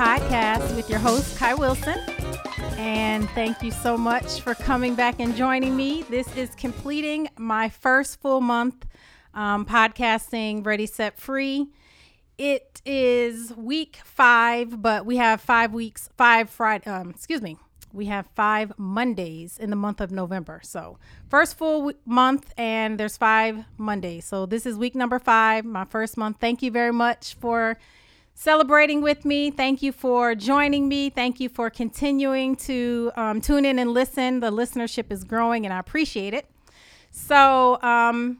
podcast 0.00 0.74
with 0.76 0.88
your 0.88 0.98
host, 0.98 1.36
Kai 1.36 1.52
Wilson. 1.52 1.98
And 2.78 3.28
thank 3.30 3.62
you 3.62 3.70
so 3.70 3.98
much 3.98 4.40
for 4.40 4.54
coming 4.54 4.94
back 4.94 5.20
and 5.20 5.36
joining 5.36 5.76
me. 5.76 6.04
This 6.08 6.34
is 6.38 6.54
completing 6.54 7.28
my 7.36 7.68
first 7.68 8.18
full 8.22 8.40
month 8.40 8.86
um, 9.34 9.66
podcasting 9.66 10.64
Ready, 10.64 10.86
Set, 10.86 11.18
Free. 11.18 11.66
It 12.38 12.80
is 12.86 13.54
week 13.54 13.98
five, 14.02 14.80
but 14.80 15.04
we 15.04 15.18
have 15.18 15.42
five 15.42 15.74
weeks, 15.74 16.08
five 16.16 16.48
Friday, 16.48 16.88
um, 16.88 17.10
excuse 17.10 17.42
me, 17.42 17.58
we 17.92 18.06
have 18.06 18.26
five 18.34 18.72
Mondays 18.78 19.58
in 19.58 19.68
the 19.68 19.76
month 19.76 20.00
of 20.00 20.10
November. 20.10 20.62
So, 20.64 20.98
first 21.28 21.58
full 21.58 21.80
w- 21.80 21.98
month, 22.06 22.54
and 22.56 22.98
there's 22.98 23.18
five 23.18 23.66
Mondays. 23.76 24.24
So, 24.24 24.46
this 24.46 24.64
is 24.64 24.78
week 24.78 24.94
number 24.94 25.18
five, 25.18 25.66
my 25.66 25.84
first 25.84 26.16
month. 26.16 26.38
Thank 26.40 26.62
you 26.62 26.70
very 26.70 26.92
much 26.92 27.34
for 27.34 27.76
celebrating 28.40 29.02
with 29.02 29.26
me. 29.26 29.50
Thank 29.50 29.82
you 29.82 29.92
for 29.92 30.34
joining 30.34 30.88
me. 30.88 31.10
Thank 31.10 31.40
you 31.40 31.50
for 31.50 31.68
continuing 31.68 32.56
to 32.56 33.12
um, 33.14 33.42
tune 33.42 33.66
in 33.66 33.78
and 33.78 33.90
listen. 33.90 34.40
The 34.40 34.50
listenership 34.50 35.12
is 35.12 35.24
growing, 35.24 35.66
and 35.66 35.74
I 35.74 35.78
appreciate 35.78 36.32
it. 36.32 36.46
So, 37.10 37.78
um, 37.82 38.38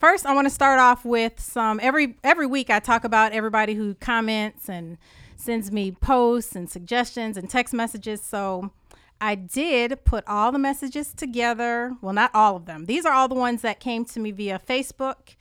first, 0.00 0.26
I 0.26 0.34
want 0.34 0.46
to 0.46 0.50
start 0.50 0.80
off 0.80 1.04
with 1.04 1.38
some 1.38 1.78
every 1.80 2.16
every 2.24 2.46
week. 2.48 2.70
I 2.70 2.80
talk 2.80 3.04
about 3.04 3.30
everybody 3.30 3.74
who 3.74 3.94
comments 3.94 4.68
and 4.68 4.98
sends 5.36 5.70
me 5.70 5.92
posts 5.92 6.56
and 6.56 6.68
suggestions 6.68 7.36
and 7.36 7.48
text 7.48 7.72
messages. 7.72 8.20
So 8.20 8.72
I 9.20 9.36
did 9.36 10.04
put 10.04 10.24
all 10.26 10.50
the 10.50 10.58
messages 10.58 11.14
together. 11.14 11.92
Well, 12.02 12.14
not 12.14 12.32
all 12.34 12.56
of 12.56 12.66
them. 12.66 12.86
These 12.86 13.06
are 13.06 13.12
all 13.12 13.28
the 13.28 13.36
ones 13.36 13.62
that 13.62 13.78
came 13.78 14.04
to 14.06 14.18
me 14.18 14.32
via 14.32 14.58
Facebook 14.58 15.36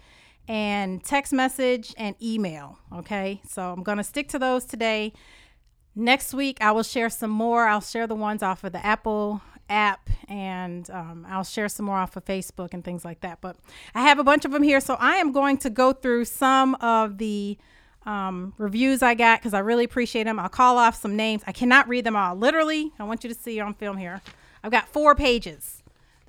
and 0.50 1.03
text 1.03 1.31
message 1.31 1.94
and 1.95 2.16
email. 2.22 2.80
Okay. 2.94 3.39
So 3.47 3.72
I'm 3.72 3.83
to 4.00 4.03
stick 4.03 4.28
to 4.30 4.39
those 4.39 4.66
today. 4.66 5.14
Next 5.95 6.33
week, 6.33 6.58
I 6.59 6.72
will 6.72 6.83
share 6.83 7.09
some 7.09 7.30
more. 7.30 7.67
I'll 7.67 7.81
share 7.81 8.08
the 8.08 8.16
ones 8.16 8.42
off 8.42 8.64
of 8.64 8.72
the 8.72 8.83
Apple 8.83 9.42
app 9.70 10.09
and 10.27 10.89
um, 10.89 11.27
I'll 11.30 11.44
share 11.44 11.70
some 11.70 11.86
more 11.86 11.97
off 11.97 12.16
of 12.17 12.25
Facebook 12.25 12.73
and 12.73 12.83
things 12.83 13.05
like 13.05 13.22
that. 13.22 13.42
But 13.42 13.58
I 13.94 14.02
have 14.02 14.17
a 14.17 14.23
bunch 14.23 14.44
of 14.44 14.52
them 14.52 14.64
here. 14.64 14.80
So 14.80 14.95
I 14.95 15.17
am 15.17 15.31
going 15.31 15.58
to 15.59 15.70
go 15.70 15.94
through 15.94 16.25
some 16.25 16.73
of 16.75 17.20
the 17.20 17.58
um, 18.08 18.53
reviews 18.58 19.03
I 19.03 19.14
got 19.14 19.42
because 19.42 19.53
I 19.53 19.59
really 19.59 19.83
appreciate 19.83 20.23
them. 20.23 20.39
I'll 20.39 20.50
call 20.50 20.80
off 20.80 20.95
some 20.95 21.16
names. 21.16 21.44
I 21.45 21.52
cannot 21.52 21.88
read 21.88 22.05
them 22.05 22.16
all. 22.16 22.36
Literally, 22.36 22.92
I 22.97 23.03
want 23.03 23.23
you 23.23 23.30
to 23.30 23.36
see 23.36 23.59
on 23.59 23.75
film 23.75 23.97
here. 23.97 24.22
I've 24.64 24.72
got 24.72 24.88
four 24.88 25.14
pages. 25.14 25.78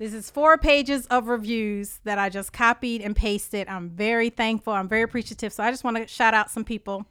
This 0.01 0.15
is 0.15 0.31
four 0.31 0.57
pages 0.57 1.05
of 1.11 1.27
reviews 1.27 1.99
that 2.05 2.17
I 2.17 2.29
just 2.29 2.51
copied 2.51 3.03
and 3.03 3.15
pasted. 3.15 3.67
I'm 3.67 3.87
very 3.87 4.31
thankful. 4.31 4.73
I'm 4.73 4.87
very 4.87 5.03
appreciative. 5.03 5.53
So 5.53 5.63
I 5.63 5.69
just 5.69 5.83
want 5.83 5.95
to 5.97 6.07
shout 6.07 6.33
out 6.33 6.49
some 6.49 6.63
people. 6.63 7.05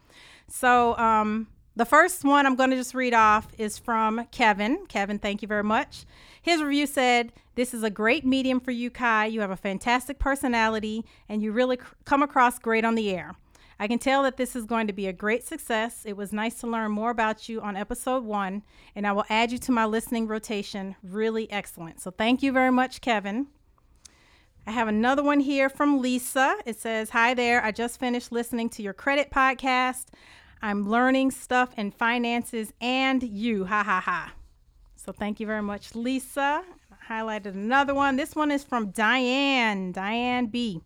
So 0.49 0.97
um, 0.97 1.47
the 1.77 1.85
first 1.85 2.25
one 2.25 2.47
I'm 2.47 2.57
going 2.57 2.71
to 2.71 2.77
just 2.77 2.93
read 2.93 3.15
off 3.15 3.47
is 3.57 3.79
from 3.79 4.27
Kevin. 4.33 4.87
Kevin, 4.89 5.21
thank 5.21 5.41
you 5.41 5.47
very 5.47 5.63
much. 5.63 6.05
His 6.43 6.61
review 6.65 6.89
said, 6.89 7.33
This 7.55 7.73
is 7.73 7.85
a 7.85 7.91
great 7.91 8.27
medium 8.27 8.59
for 8.59 8.73
you, 8.73 8.91
Kai. 8.91 9.27
You 9.27 9.41
have 9.41 9.53
a 9.53 9.57
fantastic 9.57 10.19
personality 10.19 11.05
and 11.29 11.45
you 11.45 11.53
really 11.53 11.79
come 12.05 12.25
across 12.25 12.59
great 12.59 12.85
on 12.85 12.97
the 12.97 13.11
air. 13.11 13.37
I 13.81 13.89
can 13.89 13.99
tell 13.99 14.25
that 14.25 14.37
this 14.37 14.55
is 14.55 14.67
going 14.67 14.89
to 14.89 14.93
be 14.93 15.07
a 15.07 15.13
great 15.13 15.43
success. 15.43 16.03
It 16.05 16.15
was 16.15 16.35
nice 16.35 16.57
to 16.57 16.67
learn 16.67 16.91
more 16.91 17.09
about 17.09 17.49
you 17.49 17.63
on 17.63 17.79
episode 17.79 18.25
one, 18.25 18.63
and 18.95 19.07
I 19.07 19.13
will 19.13 19.25
add 19.31 19.51
you 19.51 19.57
to 19.57 19.73
my 19.73 19.87
listening 19.87 20.27
rotation. 20.27 20.97
Really 21.03 21.51
excellent. 21.51 21.99
So 21.99 22.11
thank 22.11 22.43
you 22.43 22.53
very 22.53 22.71
much, 22.71 23.01
Kevin. 23.01 23.47
I 24.67 24.73
have 24.73 24.87
another 24.87 25.23
one 25.23 25.41
here 25.41 25.71
from 25.71 26.03
Lisa. 26.03 26.57
It 26.67 26.79
says, 26.79 27.09
Hi 27.11 27.33
there. 27.33 27.65
I 27.65 27.73
just 27.73 27.99
finished 27.99 28.31
listening 28.31 28.69
to 28.69 28.83
your 28.83 28.93
credit 28.93 29.31
podcast. 29.31 30.09
I'm 30.61 30.87
learning 30.87 31.31
stuff 31.31 31.73
in 31.79 31.91
finances 31.91 32.75
and 32.83 33.23
you. 33.23 33.65
Ha 33.65 33.83
ha 33.83 34.01
ha. 34.05 34.35
So 34.95 35.11
thank 35.11 35.41
you 35.41 35.47
very 35.47 35.63
much, 35.63 35.95
Lisa. 35.95 36.63
I 36.93 37.13
highlighted 37.15 37.55
another 37.55 37.95
one. 37.95 38.17
This 38.17 38.37
one 38.37 38.51
is 38.51 38.63
from 38.63 38.91
Diane, 38.91 39.93
Diane 39.93 40.49
B. 40.49 40.83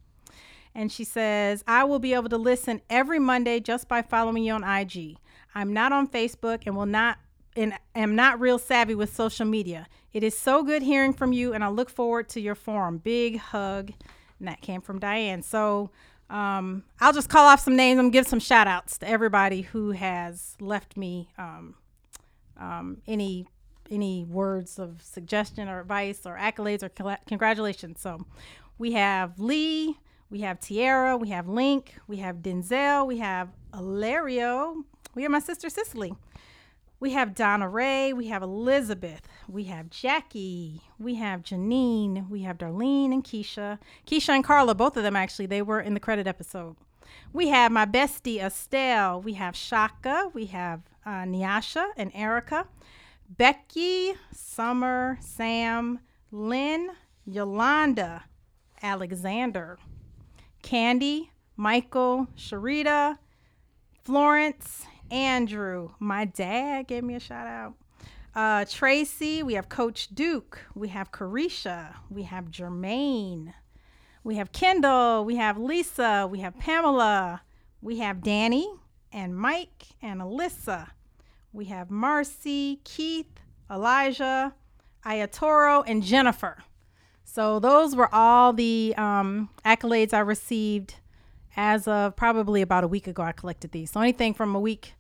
And 0.75 0.91
she 0.91 1.05
says, 1.05 1.63
I 1.67 1.85
will 1.85 1.99
be 1.99 2.15
able 2.15 2.29
to 2.31 2.37
listen 2.37 2.81
every 2.91 3.19
Monday 3.19 3.61
just 3.61 3.89
by 3.89 4.03
following 4.03 4.43
you 4.43 4.53
on 4.53 4.65
IG. 4.65 5.17
I'm 5.55 5.73
not 5.73 5.93
on 5.93 6.09
Facebook 6.09 6.63
and 6.67 6.77
will 6.77 6.87
not 6.87 7.19
and 7.57 7.75
am 7.95 8.17
not 8.17 8.41
real 8.41 8.59
savvy 8.59 8.95
with 8.95 9.15
social 9.15 9.47
media. 9.47 9.87
It 10.13 10.23
is 10.23 10.37
so 10.37 10.63
good 10.63 10.83
hearing 10.83 11.13
from 11.13 11.33
you, 11.33 11.53
and 11.53 11.63
I 11.63 11.69
look 11.69 11.89
forward 11.89 12.29
to 12.31 12.41
your 12.41 12.57
forum. 12.57 12.99
Big 12.99 13.39
hug. 13.39 13.93
And 14.39 14.49
that 14.49 14.61
came 14.61 14.81
from 14.81 14.99
Diane. 14.99 15.43
So 15.43 15.91
um, 16.31 16.85
I'll 17.01 17.13
just 17.13 17.29
call 17.29 17.47
off 17.47 17.61
some 17.61 17.77
names 17.77 18.01
and 18.01 18.13
give 18.13 18.27
some 18.27 18.41
shout 18.41 18.67
outs 18.67 18.99
to 18.99 19.09
everybody 19.09 19.63
who 19.63 19.93
has 19.93 20.57
left 20.61 20.97
me 20.97 21.31
um, 21.39 21.75
um, 22.59 23.03
any 23.07 23.47
any 23.91 24.25
words 24.25 24.79
of 24.79 25.03
suggestion 25.03 25.69
or 25.69 25.79
advice 25.79 26.23
or 26.25 26.37
accolades 26.37 26.83
or 26.83 27.19
congratulations. 27.27 28.01
So 28.01 28.25
we 28.79 28.93
have 28.93 29.39
Lee, 29.39 29.99
we 30.31 30.41
have 30.41 30.61
Tiara, 30.61 31.17
we 31.17 31.29
have 31.29 31.49
Link, 31.49 31.95
we 32.07 32.17
have 32.19 32.37
Denzel, 32.37 33.07
we 33.07 33.19
have 33.19 33.51
Alario, 33.73 34.85
we 35.15 35.23
have 35.23 35.31
my 35.31 35.39
sister 35.39 35.69
Cicely. 35.69 36.15
We 37.01 37.11
have 37.11 37.35
Donna 37.35 37.69
Ray, 37.69 38.13
we 38.15 38.29
have 38.29 38.43
Elizabeth, 38.43 39.29
we 39.47 39.65
have 39.65 39.91
Jackie, 39.91 40.81
we 40.99 41.17
have 41.17 41.43
Janine, 41.43 42.31
we 42.31 42.43
have 42.43 42.57
Darlene 42.57 43.13
and 43.13 43.23
Keisha. 43.23 43.79
Keisha 44.07 44.31
and 44.31 44.43
Carla, 44.43 44.75
both 44.75 44.97
of 44.97 45.03
them 45.03 45.15
actually, 45.15 45.47
they 45.47 45.61
were 45.61 45.81
in 45.81 45.93
the 45.93 46.01
credit 46.01 46.27
episode. 46.27 46.77
We 47.33 47.49
have 47.49 47.73
my 47.73 47.85
bestie 47.85 48.43
Estelle, 48.43 49.21
we 49.21 49.35
have 49.35 49.55
Shaka, 49.55 50.31
we 50.33 50.47
have 50.47 50.81
uh, 51.05 51.25
Nyasha 51.25 51.91
and 51.97 52.11
Erica, 52.15 52.67
Becky, 53.29 54.15
Summer, 54.33 55.19
Sam, 55.21 55.99
Lynn, 56.31 56.91
Yolanda, 57.27 58.25
Alexander, 58.83 59.79
Candy, 60.65 61.31
Michael, 61.59 62.27
Sharita, 62.39 63.19
Florence, 64.03 64.87
Andrew. 65.11 65.91
My 65.99 66.25
dad 66.25 66.87
gave 66.89 67.05
me 67.05 67.15
a 67.15 67.21
shout 67.21 67.47
out. 67.47 67.75
Uh, 68.35 68.65
Tracy, 68.65 69.43
we 69.43 69.55
have 69.55 69.69
Coach 69.69 70.09
Duke, 70.15 70.65
we 70.75 70.89
have 70.89 71.13
Carisha, 71.13 71.95
we 72.11 72.23
have 72.23 72.47
Jermaine, 72.47 73.53
we 74.25 74.37
have 74.37 74.53
Kendall, 74.53 75.27
we 75.27 75.37
have 75.37 75.59
Lisa, 75.59 76.27
we 76.29 76.41
have 76.41 76.59
Pamela, 76.59 77.43
we 77.83 77.99
have 77.99 78.23
Danny 78.23 78.67
and 79.13 79.37
Mike 79.37 79.85
and 80.01 80.23
Alyssa, 80.23 80.89
we 81.53 81.67
have 81.67 81.91
Marcy, 81.91 82.81
Keith, 82.85 83.39
Elijah, 83.71 84.55
Ayatoro, 85.05 85.85
and 85.87 86.03
Jennifer. 86.03 86.65
So 87.25 87.59
those 87.59 87.97
were 87.97 88.13
all 88.15 88.53
the 88.53 88.95
um, 88.97 89.49
accolades 89.65 90.13
I 90.13 90.21
received 90.21 90.97
as 91.57 91.89
of 91.89 92.17
probably 92.17 92.63
about 92.63 92.85
a 92.85 92.89
week 92.89 93.07
ago. 93.07 93.23
I 93.23 93.33
collected 93.33 93.73
these. 93.73 93.91
So 93.91 94.01
anything 94.01 94.35
from 94.35 94.55
a 94.55 94.61
week 94.61 94.95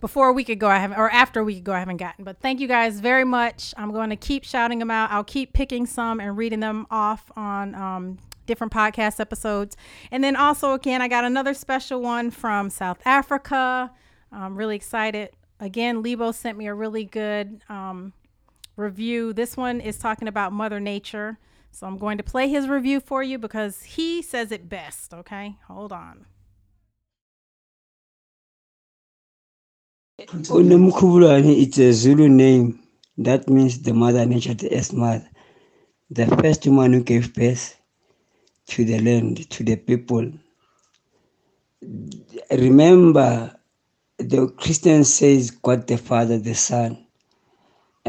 before 0.00 0.28
a 0.28 0.32
week 0.32 0.48
ago, 0.48 0.66
I 0.66 0.78
haven't, 0.78 0.98
or 0.98 1.10
after 1.10 1.40
a 1.40 1.44
week 1.44 1.58
ago, 1.58 1.72
I 1.72 1.78
haven't 1.78 1.98
gotten. 1.98 2.24
But 2.24 2.40
thank 2.40 2.60
you 2.60 2.68
guys 2.68 3.00
very 3.00 3.24
much. 3.24 3.74
I'm 3.76 3.92
going 3.92 4.10
to 4.10 4.16
keep 4.16 4.44
shouting 4.44 4.78
them 4.78 4.90
out. 4.90 5.10
I'll 5.10 5.24
keep 5.24 5.52
picking 5.52 5.86
some 5.86 6.20
and 6.20 6.36
reading 6.36 6.60
them 6.60 6.86
off 6.90 7.30
on 7.36 7.74
um, 7.74 8.18
different 8.46 8.72
podcast 8.72 9.20
episodes. 9.20 9.76
And 10.10 10.24
then 10.24 10.36
also, 10.36 10.72
again, 10.72 11.02
I 11.02 11.08
got 11.08 11.24
another 11.24 11.54
special 11.54 12.00
one 12.00 12.30
from 12.30 12.70
South 12.70 12.98
Africa. 13.04 13.90
I'm 14.32 14.56
really 14.56 14.76
excited. 14.76 15.30
Again, 15.60 16.02
Lebo 16.02 16.32
sent 16.32 16.56
me 16.56 16.66
a 16.66 16.74
really 16.74 17.04
good 17.04 17.62
um, 17.68 18.14
review. 18.76 19.32
This 19.34 19.56
one 19.56 19.80
is 19.80 19.98
talking 19.98 20.28
about 20.28 20.52
Mother 20.52 20.80
Nature. 20.80 21.38
So 21.72 21.86
I'm 21.86 21.98
going 21.98 22.18
to 22.18 22.24
play 22.24 22.48
his 22.48 22.68
review 22.68 23.00
for 23.00 23.22
you 23.22 23.38
because 23.38 23.82
he 23.82 24.22
says 24.22 24.52
it 24.52 24.68
best, 24.68 25.14
okay? 25.14 25.56
Hold 25.68 25.92
on. 25.92 26.26
It's 31.64 31.78
a 31.78 31.92
Zulu 31.92 32.28
name. 32.28 32.80
That 33.18 33.48
means 33.48 33.82
the 33.82 33.94
mother 33.94 34.26
nature, 34.26 34.54
the 34.54 34.76
earth 34.76 34.92
mother. 34.92 35.28
The 36.10 36.26
first 36.26 36.66
woman 36.66 36.92
who 36.94 37.02
gave 37.04 37.34
birth 37.34 37.80
to 38.68 38.84
the 38.84 39.00
land, 39.00 39.48
to 39.50 39.64
the 39.64 39.76
people. 39.76 40.32
Remember, 42.50 43.56
the 44.18 44.48
Christian 44.48 45.04
says 45.04 45.50
God 45.50 45.86
the 45.86 45.98
Father, 45.98 46.38
the 46.38 46.54
Son, 46.54 47.06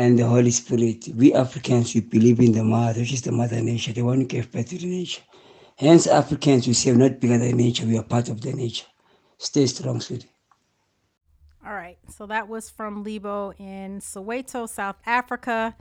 and 0.02 0.18
the 0.18 0.26
Holy 0.26 0.50
Spirit. 0.50 1.10
We 1.16 1.32
Africans, 1.34 1.94
we 1.94 2.02
believe 2.02 2.40
in 2.40 2.54
the 2.54 2.64
mother, 2.64 3.02
which 3.02 3.14
is 3.14 3.22
the 3.22 3.32
mother 3.32 3.62
nature, 3.62 3.94
the 3.94 4.02
one 4.02 4.22
who 4.22 4.26
gave 4.26 4.52
birth 4.52 4.70
to 4.70 4.78
the 4.78 4.88
nature. 4.88 5.22
Hence, 5.78 6.08
Africans, 6.08 6.68
we 6.68 6.74
say 6.74 6.92
not 6.92 7.20
bigger 7.20 7.38
than 7.38 7.56
nature, 7.56 7.86
we 7.86 7.98
are 8.00 8.04
part 8.04 8.28
of 8.30 8.42
the 8.42 8.52
nature. 8.52 8.88
Stay 9.38 9.68
strong, 9.68 10.02
sweetie. 10.02 10.30
All 11.66 11.74
right, 11.74 12.00
so 12.10 12.26
that 12.26 12.48
was 12.48 12.70
from 12.72 13.04
Lebo 13.04 13.54
in 13.60 14.02
Soweto, 14.02 14.68
South 14.68 14.98
Africa. 15.06 15.76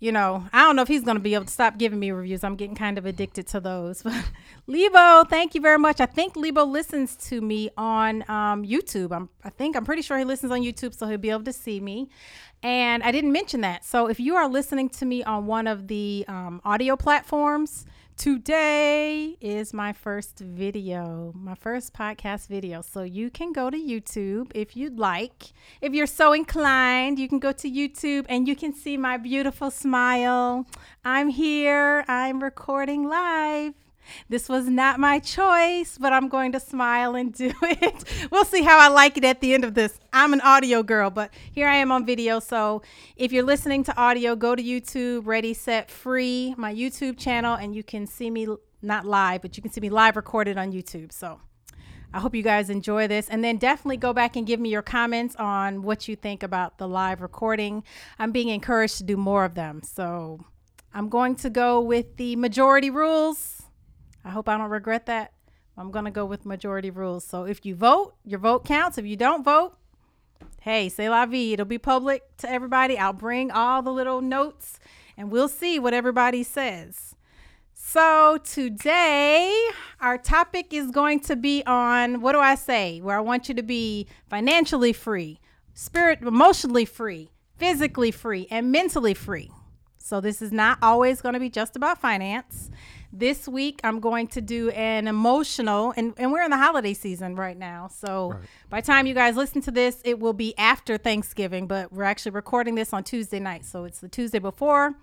you 0.00 0.12
know, 0.12 0.46
I 0.52 0.62
don't 0.62 0.76
know 0.76 0.82
if 0.82 0.88
he's 0.88 1.02
going 1.02 1.16
to 1.16 1.22
be 1.22 1.34
able 1.34 1.46
to 1.46 1.50
stop 1.50 1.76
giving 1.76 1.98
me 1.98 2.12
reviews. 2.12 2.44
I'm 2.44 2.54
getting 2.54 2.76
kind 2.76 2.98
of 2.98 3.06
addicted 3.06 3.48
to 3.48 3.60
those. 3.60 4.04
Lebo, 4.66 5.24
thank 5.24 5.54
you 5.54 5.60
very 5.60 5.78
much. 5.78 6.00
I 6.00 6.06
think 6.06 6.36
Lebo 6.36 6.64
listens 6.64 7.16
to 7.28 7.40
me 7.40 7.70
on 7.76 8.22
um, 8.28 8.64
YouTube. 8.64 9.10
I'm, 9.12 9.28
I 9.42 9.50
think 9.50 9.76
I'm 9.76 9.84
pretty 9.84 10.02
sure 10.02 10.16
he 10.16 10.24
listens 10.24 10.52
on 10.52 10.60
YouTube, 10.60 10.94
so 10.94 11.06
he'll 11.08 11.18
be 11.18 11.30
able 11.30 11.44
to 11.44 11.52
see 11.52 11.80
me. 11.80 12.08
And 12.62 13.02
I 13.02 13.12
didn't 13.12 13.32
mention 13.32 13.60
that. 13.60 13.84
So 13.84 14.08
if 14.08 14.18
you 14.18 14.34
are 14.36 14.48
listening 14.48 14.88
to 14.90 15.04
me 15.04 15.22
on 15.22 15.46
one 15.46 15.66
of 15.66 15.86
the 15.86 16.24
um, 16.26 16.60
audio 16.64 16.96
platforms, 16.96 17.86
today 18.16 19.36
is 19.40 19.72
my 19.72 19.92
first 19.92 20.40
video, 20.40 21.32
my 21.36 21.54
first 21.54 21.94
podcast 21.94 22.48
video. 22.48 22.82
So 22.82 23.02
you 23.02 23.30
can 23.30 23.52
go 23.52 23.70
to 23.70 23.76
YouTube 23.76 24.50
if 24.56 24.76
you'd 24.76 24.98
like. 24.98 25.52
If 25.80 25.92
you're 25.92 26.08
so 26.08 26.32
inclined, 26.32 27.20
you 27.20 27.28
can 27.28 27.38
go 27.38 27.52
to 27.52 27.70
YouTube 27.70 28.26
and 28.28 28.48
you 28.48 28.56
can 28.56 28.72
see 28.72 28.96
my 28.96 29.18
beautiful 29.18 29.70
smile. 29.70 30.66
I'm 31.04 31.28
here, 31.28 32.04
I'm 32.08 32.42
recording 32.42 33.08
live. 33.08 33.74
This 34.28 34.48
was 34.48 34.68
not 34.68 34.98
my 34.98 35.18
choice, 35.18 35.98
but 35.98 36.12
I'm 36.12 36.28
going 36.28 36.52
to 36.52 36.60
smile 36.60 37.14
and 37.14 37.32
do 37.32 37.52
it. 37.62 38.04
we'll 38.30 38.44
see 38.44 38.62
how 38.62 38.78
I 38.78 38.88
like 38.88 39.16
it 39.16 39.24
at 39.24 39.40
the 39.40 39.54
end 39.54 39.64
of 39.64 39.74
this. 39.74 39.98
I'm 40.12 40.32
an 40.32 40.40
audio 40.40 40.82
girl, 40.82 41.10
but 41.10 41.32
here 41.52 41.68
I 41.68 41.76
am 41.76 41.92
on 41.92 42.06
video. 42.06 42.40
So 42.40 42.82
if 43.16 43.32
you're 43.32 43.44
listening 43.44 43.84
to 43.84 43.96
audio, 43.96 44.36
go 44.36 44.54
to 44.54 44.62
YouTube, 44.62 45.26
Ready, 45.26 45.54
Set, 45.54 45.90
Free, 45.90 46.54
my 46.56 46.74
YouTube 46.74 47.18
channel, 47.18 47.54
and 47.54 47.74
you 47.74 47.82
can 47.82 48.06
see 48.06 48.30
me 48.30 48.46
not 48.82 49.04
live, 49.04 49.42
but 49.42 49.56
you 49.56 49.62
can 49.62 49.72
see 49.72 49.80
me 49.80 49.90
live 49.90 50.16
recorded 50.16 50.56
on 50.56 50.72
YouTube. 50.72 51.12
So 51.12 51.40
I 52.12 52.20
hope 52.20 52.34
you 52.34 52.42
guys 52.42 52.70
enjoy 52.70 53.06
this. 53.06 53.28
And 53.28 53.44
then 53.44 53.56
definitely 53.58 53.98
go 53.98 54.12
back 54.12 54.36
and 54.36 54.46
give 54.46 54.60
me 54.60 54.70
your 54.70 54.82
comments 54.82 55.36
on 55.36 55.82
what 55.82 56.08
you 56.08 56.16
think 56.16 56.42
about 56.42 56.78
the 56.78 56.88
live 56.88 57.20
recording. 57.20 57.84
I'm 58.18 58.32
being 58.32 58.48
encouraged 58.48 58.98
to 58.98 59.04
do 59.04 59.16
more 59.16 59.44
of 59.44 59.54
them. 59.54 59.82
So 59.82 60.40
I'm 60.94 61.08
going 61.08 61.36
to 61.36 61.50
go 61.50 61.80
with 61.80 62.16
the 62.16 62.36
majority 62.36 62.90
rules. 62.90 63.57
I 64.28 64.30
hope 64.30 64.46
I 64.46 64.58
don't 64.58 64.68
regret 64.68 65.06
that. 65.06 65.32
I'm 65.78 65.90
going 65.90 66.04
to 66.04 66.10
go 66.10 66.26
with 66.26 66.44
majority 66.44 66.90
rules. 66.90 67.24
So 67.24 67.44
if 67.44 67.64
you 67.64 67.74
vote, 67.74 68.12
your 68.26 68.38
vote 68.38 68.62
counts. 68.62 68.98
If 68.98 69.06
you 69.06 69.16
don't 69.16 69.42
vote, 69.42 69.74
hey, 70.60 70.90
say 70.90 71.08
la 71.08 71.24
vie. 71.24 71.54
It'll 71.54 71.64
be 71.64 71.78
public 71.78 72.36
to 72.38 72.50
everybody. 72.50 72.98
I'll 72.98 73.14
bring 73.14 73.50
all 73.50 73.80
the 73.80 73.90
little 73.90 74.20
notes 74.20 74.78
and 75.16 75.30
we'll 75.32 75.48
see 75.48 75.78
what 75.78 75.94
everybody 75.94 76.42
says. 76.42 77.14
So 77.72 78.38
today, 78.44 79.50
our 79.98 80.18
topic 80.18 80.74
is 80.74 80.90
going 80.90 81.20
to 81.20 81.34
be 81.34 81.62
on 81.64 82.20
what 82.20 82.32
do 82.32 82.38
I 82.38 82.54
say? 82.54 83.00
Where 83.00 83.16
I 83.16 83.20
want 83.20 83.48
you 83.48 83.54
to 83.54 83.62
be 83.62 84.08
financially 84.28 84.92
free, 84.92 85.40
spirit 85.72 86.20
emotionally 86.20 86.84
free, 86.84 87.30
physically 87.56 88.10
free, 88.10 88.46
and 88.50 88.70
mentally 88.70 89.14
free. 89.14 89.50
So 89.96 90.20
this 90.20 90.42
is 90.42 90.52
not 90.52 90.76
always 90.82 91.22
going 91.22 91.32
to 91.32 91.40
be 91.40 91.48
just 91.48 91.76
about 91.76 91.98
finance. 91.98 92.70
This 93.12 93.48
week, 93.48 93.80
I'm 93.84 94.00
going 94.00 94.26
to 94.28 94.40
do 94.40 94.68
an 94.70 95.08
emotional, 95.08 95.94
and, 95.96 96.12
and 96.18 96.30
we're 96.30 96.42
in 96.42 96.50
the 96.50 96.58
holiday 96.58 96.92
season 96.92 97.36
right 97.36 97.56
now. 97.56 97.88
So 97.88 98.32
right. 98.32 98.40
by 98.68 98.80
the 98.80 98.86
time 98.86 99.06
you 99.06 99.14
guys 99.14 99.34
listen 99.34 99.62
to 99.62 99.70
this, 99.70 100.00
it 100.04 100.20
will 100.20 100.34
be 100.34 100.56
after 100.58 100.98
Thanksgiving, 100.98 101.66
but 101.66 101.92
we're 101.92 102.04
actually 102.04 102.32
recording 102.32 102.74
this 102.74 102.92
on 102.92 103.04
Tuesday 103.04 103.40
night. 103.40 103.64
So 103.64 103.84
it's 103.84 104.00
the 104.00 104.08
Tuesday 104.08 104.38
before 104.38 104.94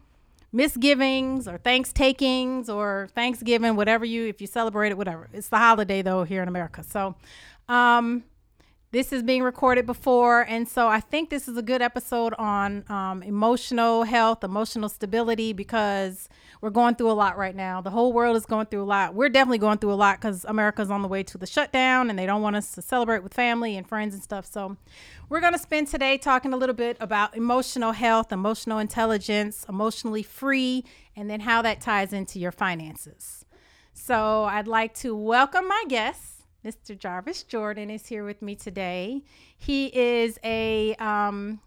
misgivings 0.55 1.47
or 1.47 1.57
thankstakings 1.57 2.69
or 2.69 3.09
Thanksgiving, 3.13 3.75
whatever 3.75 4.05
you, 4.05 4.25
if 4.27 4.39
you 4.39 4.47
celebrate 4.47 4.89
it, 4.89 4.97
whatever. 4.97 5.27
It's 5.33 5.49
the 5.49 5.57
holiday 5.57 6.01
though 6.01 6.23
here 6.23 6.41
in 6.41 6.47
America. 6.47 6.81
So, 6.83 7.15
um, 7.67 8.23
this 8.95 9.11
is 9.11 9.23
being 9.23 9.43
recorded 9.43 9.85
before, 9.85 10.45
and 10.47 10.69
so 10.69 10.87
I 10.87 11.01
think 11.01 11.29
this 11.29 11.49
is 11.49 11.57
a 11.57 11.61
good 11.61 11.81
episode 11.81 12.33
on 12.35 12.85
um, 12.89 13.23
emotional 13.23 14.03
health, 14.03 14.41
emotional 14.41 14.87
stability, 14.87 15.51
because 15.51 16.29
we're 16.61 16.69
going 16.69 16.95
through 16.95 17.11
a 17.11 17.13
lot 17.13 17.37
right 17.37 17.57
now. 17.57 17.81
The 17.81 17.89
whole 17.89 18.13
world 18.13 18.37
is 18.37 18.45
going 18.45 18.67
through 18.67 18.83
a 18.83 18.85
lot. 18.85 19.13
We're 19.13 19.27
definitely 19.27 19.57
going 19.57 19.79
through 19.79 19.91
a 19.91 19.95
lot 19.95 20.21
because 20.21 20.45
America's 20.45 20.89
on 20.89 21.01
the 21.01 21.09
way 21.09 21.23
to 21.23 21.37
the 21.37 21.45
shutdown, 21.45 22.09
and 22.09 22.17
they 22.17 22.25
don't 22.25 22.41
want 22.41 22.55
us 22.55 22.71
to 22.71 22.81
celebrate 22.81 23.21
with 23.21 23.33
family 23.33 23.75
and 23.75 23.85
friends 23.85 24.13
and 24.13 24.23
stuff. 24.23 24.45
So, 24.45 24.77
we're 25.27 25.41
going 25.41 25.51
to 25.51 25.59
spend 25.59 25.89
today 25.89 26.17
talking 26.17 26.53
a 26.53 26.57
little 26.57 26.73
bit 26.73 26.95
about 27.01 27.35
emotional 27.35 27.91
health, 27.91 28.31
emotional 28.31 28.79
intelligence, 28.79 29.65
emotionally 29.67 30.23
free, 30.23 30.85
and 31.17 31.29
then 31.29 31.41
how 31.41 31.61
that 31.63 31.81
ties 31.81 32.13
into 32.13 32.39
your 32.39 32.53
finances. 32.53 33.43
So, 33.91 34.45
I'd 34.45 34.69
like 34.69 34.93
to 34.99 35.13
welcome 35.13 35.67
my 35.67 35.83
guests. 35.89 36.34
Mr. 36.65 36.97
Jarvis 36.97 37.43
Jordan 37.43 37.91
is 37.91 38.07
here 38.07 38.25
with 38.25 38.41
me 38.41 38.55
today. 38.55 39.21
He 39.55 39.95
is 39.95 40.39
a 40.43 40.95
um, 40.95 41.61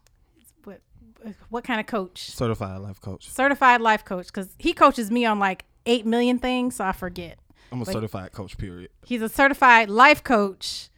what 0.64 0.80
what 1.50 1.62
kind 1.62 1.78
of 1.78 1.86
coach? 1.86 2.30
Certified 2.30 2.80
life 2.80 3.00
coach. 3.00 3.30
Certified 3.30 3.80
life 3.80 4.04
coach 4.04 4.26
because 4.26 4.56
he 4.58 4.72
coaches 4.72 5.10
me 5.10 5.24
on 5.24 5.38
like 5.38 5.64
eight 5.86 6.04
million 6.04 6.40
things, 6.40 6.76
so 6.76 6.84
I 6.84 6.92
forget. 6.92 7.38
I'm 7.70 7.80
a 7.80 7.84
but 7.84 7.92
certified 7.92 8.32
coach. 8.32 8.58
Period. 8.58 8.90
He's 9.04 9.22
a 9.22 9.28
certified 9.28 9.88
life 9.88 10.24
coach. 10.24 10.88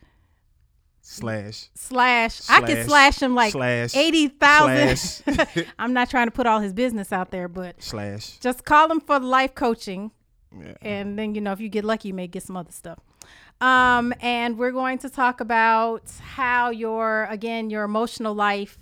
Slash. 1.02 1.69
Slash. 1.75 2.37
slash 2.37 2.62
I 2.62 2.67
could 2.67 2.87
slash 2.87 3.20
him 3.20 3.35
like 3.35 3.52
slash, 3.52 3.94
eighty 3.94 4.29
thousand. 4.29 5.67
I'm 5.79 5.93
not 5.93 6.08
trying 6.08 6.29
to 6.29 6.31
put 6.31 6.47
all 6.47 6.61
his 6.61 6.73
business 6.73 7.12
out 7.12 7.32
there, 7.32 7.49
but 7.49 7.82
slash. 7.82 8.38
Just 8.38 8.64
call 8.64 8.91
him 8.91 9.00
for 9.00 9.19
life 9.19 9.55
coaching. 9.55 10.12
Yeah. 10.58 10.75
And 10.81 11.19
then 11.19 11.35
you 11.35 11.43
know 11.43 11.52
if 11.52 11.61
you 11.61 11.69
get 11.69 11.85
lucky, 11.85 12.08
you 12.08 12.14
may 12.14 12.26
get 12.26 12.44
some 12.44 12.56
other 12.56 12.73
stuff. 12.73 12.99
Um, 13.61 14.15
and 14.21 14.57
we're 14.57 14.71
going 14.71 14.99
to 14.99 15.11
talk 15.11 15.41
about 15.41 16.11
how 16.21 16.71
your 16.71 17.25
again 17.31 17.69
your 17.71 17.85
emotional 17.85 18.35
life, 18.35 18.79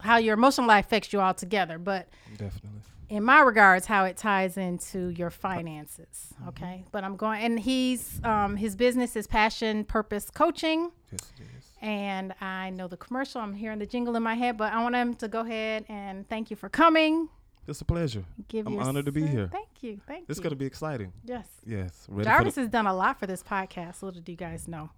how 0.00 0.16
your 0.16 0.34
emotional 0.34 0.66
life 0.66 0.86
affects 0.86 1.12
you 1.12 1.20
all 1.20 1.34
together. 1.34 1.78
But 1.78 2.08
definitely, 2.32 2.80
in 3.08 3.22
my 3.22 3.40
regards, 3.40 3.86
how 3.86 4.04
it 4.04 4.16
ties 4.16 4.56
into 4.56 5.10
your 5.10 5.30
finances. 5.30 6.34
Mm-hmm. 6.34 6.48
Okay, 6.48 6.84
but 6.90 7.04
I'm 7.04 7.16
going, 7.16 7.42
and 7.42 7.60
he's 7.60 8.20
um, 8.24 8.56
his 8.56 8.74
business 8.74 9.14
is 9.14 9.26
passion 9.26 9.84
purpose 9.84 10.30
coaching. 10.30 10.90
Yes, 11.12 11.32
it 11.38 11.42
is. 11.56 11.70
And 11.80 12.34
I 12.40 12.70
know 12.70 12.88
the 12.88 12.96
commercial. 12.96 13.40
I'm 13.40 13.54
hearing 13.54 13.78
the 13.78 13.86
jingle 13.86 14.16
in 14.16 14.22
my 14.22 14.34
head, 14.34 14.56
but 14.56 14.72
I 14.72 14.82
want 14.82 14.96
him 14.96 15.14
to 15.14 15.28
go 15.28 15.40
ahead 15.40 15.84
and 15.88 16.28
thank 16.28 16.50
you 16.50 16.56
for 16.56 16.68
coming. 16.68 17.28
It's 17.68 17.80
a 17.80 17.84
pleasure. 17.84 18.24
Give 18.48 18.66
I'm 18.66 18.78
honored 18.78 19.06
to 19.06 19.12
be 19.12 19.26
here. 19.26 19.48
Thank 19.52 19.68
you. 19.80 20.00
Thank 20.06 20.20
it's 20.22 20.28
you. 20.28 20.32
It's 20.32 20.40
going 20.40 20.50
to 20.50 20.56
be 20.56 20.66
exciting. 20.66 21.12
Yes. 21.24 21.48
Yes. 21.66 22.06
Ready 22.08 22.28
Jarvis 22.28 22.56
has 22.56 22.68
done 22.68 22.86
a 22.86 22.94
lot 22.94 23.18
for 23.18 23.26
this 23.26 23.42
podcast. 23.42 24.02
Little 24.02 24.20
do 24.20 24.32
you 24.32 24.38
guys 24.38 24.68
know. 24.68 24.90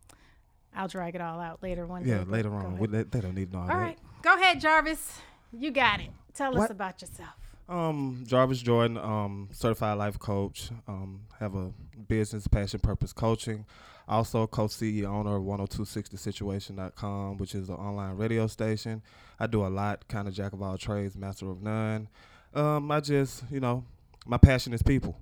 I'll 0.74 0.88
drag 0.88 1.14
it 1.14 1.20
all 1.20 1.40
out 1.40 1.62
later 1.62 1.86
one 1.86 2.04
yeah, 2.04 2.18
day. 2.18 2.24
Yeah, 2.26 2.32
later 2.32 2.54
on. 2.54 2.78
they, 2.90 3.02
they, 3.04 3.20
don't 3.20 3.34
need 3.34 3.52
know 3.52 3.60
all, 3.60 3.70
all 3.70 3.76
right. 3.76 3.98
Go 4.22 4.34
ahead, 4.34 4.60
Jarvis. 4.60 5.20
You 5.52 5.70
got 5.70 6.00
it. 6.00 6.10
Tell 6.34 6.52
what? 6.52 6.64
us 6.64 6.70
about 6.70 7.00
yourself. 7.00 7.30
Um, 7.68 8.24
Jarvis 8.26 8.60
Jordan, 8.60 8.96
um, 8.96 9.48
certified 9.52 9.98
life 9.98 10.18
coach. 10.18 10.70
Um, 10.86 11.22
have 11.40 11.54
a 11.54 11.72
business 12.06 12.46
passion 12.46 12.80
purpose 12.80 13.12
coaching. 13.12 13.64
Also, 14.08 14.46
co-CEO 14.46 15.04
owner 15.04 15.36
of 15.36 15.42
10260situation.com, 15.42 17.36
which 17.36 17.54
is 17.54 17.68
an 17.68 17.74
online 17.74 18.16
radio 18.16 18.46
station. 18.46 19.02
I 19.38 19.46
do 19.46 19.66
a 19.66 19.68
lot, 19.68 20.08
kind 20.08 20.26
of 20.26 20.32
jack 20.32 20.54
of 20.54 20.62
all 20.62 20.78
trades, 20.78 21.14
master 21.14 21.50
of 21.50 21.62
none. 21.62 22.08
Um, 22.54 22.90
I 22.90 23.00
just, 23.00 23.44
you 23.50 23.60
know, 23.60 23.84
my 24.26 24.38
passion 24.38 24.72
is 24.72 24.82
people. 24.82 25.16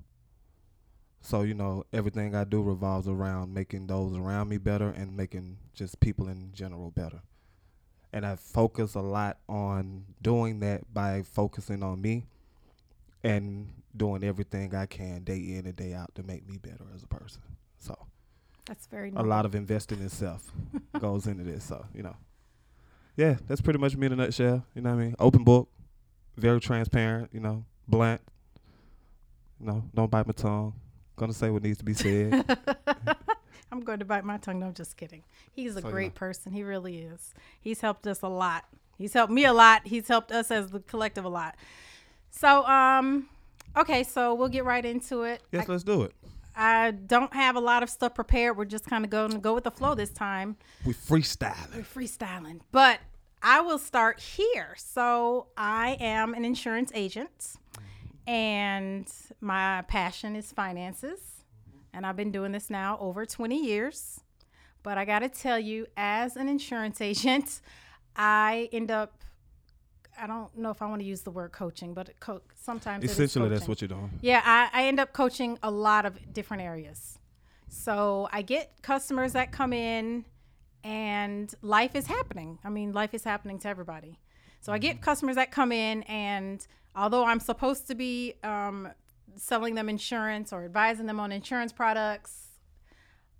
So, 1.20 1.42
you 1.42 1.54
know, 1.54 1.84
everything 1.92 2.34
I 2.34 2.44
do 2.44 2.62
revolves 2.62 3.08
around 3.08 3.52
making 3.52 3.88
those 3.88 4.16
around 4.16 4.48
me 4.48 4.58
better 4.58 4.90
and 4.90 5.16
making 5.16 5.58
just 5.74 5.98
people 5.98 6.28
in 6.28 6.52
general 6.52 6.90
better. 6.90 7.20
And 8.12 8.24
I 8.24 8.36
focus 8.36 8.94
a 8.94 9.00
lot 9.00 9.38
on 9.48 10.04
doing 10.22 10.60
that 10.60 10.92
by 10.94 11.22
focusing 11.22 11.82
on 11.82 12.00
me 12.00 12.26
and 13.24 13.68
doing 13.96 14.22
everything 14.22 14.74
I 14.74 14.86
can 14.86 15.24
day 15.24 15.36
in 15.36 15.66
and 15.66 15.74
day 15.74 15.94
out 15.94 16.14
to 16.14 16.22
make 16.22 16.48
me 16.48 16.58
better 16.58 16.84
as 16.94 17.02
a 17.02 17.08
person. 17.08 17.42
So 17.78 17.98
that's 18.66 18.86
very 18.86 19.12
a 19.16 19.22
lot 19.22 19.44
of 19.46 19.54
investing 19.54 20.00
in 20.00 20.08
self 20.08 20.52
goes 21.00 21.26
into 21.26 21.42
this. 21.44 21.64
So, 21.64 21.86
you 21.92 22.02
know. 22.02 22.16
Yeah, 23.16 23.36
that's 23.48 23.62
pretty 23.62 23.78
much 23.78 23.96
me 23.96 24.06
in 24.06 24.12
a 24.12 24.16
nutshell. 24.16 24.64
You 24.74 24.82
know 24.82 24.90
what 24.94 25.00
I 25.00 25.04
mean? 25.06 25.16
Open 25.18 25.42
book, 25.42 25.68
very 26.36 26.60
transparent, 26.60 27.30
you 27.32 27.40
know, 27.40 27.64
blunt. 27.88 28.20
You 29.60 29.66
know, 29.66 29.84
don't 29.94 30.10
bite 30.10 30.26
my 30.26 30.32
tongue. 30.32 30.74
Gonna 31.16 31.32
say 31.32 31.50
what 31.50 31.62
needs 31.62 31.78
to 31.78 31.84
be 31.84 31.94
said. 31.94 32.44
I'm 33.72 33.80
going 33.80 33.98
to 33.98 34.04
bite 34.04 34.24
my 34.24 34.36
tongue. 34.38 34.60
No, 34.60 34.66
I'm 34.66 34.74
just 34.74 34.96
kidding. 34.96 35.22
He's 35.52 35.76
a 35.76 35.82
so, 35.82 35.90
great 35.90 36.14
person. 36.14 36.52
He 36.52 36.62
really 36.62 36.98
is. 36.98 37.34
He's 37.60 37.80
helped 37.80 38.06
us 38.06 38.22
a 38.22 38.28
lot. 38.28 38.64
He's 38.96 39.12
helped 39.12 39.32
me 39.32 39.44
a 39.44 39.52
lot. 39.52 39.86
He's 39.86 40.08
helped 40.08 40.32
us 40.32 40.50
as 40.50 40.70
the 40.70 40.80
collective 40.80 41.24
a 41.24 41.28
lot. 41.28 41.56
So, 42.30 42.64
um, 42.66 43.28
okay, 43.76 44.02
so 44.02 44.34
we'll 44.34 44.48
get 44.48 44.64
right 44.64 44.84
into 44.84 45.22
it. 45.22 45.42
Yes, 45.52 45.68
I, 45.68 45.72
let's 45.72 45.84
do 45.84 46.02
it. 46.02 46.12
I 46.54 46.92
don't 46.92 47.34
have 47.34 47.56
a 47.56 47.60
lot 47.60 47.82
of 47.82 47.90
stuff 47.90 48.14
prepared. 48.14 48.56
We're 48.56 48.64
just 48.64 48.86
kind 48.86 49.04
of 49.04 49.10
going 49.10 49.32
to 49.32 49.38
go 49.38 49.54
with 49.54 49.64
the 49.64 49.70
flow 49.70 49.94
this 49.94 50.10
time. 50.10 50.56
We're 50.84 50.94
freestyling. 50.94 51.74
We're 51.74 51.82
freestyling. 51.82 52.60
But 52.72 53.00
I 53.42 53.60
will 53.60 53.78
start 53.78 54.20
here. 54.20 54.74
So 54.76 55.46
I 55.56 55.96
am 56.00 56.34
an 56.34 56.44
insurance 56.44 56.90
agent, 56.94 57.54
and 58.26 59.10
my 59.40 59.82
passion 59.88 60.36
is 60.36 60.52
finances. 60.52 61.20
And 61.92 62.04
I've 62.04 62.16
been 62.16 62.32
doing 62.32 62.52
this 62.52 62.68
now 62.68 62.98
over 63.00 63.24
20 63.24 63.64
years. 63.64 64.20
But 64.82 64.98
I 64.98 65.04
got 65.04 65.20
to 65.20 65.28
tell 65.28 65.58
you, 65.58 65.86
as 65.96 66.36
an 66.36 66.48
insurance 66.48 67.00
agent, 67.00 67.60
I 68.14 68.68
end 68.72 68.90
up 68.90 69.22
I 70.18 70.26
don't 70.26 70.56
know 70.56 70.70
if 70.70 70.80
I 70.80 70.86
want 70.86 71.02
to 71.02 71.06
use 71.06 71.20
the 71.20 71.30
word 71.30 71.52
coaching, 71.52 71.92
but 71.92 72.18
co- 72.20 72.40
sometimes 72.54 73.04
it 73.04 73.10
is 73.10 73.12
Essentially, 73.12 73.50
that's 73.50 73.68
what 73.68 73.82
you're 73.82 73.88
doing. 73.88 74.10
Yeah, 74.22 74.40
I, 74.44 74.70
I 74.72 74.86
end 74.86 74.98
up 74.98 75.12
coaching 75.12 75.58
a 75.62 75.70
lot 75.70 76.06
of 76.06 76.32
different 76.32 76.62
areas. 76.62 77.18
So 77.68 78.26
I 78.32 78.40
get 78.42 78.72
customers 78.82 79.34
that 79.34 79.52
come 79.52 79.74
in 79.74 80.24
and 80.86 81.52
life 81.62 81.96
is 81.96 82.06
happening. 82.06 82.60
I 82.62 82.68
mean, 82.68 82.92
life 82.92 83.12
is 83.12 83.24
happening 83.24 83.58
to 83.58 83.68
everybody. 83.68 84.20
So 84.60 84.72
I 84.72 84.78
get 84.78 85.00
customers 85.00 85.34
that 85.34 85.50
come 85.50 85.72
in, 85.72 86.04
and 86.04 86.64
although 86.94 87.24
I'm 87.24 87.40
supposed 87.40 87.88
to 87.88 87.96
be 87.96 88.34
um, 88.44 88.88
selling 89.34 89.74
them 89.74 89.88
insurance 89.88 90.52
or 90.52 90.64
advising 90.64 91.06
them 91.06 91.18
on 91.18 91.32
insurance 91.32 91.72
products, 91.72 92.44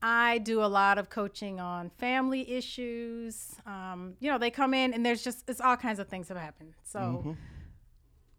I 0.03 0.39
do 0.39 0.61
a 0.61 0.67
lot 0.67 0.99
of 0.99 1.09
coaching 1.09 1.61
on 1.61 1.91
family 1.91 2.51
issues. 2.51 3.55
Um, 3.65 4.15
you 4.19 4.29
know, 4.29 4.39
they 4.39 4.51
come 4.51 4.75
in 4.75 4.93
and 4.93 5.07
there's 5.07 5.23
just, 5.23 5.49
it's 5.49 5.61
all 5.61 5.77
kinds 5.77 6.01
of 6.01 6.09
things 6.09 6.29
have 6.29 6.37
happened. 6.37 6.75
So 6.83 7.37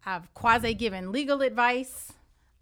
I've 0.05 0.33
quasi 0.33 0.73
given 0.73 1.11
legal 1.13 1.41
advice. 1.41 2.11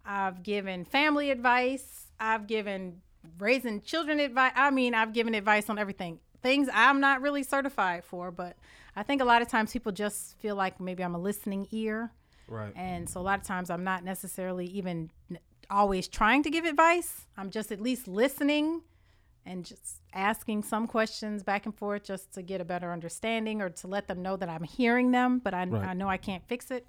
I've 0.04 0.42
given 0.42 0.84
family 0.84 1.30
advice. 1.30 2.06
I've 2.18 2.46
given 2.46 3.02
raising 3.38 3.82
children 3.82 4.18
advice. 4.20 4.52
I 4.54 4.70
mean, 4.70 4.94
I've 4.94 5.12
given 5.12 5.34
advice 5.34 5.68
on 5.68 5.78
everything. 5.78 6.20
Things 6.42 6.68
I'm 6.72 7.00
not 7.00 7.22
really 7.22 7.42
certified 7.42 8.04
for, 8.04 8.30
but 8.30 8.56
I 8.94 9.02
think 9.02 9.20
a 9.20 9.24
lot 9.24 9.42
of 9.42 9.48
times 9.48 9.72
people 9.72 9.92
just 9.92 10.38
feel 10.38 10.56
like 10.56 10.80
maybe 10.80 11.02
I'm 11.02 11.14
a 11.14 11.18
listening 11.18 11.66
ear. 11.70 12.12
Right. 12.48 12.72
And 12.76 13.08
so 13.08 13.20
a 13.20 13.22
lot 13.22 13.40
of 13.40 13.46
times 13.46 13.70
I'm 13.70 13.84
not 13.84 14.04
necessarily 14.04 14.66
even 14.66 15.10
always 15.70 16.08
trying 16.08 16.42
to 16.44 16.50
give 16.50 16.64
advice. 16.64 17.26
I'm 17.36 17.50
just 17.50 17.72
at 17.72 17.80
least 17.80 18.06
listening 18.06 18.82
and 19.44 19.64
just 19.64 20.00
asking 20.12 20.62
some 20.62 20.86
questions 20.86 21.42
back 21.42 21.66
and 21.66 21.74
forth 21.74 22.04
just 22.04 22.32
to 22.34 22.42
get 22.42 22.60
a 22.60 22.64
better 22.64 22.92
understanding 22.92 23.62
or 23.62 23.70
to 23.70 23.86
let 23.86 24.08
them 24.08 24.22
know 24.22 24.36
that 24.36 24.48
I'm 24.48 24.64
hearing 24.64 25.10
them, 25.12 25.38
but 25.38 25.54
I, 25.54 25.64
Right. 25.64 25.88
I 25.88 25.94
know 25.94 26.08
I 26.08 26.16
can't 26.16 26.46
fix 26.46 26.70
it. 26.70 26.86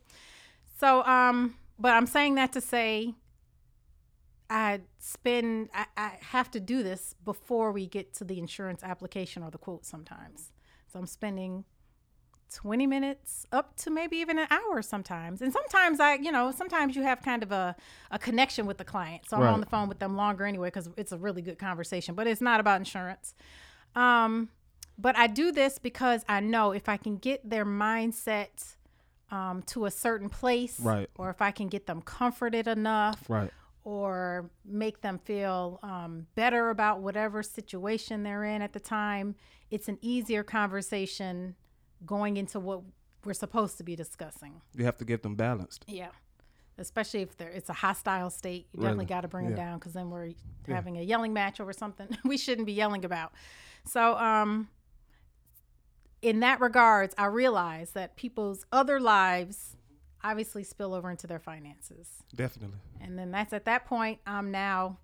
So, 0.79 1.03
um, 1.03 1.55
but 1.79 1.93
I'm 1.93 2.07
saying 2.07 2.35
that 2.35 2.53
to 2.53 2.61
say 2.61 3.13
I 4.49 4.81
spend, 4.99 5.69
I, 5.73 5.85
I 5.95 6.11
have 6.21 6.49
to 6.51 6.59
do 6.59 6.83
this 6.83 7.15
before 7.25 7.71
we 7.71 7.85
get 7.87 8.13
to 8.15 8.23
the 8.23 8.39
insurance 8.39 8.83
application 8.83 9.43
or 9.43 9.51
the 9.51 9.57
quote 9.57 9.85
sometimes. 9.85 10.51
So 10.91 10.99
I'm 10.99 11.05
spending 11.07 11.65
20 12.53 12.87
minutes 12.87 13.45
up 13.51 13.75
to 13.77 13.89
maybe 13.91 14.17
even 14.17 14.39
an 14.39 14.47
hour 14.49 14.81
sometimes. 14.81 15.41
And 15.41 15.51
sometimes 15.51 15.99
I, 15.99 16.15
you 16.15 16.31
know, 16.31 16.51
sometimes 16.51 16.95
you 16.95 17.03
have 17.03 17.21
kind 17.21 17.43
of 17.43 17.51
a, 17.51 17.75
a 18.09 18.17
connection 18.17 18.65
with 18.65 18.77
the 18.77 18.85
client. 18.85 19.23
So 19.27 19.35
I'm 19.35 19.43
Right. 19.43 19.53
on 19.53 19.59
the 19.59 19.65
phone 19.65 19.89
with 19.89 19.99
them 19.99 20.15
longer 20.15 20.45
anyway 20.45 20.67
because 20.67 20.89
it's 20.95 21.11
a 21.11 21.17
really 21.17 21.41
good 21.41 21.59
conversation, 21.59 22.15
but 22.15 22.25
it's 22.25 22.41
not 22.41 22.59
about 22.61 22.79
insurance. 22.79 23.33
Um, 23.95 24.49
but 24.97 25.17
I 25.17 25.27
do 25.27 25.51
this 25.51 25.77
because 25.77 26.23
I 26.29 26.39
know 26.39 26.71
if 26.71 26.87
I 26.87 26.97
can 26.97 27.17
get 27.17 27.47
their 27.49 27.65
mindset 27.65 28.75
um, 29.29 29.61
to 29.67 29.85
a 29.85 29.91
certain 29.91 30.29
place, 30.29 30.79
Right. 30.79 31.09
or 31.17 31.29
if 31.29 31.41
I 31.41 31.51
can 31.51 31.67
get 31.67 31.85
them 31.85 32.01
comforted 32.01 32.65
enough, 32.67 33.23
Right. 33.29 33.51
Or 33.87 34.49
make 34.65 34.99
them 34.99 35.17
feel 35.17 35.79
um, 35.81 36.27
better 36.35 36.71
about 36.71 36.99
whatever 36.99 37.41
situation 37.41 38.21
they're 38.23 38.43
in 38.43 38.61
at 38.61 38.73
the 38.73 38.81
time, 38.81 39.33
it's 39.71 39.87
an 39.87 39.97
easier 40.01 40.43
conversation 40.43 41.55
going 42.05 42.35
into 42.35 42.59
what 42.59 42.81
we're 43.23 43.33
supposed 43.33 43.77
to 43.77 43.85
be 43.85 43.95
discussing. 43.95 44.59
You 44.75 44.83
have 44.83 44.97
to 44.97 45.05
get 45.05 45.23
them 45.23 45.35
balanced. 45.35 45.85
Yeah. 45.87 46.09
Especially 46.77 47.21
if 47.21 47.37
there 47.37 47.47
it's 47.47 47.69
a 47.69 47.73
hostile 47.73 48.29
state, 48.29 48.67
you 48.73 48.81
definitely 48.81 49.05
Really? 49.05 49.05
got 49.05 49.21
to 49.21 49.29
bring 49.29 49.45
them 49.45 49.55
down 49.55 49.79
because 49.79 49.93
then 49.93 50.09
we're 50.09 50.33
having 50.67 50.97
a 50.97 51.01
yelling 51.01 51.31
match 51.31 51.61
over 51.61 51.71
something 51.71 52.09
we 52.25 52.37
shouldn't 52.37 52.67
be 52.67 52.73
yelling 52.73 53.05
about. 53.05 53.31
So, 53.85 54.17
um, 54.17 54.67
in 56.21 56.41
that 56.41 56.59
regards, 56.59 57.15
I 57.17 57.27
realize 57.27 57.91
that 57.91 58.17
people's 58.17 58.65
other 58.73 58.99
lives 58.99 59.76
obviously 60.29 60.63
spill 60.63 60.93
over 60.93 61.09
into 61.09 61.27
their 61.27 61.39
finances. 61.39 62.09
Definitely. 62.35 62.79
And 63.01 63.17
then 63.17 63.31
that's 63.31 63.53
at 63.53 63.65
that 63.65 63.85
point, 63.85 64.19
I'm 64.25 64.51
now 64.51 64.99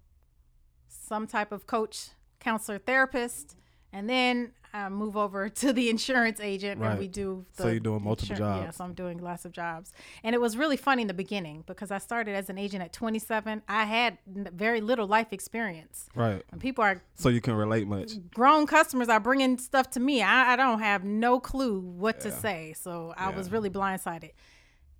some 0.87 1.27
type 1.27 1.51
of 1.51 1.65
coach, 1.65 2.09
counselor, 2.39 2.77
therapist. 2.77 3.55
And 3.91 4.09
then 4.09 4.53
I 4.73 4.89
move 4.89 5.15
over 5.15 5.49
to 5.61 5.71
the 5.71 5.89
insurance 5.89 6.39
agent 6.39 6.81
and 6.81 6.99
we 6.99 7.07
do 7.07 7.45
the 7.55 7.63
So 7.63 7.69
you're 7.69 7.79
doing 7.79 8.03
multiple 8.03 8.35
jobs. 8.35 8.63
Yes, 8.65 8.79
I'm 8.79 8.93
doing 8.93 9.19
lots 9.19 9.45
of 9.45 9.51
jobs. 9.51 9.93
And 10.23 10.33
it 10.33 10.41
was 10.41 10.57
really 10.57 10.77
funny 10.77 11.03
in 11.03 11.07
the 11.07 11.13
beginning 11.13 11.63
because 11.67 11.91
I 11.91 11.99
started 11.99 12.33
as 12.35 12.49
an 12.49 12.57
agent 12.57 12.83
at 12.83 12.91
27. 12.91 13.61
I 13.67 13.83
had 13.85 14.17
very 14.25 14.81
little 14.81 15.05
life 15.05 15.27
experience. 15.31 16.07
Right. 16.15 16.43
And 16.51 16.59
people 16.59 16.83
are 16.83 17.01
So 17.15 17.29
you 17.29 17.39
can 17.39 17.53
relate 17.53 17.87
much. 17.87 18.13
grown 18.33 18.65
customers 18.65 19.09
are 19.09 19.19
bringing 19.19 19.57
stuff 19.59 19.91
to 19.91 19.99
me. 19.99 20.23
I, 20.23 20.53
I 20.53 20.55
don't 20.55 20.79
have 20.79 21.03
no 21.03 21.39
clue 21.39 21.79
what 21.79 22.19
to 22.21 22.31
say. 22.31 22.73
So 22.75 23.13
I 23.15 23.29
was 23.29 23.51
really 23.51 23.69
blindsided. 23.69 24.31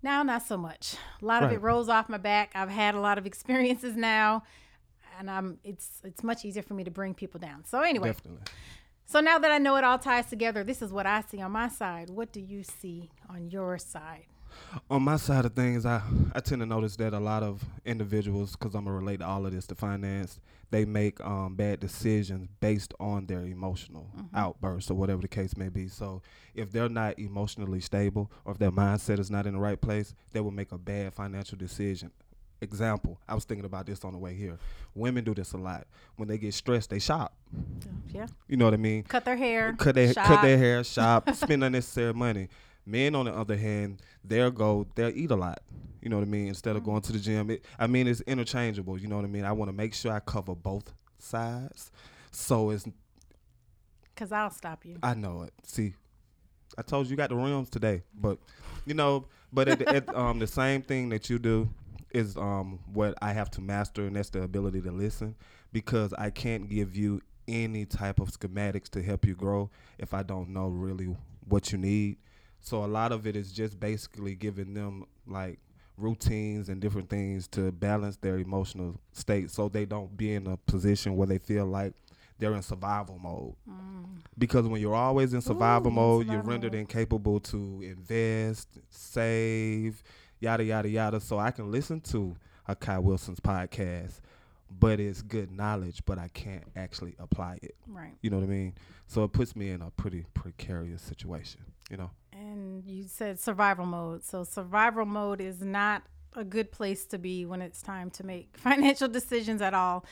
Now, 0.04 0.22
not 0.22 0.44
so 0.46 0.58
much. 0.58 0.96
A 1.22 1.26
lot 1.26 1.44
of 1.44 1.52
it 1.54 1.62
rolls 1.62 1.88
off 1.88 2.10
my 2.10 2.18
back. 2.18 2.52
I've 2.56 2.70
had 2.70 2.94
a 2.94 3.00
lot 3.00 3.18
of 3.18 3.26
experiences 3.26 3.96
now, 3.96 4.44
and 5.18 5.32
I'm 5.32 5.60
it's 5.64 6.02
it's 6.04 6.24
much 6.24 6.44
easier 6.44 6.62
for 6.62 6.74
me 6.74 6.84
to 6.84 6.92
bring 6.92 7.14
people 7.14 7.40
down. 7.40 7.64
So 7.64 7.80
anyway, 7.80 8.10
Definitely. 8.10 8.42
so 9.06 9.22
now 9.22 9.40
that 9.40 9.50
I 9.50 9.60
know 9.60 9.78
it 9.78 9.86
all 9.86 9.98
ties 9.98 10.26
together, 10.26 10.64
this 10.66 10.82
is 10.82 10.92
what 10.92 11.06
I 11.06 11.22
see 11.22 11.42
on 11.42 11.54
my 11.54 11.70
side. 11.70 12.10
What 12.10 12.34
do 12.34 12.42
you 12.42 12.64
see 12.64 13.12
on 13.30 13.50
your 13.50 13.78
side? 13.78 14.26
On 14.90 15.02
my 15.04 15.16
side 15.18 15.46
of 15.46 15.54
things, 15.54 15.86
I, 15.86 16.02
I 16.34 16.40
tend 16.40 16.62
to 16.62 16.66
notice 16.66 16.96
that 16.98 17.14
a 17.14 17.20
lot 17.20 17.44
of 17.44 17.64
individuals, 17.86 18.54
because 18.56 18.76
I'm 18.76 18.86
gonna 18.86 18.96
relate 18.98 19.20
to 19.20 19.26
all 19.26 19.46
of 19.46 19.52
this 19.54 19.68
to 19.68 19.76
finance, 19.76 20.40
they 20.72 20.86
make 20.86 21.24
um, 21.24 21.56
bad 21.56 21.80
decisions 21.80 22.48
based 22.60 22.94
on 23.00 23.28
their 23.28 23.42
emotional 23.42 24.10
outbursts 24.34 24.90
or 24.90 24.96
whatever 24.96 25.22
the 25.22 25.28
case 25.28 25.56
may 25.56 25.70
be. 25.70 25.88
So 25.88 26.22
if 26.56 26.72
they're 26.72 26.90
not 26.90 27.20
emotionally 27.20 27.80
stable 27.80 28.32
or 28.44 28.54
if 28.54 28.58
their 28.58 28.72
mindset 28.72 29.20
is 29.20 29.30
not 29.30 29.46
in 29.46 29.54
the 29.54 29.60
right 29.60 29.80
place, 29.80 30.16
they 30.32 30.40
will 30.40 30.52
make 30.52 30.72
a 30.72 30.78
bad 30.78 31.14
financial 31.14 31.58
decision. 31.58 32.12
Example, 32.62 33.20
I 33.28 33.36
was 33.36 33.44
thinking 33.44 33.66
about 33.66 33.86
this 33.86 34.06
on 34.06 34.14
the 34.14 34.18
way 34.18 34.34
here. 34.36 34.58
Women 34.96 35.26
do 35.26 35.34
this 35.36 35.52
a 35.52 35.58
lot. 35.58 35.86
When 36.16 36.30
they 36.30 36.38
get 36.38 36.54
stressed, 36.54 36.90
they 36.92 37.00
shop. 37.00 37.36
Yeah, 38.10 38.28
You 38.48 38.56
know 38.58 38.66
what 38.66 38.74
I 38.74 38.78
mean? 38.78 39.04
cut 39.04 39.26
their 39.26 39.36
hair, 39.36 39.76
cut 39.78 39.96
their 39.96 40.14
shop. 40.14 40.26
cut 40.26 40.42
their 40.42 40.58
hair, 40.58 40.84
shop, 40.84 41.30
spend 41.36 41.64
unnecessary 41.64 42.14
money. 42.14 42.48
Men, 42.86 43.16
on 43.16 43.26
the 43.26 43.34
other 43.34 43.58
hand, 43.58 44.02
they'll 44.24 44.52
go, 44.52 44.88
they'll 44.96 45.16
eat 45.16 45.32
a 45.32 45.36
lot. 45.36 45.62
You 46.02 46.10
know 46.10 46.18
what 46.18 46.28
I 46.28 46.30
mean? 46.30 46.48
Instead 46.48 46.76
of 46.76 46.84
going 46.84 47.02
to 47.02 47.14
the 47.14 47.20
gym, 47.20 47.50
it, 47.50 47.66
I 47.80 47.88
mean, 47.88 48.08
it's 48.08 48.22
interchangeable. 48.22 48.98
You 48.98 49.08
know 49.08 49.16
what 49.16 49.26
I 49.26 49.30
mean? 49.30 49.46
I 49.46 49.54
want 49.54 49.70
to 49.70 49.74
make 49.74 49.94
sure 49.94 50.12
I 50.12 50.20
cover 50.20 50.54
both 50.54 50.94
sides. 51.18 51.92
So 52.32 52.72
it's, 52.72 52.86
Cause 54.16 54.32
I'll 54.32 54.52
stop 54.52 54.86
you. 54.86 54.98
I 55.02 55.16
know 55.16 55.44
it. 55.44 55.54
See, 55.64 55.94
I 56.78 56.82
told 56.82 57.08
you 57.08 57.12
you 57.12 57.18
got 57.18 57.30
the 57.30 57.36
rims 57.36 57.70
today, 57.70 58.04
but 58.14 58.38
you 58.86 58.94
know, 58.94 59.26
but 59.52 59.68
at, 59.68 59.82
at, 59.82 60.16
um, 60.16 60.40
the 60.40 60.48
same 60.48 60.82
thing 60.82 61.10
that 61.10 61.30
you 61.30 61.40
do 61.40 61.70
is 62.12 62.38
um 62.38 62.80
what 62.94 63.16
I 63.22 63.34
have 63.34 63.50
to 63.52 63.62
master, 63.62 64.06
and 64.06 64.16
that's 64.16 64.30
the 64.30 64.44
ability 64.44 64.82
to 64.82 64.92
listen, 64.92 65.36
because 65.72 66.14
I 66.14 66.30
can't 66.30 66.70
give 66.70 66.96
you 66.96 67.22
any 67.48 67.86
type 67.86 68.20
of 68.20 68.30
schematics 68.30 68.90
to 68.90 69.02
help 69.02 69.26
you 69.26 69.36
grow 69.36 69.70
if 69.98 70.14
I 70.14 70.24
don't 70.24 70.50
know 70.50 70.68
really 70.68 71.16
what 71.48 71.72
you 71.72 71.78
need. 71.78 72.18
So 72.64 72.86
a 72.86 72.88
lot 72.88 73.12
of 73.12 73.28
it 73.28 73.36
is 73.36 73.52
just 73.52 73.78
basically 73.78 74.36
giving 74.36 74.74
them 74.74 75.06
like 75.28 75.60
routines 75.98 76.70
and 76.70 76.82
different 76.82 77.10
things 77.10 77.48
to 77.50 77.74
balance 77.74 78.16
their 78.18 78.40
emotional 78.40 79.00
state 79.12 79.52
so 79.52 79.70
they 79.70 79.86
don't 79.86 80.16
be 80.18 80.34
in 80.34 80.48
a 80.48 80.58
position 80.58 81.16
where 81.16 81.28
they 81.28 81.38
feel 81.38 81.66
like 81.66 81.94
they're 82.40 82.56
in 82.56 82.64
survival 82.64 83.20
mode 83.22 83.54
mm. 83.70 84.06
because 84.40 84.66
when 84.66 84.82
you're 84.82 84.96
always 84.96 85.34
in 85.34 85.42
survival 85.42 85.92
Ooh, 85.92 85.96
mode, 85.96 86.22
survival 86.22 86.34
you're 86.34 86.52
rendered 86.52 86.74
incapable 86.74 87.40
to 87.42 87.82
invest, 87.84 88.80
save, 88.90 90.02
yada 90.40 90.64
yada 90.64 90.90
yada. 90.90 91.20
So 91.20 91.38
I 91.38 91.52
can 91.52 91.70
listen 91.70 92.00
to 92.02 92.36
a 92.68 92.76
Kai 92.76 92.98
Wilson's 92.98 93.40
podcast, 93.40 94.22
but 94.80 95.00
it's 95.00 95.22
good 95.22 95.52
knowledge, 95.52 96.02
but 96.06 96.18
I 96.18 96.30
can't 96.30 96.64
actually 96.76 97.16
apply 97.20 97.60
it. 97.62 97.76
Right. 97.88 98.14
You 98.22 98.30
know 98.30 98.38
what 98.38 98.46
I 98.46 98.50
mean? 98.50 98.74
So 99.06 99.26
it 99.26 99.34
puts 99.34 99.56
me 99.56 99.70
in 99.70 99.82
a 99.82 99.92
pretty 99.92 100.26
precarious 100.34 101.02
situation. 101.02 101.62
You 101.92 101.98
know? 101.98 102.12
And 102.36 102.84
you 102.86 103.04
said 103.08 103.40
survival 103.40 103.86
mode. 103.86 104.24
So 104.24 104.44
survival 104.44 105.06
mode 105.06 105.40
is 105.42 105.62
not 105.62 106.04
a 106.36 106.44
good 106.44 106.72
place 106.72 107.06
to 107.06 107.18
be 107.20 107.46
when 107.46 107.62
it's 107.62 107.82
time 107.82 108.10
to 108.12 108.26
make 108.26 108.58
financial 108.58 109.08
decisions 109.08 109.62
at 109.62 109.74
all. 109.74 110.06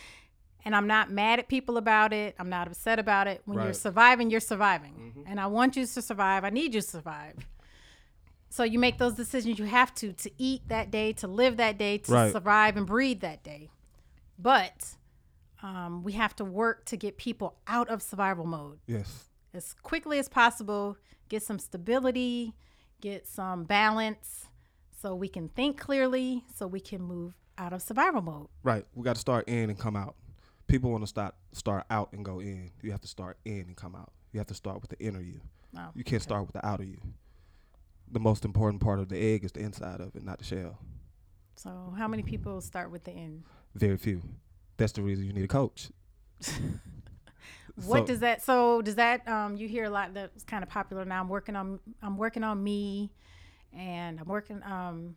And 0.64 0.76
I'm 0.76 0.86
not 0.86 1.10
mad 1.10 1.40
at 1.40 1.48
people 1.48 1.78
about 1.78 2.14
it. 2.14 2.36
I'm 2.38 2.50
not 2.50 2.68
upset 2.68 3.00
about 3.00 3.28
it. 3.28 3.42
When 3.46 3.58
you're 3.64 3.74
surviving, 3.74 4.30
you're 4.30 4.40
surviving. 4.40 5.26
And 5.26 5.40
I 5.40 5.48
want 5.48 5.76
you 5.76 5.88
to 5.88 6.02
survive. 6.02 6.44
I 6.44 6.52
need 6.52 6.76
you 6.76 6.82
to 6.82 6.88
survive. 6.88 7.36
So 8.50 8.64
you 8.64 8.78
make 8.78 9.00
those 9.00 9.14
decisions 9.16 9.58
you 9.58 9.66
have 9.66 9.96
to 9.96 10.14
to 10.14 10.30
eat 10.38 10.68
that 10.68 10.92
day, 10.92 11.14
to 11.14 11.28
live 11.28 11.58
that 11.58 11.78
day, 11.80 11.98
to 12.00 12.12
Right. 12.12 12.32
survive 12.32 12.78
and 12.78 12.86
breathe 12.86 13.22
that 13.22 13.44
day. 13.44 13.72
But 14.38 14.98
um, 15.64 16.04
we 16.04 16.12
have 16.14 16.36
to 16.36 16.46
work 16.46 16.86
to 16.86 16.98
get 16.98 17.18
people 17.18 17.56
out 17.66 17.90
of 17.90 18.02
survival 18.02 18.46
mode 18.46 18.80
Yes. 18.88 19.26
As 19.54 19.74
quickly 19.74 20.20
as 20.20 20.30
possible, 20.30 20.98
get 21.30 21.44
some 21.44 21.60
stability, 21.60 22.54
get 23.02 23.28
some 23.28 23.64
balance 23.64 24.46
so 25.02 25.16
we 25.16 25.28
can 25.28 25.50
think 25.50 25.80
clearly, 25.80 26.44
so 26.56 26.68
we 26.68 26.80
can 26.80 27.02
move 27.02 27.34
out 27.58 27.74
of 27.74 27.82
survival 27.82 28.22
mode. 28.22 28.48
Right. 28.64 28.86
We 28.96 29.04
got 29.04 29.16
to 29.16 29.22
start 29.22 29.48
in 29.48 29.70
and 29.70 29.78
come 29.78 29.96
out. 29.96 30.16
People 30.68 30.92
want 30.92 31.04
to 31.04 31.08
start 31.08 31.36
start 31.52 31.86
out 31.90 32.14
and 32.14 32.24
go 32.24 32.40
in. 32.40 32.72
You 32.82 32.92
have 32.92 33.02
to 33.02 33.08
start 33.08 33.38
in 33.46 33.62
and 33.62 33.76
come 33.76 33.96
out. 33.96 34.12
You 34.32 34.40
have 34.40 34.48
to 34.48 34.54
start 34.54 34.80
with 34.82 34.90
the 34.90 35.00
inner 35.00 35.22
you. 35.22 35.42
Oh, 35.78 35.90
You 35.96 36.04
can't 36.04 36.22
start 36.22 36.44
with 36.44 36.54
the 36.54 36.66
outer 36.66 36.84
you. 36.84 36.98
the 38.12 38.20
most 38.20 38.46
important 38.46 38.82
part 38.82 39.00
of 39.00 39.10
the 39.10 39.18
egg 39.18 39.44
is 39.44 39.52
the 39.54 39.62
inside 39.62 40.02
of 40.02 40.16
it, 40.16 40.24
not 40.24 40.38
the 40.38 40.44
shell. 40.44 40.78
So, 41.56 41.94
how 41.98 42.08
many 42.08 42.24
people 42.24 42.60
start 42.62 42.92
with 42.92 43.04
the 43.04 43.12
end? 43.12 43.44
Very 43.76 43.98
few. 43.98 44.22
That's 44.78 44.92
the 44.94 45.02
reason 45.02 45.26
you 45.26 45.34
need 45.34 45.44
a 45.46 45.48
coach. 45.48 45.90
What 47.76 48.00
So- 48.00 48.06
does 48.06 48.20
that? 48.20 48.42
So, 48.42 48.82
does 48.82 48.96
that? 48.96 49.28
Um, 49.28 49.56
you 49.58 49.68
hear 49.68 49.86
a 49.86 49.90
lot 49.90 50.14
that's 50.14 50.44
kind 50.44 50.64
of 50.64 50.70
popular 50.70 51.06
now. 51.06 51.22
I'm 51.22 51.30
working 51.30 51.56
on. 51.56 51.80
I'm 52.02 52.18
working 52.18 52.44
on 52.44 52.64
me, 52.64 53.12
and 53.74 54.20
I'm 54.20 54.28
working. 54.28 54.62
Um, 54.64 55.16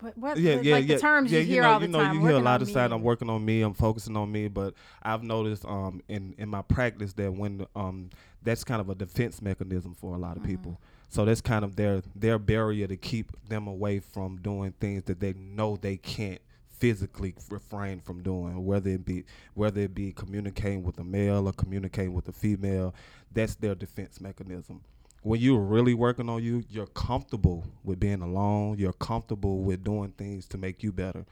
what? 0.00 0.18
what 0.18 0.38
yeah, 0.38 0.56
the, 0.56 0.64
yeah, 0.64 0.74
like 0.74 0.88
yeah. 0.88 0.94
the 0.96 1.00
terms 1.00 1.32
yeah, 1.32 1.38
you 1.40 1.46
hear 1.46 1.62
know, 1.62 1.72
all 1.72 1.80
the 1.80 1.86
you 1.86 1.92
know, 1.92 2.00
time. 2.02 2.16
You 2.16 2.26
hear 2.26 2.36
a 2.36 2.40
lot 2.40 2.60
of 2.62 2.68
saying 2.68 2.92
I'm 2.92 3.02
working 3.02 3.30
on 3.30 3.44
me, 3.44 3.62
I'm 3.62 3.74
focusing 3.74 4.16
on 4.16 4.30
me, 4.30 4.48
but 4.48 4.74
I've 5.02 5.22
noticed 5.22 5.64
um 5.64 6.02
in 6.08 6.34
in 6.36 6.48
my 6.48 6.62
practice 6.62 7.12
that 7.14 7.32
when 7.32 7.66
um 7.74 8.10
that's 8.42 8.64
kind 8.64 8.80
of 8.80 8.90
a 8.90 8.94
defense 8.94 9.40
mechanism 9.40 9.94
for 9.94 10.14
a 10.14 10.18
lot 10.18 10.36
of 10.36 10.42
Mm-hmm. 10.42 10.50
people. 10.52 10.80
So 11.08 11.24
that's 11.24 11.40
kind 11.40 11.64
of 11.64 11.76
their 11.76 12.02
their 12.14 12.38
barrier 12.38 12.86
to 12.88 12.96
keep 12.96 13.30
them 13.48 13.66
away 13.68 14.00
from 14.00 14.36
doing 14.42 14.72
things 14.80 15.04
that 15.04 15.20
they 15.20 15.32
know 15.32 15.76
they 15.76 15.96
can't 15.96 16.40
physically 16.84 17.34
refrain 17.48 17.98
from 17.98 18.22
doing 18.22 18.62
whether 18.62 18.90
it 18.90 19.06
be 19.06 19.24
whether 19.54 19.80
it 19.80 19.94
be 19.94 20.12
communicating 20.12 20.82
with 20.82 20.98
a 20.98 21.04
male 21.04 21.48
or 21.48 21.52
communicating 21.52 22.12
with 22.12 22.28
a 22.28 22.32
female 22.32 22.94
that's 23.32 23.54
their 23.54 23.74
defense 23.74 24.20
mechanism 24.20 24.82
when 25.22 25.40
you're 25.40 25.58
really 25.58 25.94
working 25.94 26.28
on 26.28 26.42
you, 26.42 26.62
you're 26.68 26.86
comfortable 26.88 27.64
with 27.82 27.98
being 27.98 28.20
alone. 28.20 28.76
You're 28.78 28.92
comfortable 28.92 29.62
with 29.62 29.82
doing 29.82 30.10
things 30.18 30.46
to 30.48 30.58
make 30.58 30.82
you 30.82 30.92
better. 30.92 31.24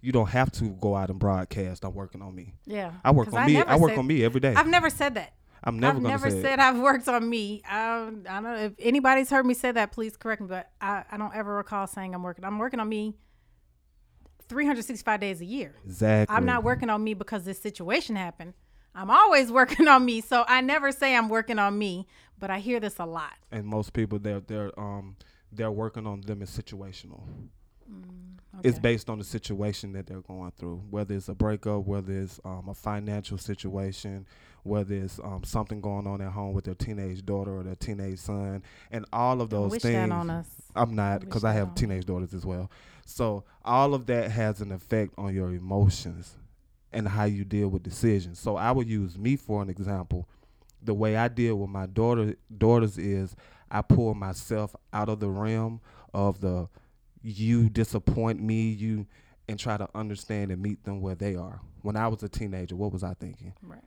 You 0.00 0.12
don't 0.12 0.30
have 0.30 0.50
to 0.52 0.70
go 0.80 0.96
out 0.96 1.10
and 1.10 1.18
broadcast. 1.18 1.84
I'm 1.84 1.92
working 1.92 2.22
on 2.22 2.34
me. 2.34 2.54
Yeah, 2.64 2.92
I 3.04 3.10
work 3.10 3.30
on 3.34 3.44
me. 3.44 3.58
I 3.58 3.76
work 3.76 3.90
said- 3.90 3.98
on 3.98 4.06
me 4.06 4.24
every 4.24 4.40
day. 4.40 4.54
I've 4.54 4.66
never 4.66 4.88
said 4.88 5.16
that. 5.16 5.34
I'm 5.62 5.78
never 5.78 5.96
I've 5.98 6.02
never 6.02 6.30
say 6.30 6.38
it. 6.38 6.42
said 6.42 6.58
I've 6.58 6.78
worked 6.78 7.06
on 7.06 7.28
me. 7.28 7.62
I, 7.68 8.08
I 8.28 8.34
don't 8.40 8.44
know 8.44 8.54
if 8.54 8.72
anybody's 8.78 9.28
heard 9.28 9.44
me 9.44 9.52
say 9.52 9.72
that. 9.72 9.92
Please 9.92 10.16
correct 10.16 10.40
me, 10.40 10.48
but 10.48 10.70
I, 10.80 11.04
I 11.12 11.18
don't 11.18 11.34
ever 11.34 11.54
recall 11.54 11.86
saying 11.86 12.14
I'm 12.14 12.22
working. 12.22 12.46
I'm 12.46 12.58
working 12.58 12.80
on 12.80 12.88
me 12.88 13.14
365 14.48 15.20
days 15.20 15.40
a 15.40 15.44
year. 15.44 15.74
exactly. 15.84 16.34
I'm 16.34 16.44
not 16.44 16.64
working 16.64 16.90
on 16.90 17.02
me 17.02 17.14
because 17.14 17.44
this 17.44 17.58
situation 17.58 18.16
happened. 18.16 18.54
I'm 18.94 19.10
always 19.10 19.50
working 19.60 19.88
on 19.88 20.04
me. 20.04 20.20
So 20.20 20.44
I 20.46 20.60
never 20.60 20.92
say 20.92 21.16
I'm 21.16 21.28
working 21.28 21.58
on 21.58 21.78
me, 21.78 22.06
but 22.38 22.50
I 22.50 22.58
hear 22.58 22.80
this 22.80 22.98
a 22.98 23.04
lot. 23.06 23.32
And 23.50 23.66
most 23.66 23.92
people, 23.92 24.18
they're 24.18 24.40
they're 24.40 24.78
um 24.78 25.16
they're 25.52 25.70
working 25.70 26.06
on 26.06 26.20
them 26.22 26.42
is 26.42 26.50
situational. 26.50 27.22
It's 28.62 28.78
Okay. 28.78 28.82
based 28.82 29.10
on 29.10 29.18
the 29.18 29.24
situation 29.24 29.92
that 29.94 30.06
they're 30.06 30.20
going 30.20 30.52
through, 30.52 30.82
whether 30.88 31.14
it's 31.14 31.28
a 31.28 31.34
breakup, 31.34 31.86
whether 31.86 32.12
it's 32.12 32.40
um, 32.44 32.68
a 32.68 32.74
financial 32.74 33.36
situation, 33.36 34.26
whether 34.62 34.94
it's 34.94 35.18
um, 35.18 35.42
something 35.44 35.80
going 35.80 36.06
on 36.06 36.20
at 36.20 36.30
home 36.30 36.52
with 36.54 36.64
their 36.64 36.74
teenage 36.76 37.26
daughter 37.26 37.52
or 37.58 37.62
their 37.64 37.74
teenage 37.74 38.20
son, 38.20 38.62
and 38.92 39.04
all 39.12 39.40
of 39.40 39.50
those 39.50 39.72
wish 39.72 39.82
things. 39.82 39.94
that 40.08 40.12
on 40.12 40.30
us. 40.30 40.46
I'm 40.76 40.94
not 40.94 41.20
because 41.20 41.44
I 41.44 41.52
have 41.52 41.74
teenage 41.74 42.06
daughters 42.06 42.32
as 42.32 42.46
well. 42.46 42.70
So 43.04 43.44
all 43.64 43.92
of 43.92 44.06
that 44.06 44.30
has 44.30 44.60
an 44.60 44.70
effect 44.72 45.14
on 45.18 45.34
your 45.34 45.50
emotions 45.50 46.36
and 46.92 47.08
how 47.08 47.24
you 47.24 47.44
deal 47.44 47.68
with 47.68 47.82
decisions. 47.82 48.38
So 48.38 48.56
I 48.56 48.70
would 48.70 48.88
use 48.88 49.18
me 49.18 49.34
for 49.36 49.62
an 49.62 49.68
example. 49.68 50.28
The 50.80 50.94
way 50.94 51.16
I 51.16 51.28
deal 51.28 51.56
with 51.56 51.70
my 51.70 51.86
daughter 51.86 52.36
daughters 52.56 52.98
is 52.98 53.34
I 53.70 53.82
pull 53.82 54.14
myself 54.14 54.76
out 54.92 55.08
of 55.08 55.18
the 55.18 55.28
realm 55.28 55.80
of 56.14 56.40
the 56.40 56.68
you 57.24 57.70
disappoint 57.70 58.40
me, 58.40 58.68
you 58.70 59.06
and 59.48 59.58
try 59.58 59.76
to 59.76 59.88
understand 59.94 60.50
and 60.50 60.62
meet 60.62 60.84
them 60.84 61.00
where 61.00 61.14
they 61.14 61.34
are. 61.34 61.60
When 61.82 61.96
I 61.96 62.08
was 62.08 62.22
a 62.22 62.28
teenager, 62.28 62.76
what 62.76 62.92
was 62.92 63.02
I 63.02 63.14
thinking? 63.14 63.54
Right. 63.62 63.82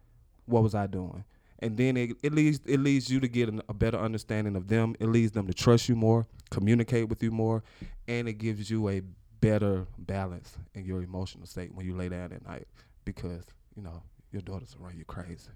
what 0.46 0.64
was 0.64 0.76
I 0.76 0.88
doing? 0.88 1.24
And 1.60 1.76
then 1.78 1.98
it, 1.98 2.12
it 2.22 2.34
leads 2.34 2.60
it 2.66 2.80
leads 2.80 3.10
you 3.10 3.20
to 3.20 3.28
get 3.28 3.50
an, 3.50 3.62
a 3.68 3.74
better 3.74 3.98
understanding 3.98 4.56
of 4.56 4.68
them. 4.68 4.96
It 5.00 5.08
leads 5.08 5.32
them 5.32 5.48
to 5.48 5.54
trust 5.54 5.90
you 5.90 5.96
more, 5.96 6.28
communicate 6.52 7.10
with 7.10 7.24
you 7.24 7.32
more, 7.32 7.64
and 8.08 8.28
it 8.28 8.34
gives 8.34 8.70
you 8.70 8.90
a 8.90 9.02
better 9.40 9.88
balance 9.98 10.56
in 10.76 10.86
your 10.86 11.02
emotional 11.02 11.48
state 11.48 11.74
when 11.74 11.86
you 11.86 11.96
lay 11.96 12.10
down 12.10 12.32
at 12.32 12.46
night 12.46 12.68
because 13.06 13.44
you 13.76 13.82
know 13.82 14.04
your 14.32 14.42
daughters 14.44 14.76
will 14.78 14.86
run 14.86 14.98
you 14.98 15.06
crazy. 15.06 15.50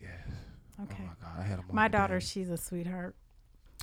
Yeah. 0.00 0.08
Okay. 0.82 1.04
Oh 1.04 1.06
my 1.06 1.28
God, 1.28 1.38
I 1.38 1.42
had 1.42 1.58
a 1.60 1.62
My 1.72 1.86
daughter, 1.86 2.20
she's 2.20 2.50
a 2.50 2.56
sweetheart. 2.56 3.14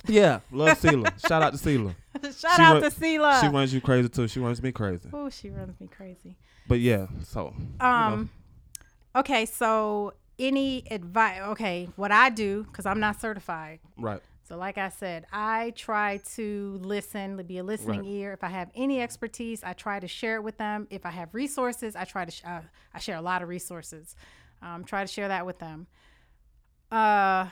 Yeah, 0.06 0.40
love 0.50 0.78
Sela. 0.80 1.12
Shout 1.26 1.42
out 1.42 1.52
to 1.52 1.58
Sela. 1.58 1.94
Shout 2.22 2.56
She 2.56 2.62
out 2.62 2.72
run- 2.74 2.82
to 2.82 2.90
Sela. 2.90 3.40
She 3.40 3.48
runs 3.48 3.72
you 3.74 3.80
crazy 3.80 4.08
too. 4.08 4.26
She 4.28 4.40
runs 4.40 4.62
me 4.62 4.72
crazy. 4.72 5.08
Oh, 5.12 5.30
she 5.30 5.48
runs 5.50 5.78
me 5.80 5.86
crazy. 5.88 6.36
But 6.68 6.80
yeah, 6.80 7.06
so 7.24 7.54
Um, 7.80 8.30
okay, 9.14 9.46
so 9.46 10.14
any 10.38 10.84
advice? 10.90 11.40
Okay, 11.50 11.88
what 11.96 12.10
I 12.12 12.30
do 12.30 12.64
because 12.64 12.86
I'm 12.86 13.00
not 13.00 13.20
certified. 13.20 13.78
right. 13.96 14.20
So, 14.44 14.58
like 14.58 14.76
I 14.76 14.88
said, 14.90 15.24
I 15.32 15.72
try 15.76 16.18
to 16.34 16.78
listen, 16.82 17.40
be 17.44 17.58
a 17.58 17.62
listening 17.64 18.00
Right. 18.00 18.08
ear. 18.08 18.32
If 18.34 18.44
I 18.44 18.48
have 18.48 18.70
any 18.74 19.00
expertise, 19.00 19.62
I 19.64 19.72
try 19.72 19.98
to 20.00 20.08
share 20.08 20.34
it 20.36 20.42
with 20.42 20.58
them. 20.58 20.88
If 20.90 21.06
I 21.06 21.10
have 21.10 21.32
resources, 21.32 21.94
I 21.96 22.04
try 22.04 22.24
to. 22.26 22.30
Sh- 22.30 22.42
uh, 22.44 22.60
I 22.92 22.98
share 22.98 23.16
a 23.16 23.22
lot 23.22 23.40
of 23.42 23.48
resources. 23.48 24.14
Um, 24.60 24.84
try 24.84 25.04
to 25.04 25.06
share 25.10 25.28
that 25.28 25.46
with 25.46 25.58
them. 25.58 25.86
Uh, 26.90 27.46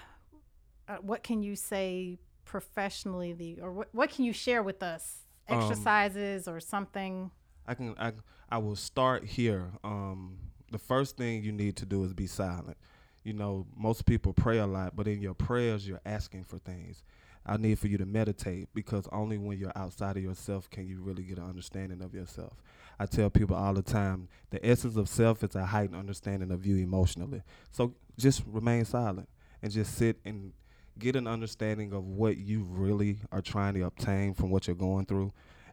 uh, 0.89 0.97
what 1.01 1.23
can 1.23 1.43
you 1.43 1.57
say 1.57 2.19
professionally? 2.51 3.33
The 3.33 3.61
or 3.61 3.73
what, 3.73 3.89
what 3.93 4.11
can 4.11 4.25
you 4.25 4.33
share 4.33 4.63
with 4.63 4.83
us? 4.83 5.21
Um, 5.49 5.61
Exercises 5.61 6.49
or 6.49 6.59
something. 6.59 7.31
I 7.67 7.75
can 7.75 7.95
I 7.99 8.13
I 8.51 8.59
will 8.59 8.77
start 8.77 9.25
here. 9.25 9.71
Um, 9.85 10.37
the 10.73 10.79
first 10.79 11.17
thing 11.17 11.45
you 11.45 11.53
need 11.53 11.77
to 11.77 11.87
do 11.87 12.03
is 12.05 12.13
be 12.13 12.27
silent. 12.27 12.77
You 13.23 13.35
know, 13.35 13.67
most 13.77 14.05
people 14.05 14.33
pray 14.33 14.59
a 14.59 14.67
lot, 14.67 14.97
but 14.97 15.07
in 15.07 15.21
your 15.21 15.35
prayers, 15.35 15.87
you're 15.87 16.01
asking 16.05 16.45
for 16.45 16.59
things. 16.59 17.05
I 17.47 17.57
need 17.57 17.79
for 17.79 17.87
you 17.87 17.99
to 17.99 18.07
meditate 18.07 18.69
because 18.75 19.09
only 19.13 19.39
when 19.39 19.59
you're 19.59 19.73
outside 19.77 20.17
of 20.17 20.23
yourself 20.23 20.69
can 20.69 20.87
you 20.87 21.01
really 21.01 21.23
get 21.23 21.39
an 21.39 21.49
understanding 21.49 22.03
of 22.03 22.15
yourself. 22.15 22.55
I 22.99 23.07
tell 23.07 23.31
people 23.31 23.57
all 23.57 23.75
the 23.75 23.83
time 23.83 24.29
the 24.51 24.65
essence 24.67 24.97
of 24.97 25.09
self 25.09 25.43
is 25.43 25.55
a 25.55 25.65
heightened 25.65 25.99
understanding 25.99 26.51
of 26.51 26.67
you 26.67 26.77
emotionally. 26.77 27.43
So 27.71 27.95
just 28.19 28.43
remain 28.47 28.85
silent 28.85 29.29
and 29.63 29.73
just 29.73 29.95
sit 29.97 30.19
and 30.25 30.53
get 30.99 31.17
an 31.17 31.27
understanding 31.27 31.93
of 31.93 32.07
what 32.07 32.37
you 32.37 32.65
really 32.65 33.19
are 33.33 33.43
trying 33.43 33.75
to 33.75 33.83
obtain 33.83 34.35
from 34.35 34.51
what 34.51 34.67
you're 34.67 34.77
going 34.77 35.07
through. 35.07 35.33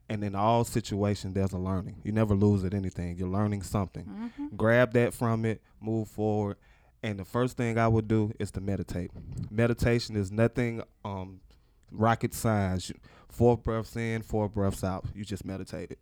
And 0.10 0.23
in 0.23 0.36
all 0.36 0.63
situations, 0.63 1.34
there's 1.34 1.51
a 1.51 1.58
learning. 1.58 1.97
You 2.03 2.13
never 2.13 2.34
lose 2.34 2.63
at 2.63 2.73
anything. 2.73 3.17
You're 3.17 3.27
learning 3.27 3.63
something. 3.63 4.06
Mm-hmm. 4.06 4.56
Grab 4.56 4.93
that 4.93 5.13
from 5.13 5.43
it, 5.43 5.62
move 5.82 6.08
forward. 6.08 6.58
And 7.03 7.19
the 7.19 7.25
first 7.25 7.58
thing 7.58 7.77
I 7.77 7.88
would 7.88 8.08
do 8.08 8.32
is 8.39 8.51
to 8.51 8.62
meditate. 8.62 9.12
Meditation 9.51 10.15
is 10.15 10.32
nothing 10.32 10.82
um, 11.03 11.41
rocket 11.91 12.34
science. 12.34 12.91
Four 13.30 13.58
breaths 13.58 13.95
in, 13.95 14.21
four 14.21 14.47
breaths 14.49 14.84
out. 14.84 15.06
You 15.13 15.25
just 15.25 15.45
meditate 15.45 15.91
it. 15.91 15.99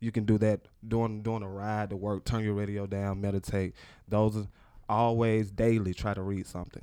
You 0.00 0.12
can 0.12 0.24
do 0.24 0.36
that 0.38 0.60
during 0.86 1.22
during 1.22 1.42
a 1.42 1.48
ride 1.48 1.90
to 1.90 1.96
work. 1.96 2.24
Turn 2.24 2.44
your 2.44 2.54
radio 2.54 2.86
down, 2.86 3.20
meditate. 3.20 3.74
Those 4.06 4.36
are 4.36 4.46
always 4.88 5.50
daily. 5.50 5.94
Try 5.94 6.14
to 6.14 6.22
read 6.22 6.46
something, 6.46 6.82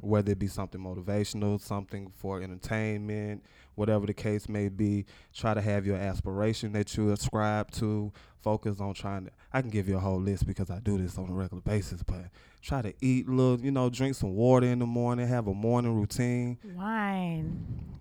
whether 0.00 0.32
it 0.32 0.38
be 0.38 0.46
something 0.46 0.80
motivational, 0.80 1.60
something 1.60 2.12
for 2.16 2.42
entertainment, 2.42 3.44
whatever 3.74 4.06
the 4.06 4.14
case 4.14 4.48
may 4.48 4.68
be. 4.68 5.06
Try 5.34 5.54
to 5.54 5.60
have 5.60 5.86
your 5.86 5.96
aspiration 5.96 6.72
that 6.72 6.96
you 6.96 7.12
ascribe 7.12 7.70
to. 7.72 8.12
Focus 8.40 8.80
on 8.80 8.94
trying 8.94 9.26
to. 9.26 9.32
I 9.52 9.60
can 9.60 9.70
give 9.70 9.88
you 9.88 9.96
a 9.96 10.00
whole 10.00 10.20
list 10.20 10.46
because 10.46 10.70
I 10.70 10.78
do 10.78 10.96
this 10.96 11.18
on 11.18 11.28
a 11.28 11.32
regular 11.32 11.60
basis, 11.60 12.02
but 12.02 12.26
try 12.62 12.82
to 12.82 12.94
eat 13.00 13.28
little. 13.28 13.60
You 13.60 13.72
know, 13.72 13.90
drink 13.90 14.14
some 14.14 14.34
water 14.34 14.66
in 14.66 14.78
the 14.78 14.86
morning. 14.86 15.26
Have 15.26 15.48
a 15.48 15.54
morning 15.54 15.94
routine. 15.94 16.58
Wine. 16.76 17.97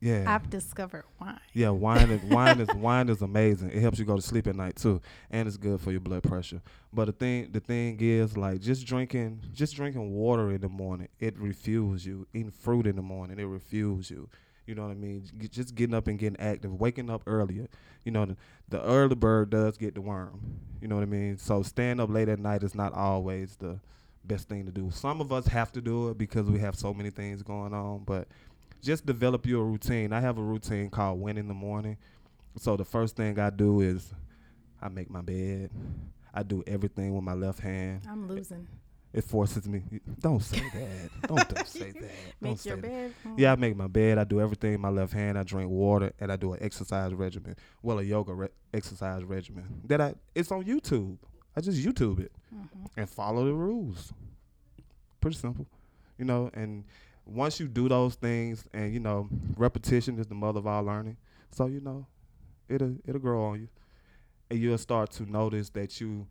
Yeah. 0.00 0.24
I've 0.26 0.50
discovered 0.50 1.04
wine. 1.20 1.38
Yeah, 1.52 1.70
wine 1.70 2.10
is 2.10 2.22
wine 2.24 2.60
is 2.60 2.68
wine 2.74 3.08
is 3.08 3.22
amazing. 3.22 3.70
It 3.70 3.80
helps 3.80 3.98
you 3.98 4.04
go 4.04 4.16
to 4.16 4.22
sleep 4.22 4.46
at 4.46 4.56
night 4.56 4.76
too, 4.76 5.00
and 5.30 5.46
it's 5.46 5.56
good 5.56 5.80
for 5.80 5.90
your 5.90 6.00
blood 6.00 6.22
pressure. 6.22 6.60
But 6.92 7.06
the 7.06 7.12
thing 7.12 7.50
the 7.52 7.60
thing 7.60 7.96
is 8.00 8.36
like 8.36 8.60
just 8.60 8.86
drinking 8.86 9.42
just 9.52 9.76
drinking 9.76 10.12
water 10.12 10.50
in 10.50 10.60
the 10.60 10.68
morning, 10.68 11.08
it 11.20 11.38
refuels 11.38 12.04
you. 12.04 12.26
Eating 12.34 12.50
fruit 12.50 12.86
in 12.86 12.96
the 12.96 13.02
morning, 13.02 13.38
it 13.38 13.46
refuels 13.46 14.10
you. 14.10 14.28
You 14.66 14.74
know 14.74 14.82
what 14.82 14.90
I 14.90 14.94
mean? 14.94 15.24
Just 15.50 15.74
getting 15.74 15.94
up 15.94 16.08
and 16.08 16.18
getting 16.18 16.38
active, 16.38 16.74
waking 16.78 17.08
up 17.08 17.22
earlier. 17.26 17.68
You 18.04 18.12
know, 18.12 18.26
the, 18.26 18.36
the 18.68 18.82
early 18.82 19.14
bird 19.14 19.48
does 19.48 19.78
get 19.78 19.94
the 19.94 20.02
worm. 20.02 20.40
You 20.82 20.88
know 20.88 20.96
what 20.96 21.02
I 21.02 21.06
mean? 21.06 21.38
So 21.38 21.62
staying 21.62 22.00
up 22.00 22.10
late 22.10 22.28
at 22.28 22.38
night 22.38 22.62
is 22.62 22.74
not 22.74 22.92
always 22.92 23.56
the 23.56 23.80
best 24.24 24.46
thing 24.48 24.66
to 24.66 24.70
do. 24.70 24.90
Some 24.92 25.22
of 25.22 25.32
us 25.32 25.46
have 25.46 25.72
to 25.72 25.80
do 25.80 26.10
it 26.10 26.18
because 26.18 26.50
we 26.50 26.58
have 26.58 26.76
so 26.76 26.92
many 26.92 27.08
things 27.08 27.42
going 27.42 27.72
on, 27.72 28.04
but 28.04 28.28
just 28.82 29.04
develop 29.06 29.46
your 29.46 29.64
routine. 29.64 30.12
I 30.12 30.20
have 30.20 30.38
a 30.38 30.42
routine 30.42 30.90
called 30.90 31.20
Win 31.20 31.38
in 31.38 31.48
the 31.48 31.54
Morning. 31.54 31.96
So 32.58 32.76
the 32.76 32.84
first 32.84 33.16
thing 33.16 33.38
I 33.38 33.50
do 33.50 33.80
is 33.80 34.12
I 34.80 34.88
make 34.88 35.10
my 35.10 35.20
bed. 35.22 35.70
I 36.34 36.42
do 36.42 36.62
everything 36.66 37.14
with 37.14 37.24
my 37.24 37.34
left 37.34 37.60
hand. 37.60 38.02
I'm 38.08 38.28
losing. 38.28 38.66
It 39.12 39.24
forces 39.24 39.66
me. 39.66 39.82
Don't 40.20 40.42
say 40.42 40.60
that. 40.74 41.28
don't, 41.28 41.48
don't 41.54 41.66
say 41.66 41.92
that. 41.92 42.00
Don't 42.02 42.10
Make 42.42 42.58
say 42.58 42.70
your 42.70 42.76
that. 42.76 42.82
bed. 42.88 43.12
Yeah, 43.38 43.52
I 43.52 43.56
make 43.56 43.74
my 43.74 43.86
bed. 43.86 44.18
I 44.18 44.24
do 44.24 44.40
everything 44.40 44.74
in 44.74 44.80
my 44.80 44.90
left 44.90 45.12
hand. 45.14 45.38
I 45.38 45.42
drink 45.44 45.70
water 45.70 46.12
and 46.20 46.30
I 46.30 46.36
do 46.36 46.52
an 46.52 46.62
exercise 46.62 47.14
regimen. 47.14 47.56
Well, 47.82 47.98
a 48.00 48.02
yoga 48.02 48.34
re- 48.34 48.48
exercise 48.74 49.24
regimen 49.24 49.64
that 49.86 50.00
I 50.00 50.14
it's 50.34 50.52
on 50.52 50.62
YouTube. 50.64 51.16
I 51.56 51.60
just 51.62 51.82
YouTube 51.82 52.20
it 52.20 52.32
Mhm. 52.54 52.68
and 52.98 53.08
follow 53.08 53.46
the 53.46 53.54
rules. 53.54 54.12
Pretty 55.20 55.36
simple, 55.36 55.66
you 56.18 56.24
know. 56.26 56.50
And 56.52 56.84
once 57.28 57.60
you 57.60 57.68
do 57.68 57.88
those 57.88 58.14
things, 58.14 58.64
and 58.72 58.92
you 58.92 59.00
know, 59.00 59.28
repetition 59.56 60.18
is 60.18 60.26
the 60.26 60.34
mother 60.34 60.58
of 60.58 60.66
all 60.66 60.82
learning. 60.82 61.16
So 61.50 61.66
you 61.66 61.80
know, 61.80 62.06
it'll 62.68 62.96
it'll 63.06 63.20
grow 63.20 63.44
on 63.44 63.60
you, 63.60 63.68
and 64.50 64.58
you'll 64.58 64.78
start 64.78 65.10
to 65.12 65.30
notice 65.30 65.68
that 65.70 66.00
you 66.00 66.26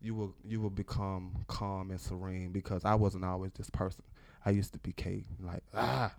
you 0.00 0.14
will 0.14 0.34
you 0.44 0.60
will 0.60 0.70
become 0.70 1.44
calm 1.46 1.90
and 1.90 2.00
serene 2.00 2.52
because 2.52 2.84
I 2.84 2.94
wasn't 2.94 3.24
always 3.24 3.52
this 3.52 3.70
person. 3.70 4.02
I 4.44 4.50
used 4.50 4.72
to 4.72 4.78
be 4.78 4.92
Kate, 4.92 5.26
like 5.40 5.62
ah, 5.74 6.12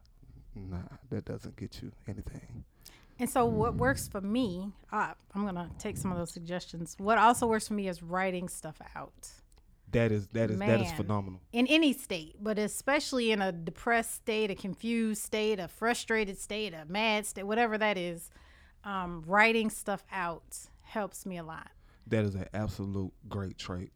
nah, 0.56 0.78
that 1.10 1.26
doesn't 1.26 1.56
get 1.56 1.82
you 1.82 1.92
anything. 2.08 2.64
And 3.20 3.30
so, 3.30 3.46
what 3.46 3.76
works 3.76 4.08
for 4.08 4.22
me, 4.22 4.72
uh, 4.92 5.14
I'm 5.34 5.44
gonna 5.44 5.72
take 5.80 5.98
some 5.98 6.12
of 6.12 6.18
those 6.18 6.32
suggestions. 6.32 6.96
What 7.00 7.18
also 7.18 7.48
works 7.48 7.68
for 7.68 7.74
me 7.74 7.88
is 7.88 8.04
writing 8.04 8.48
stuff 8.48 8.80
out 8.96 9.30
That 9.92 10.12
is 10.12 10.28
that 10.30 10.52
is 10.52 10.60
that 10.60 10.82
is 10.82 10.92
phenomenal. 10.92 11.42
in 11.54 11.66
any 11.68 11.94
state, 11.94 12.36
but 12.42 12.60
especially 12.60 13.32
in 13.32 13.42
a 13.42 13.52
depressed 13.52 14.16
state, 14.16 14.52
a 14.52 14.56
confused 14.56 15.24
state, 15.24 15.60
a 15.60 15.68
frustrated 15.68 16.38
state, 16.38 16.74
a 16.74 16.86
mad 16.86 17.26
state, 17.26 17.44
whatever 17.44 17.78
that 17.78 17.98
is. 17.98 18.30
Um, 18.84 19.24
writing 19.26 19.70
stuff 19.70 20.04
out 20.12 20.58
helps 20.82 21.26
me 21.26 21.38
a 21.38 21.44
lot. 21.44 21.70
That 22.06 22.24
is 22.24 22.36
an 22.36 22.46
absolute 22.54 23.12
great 23.28 23.58
trait. 23.58 23.92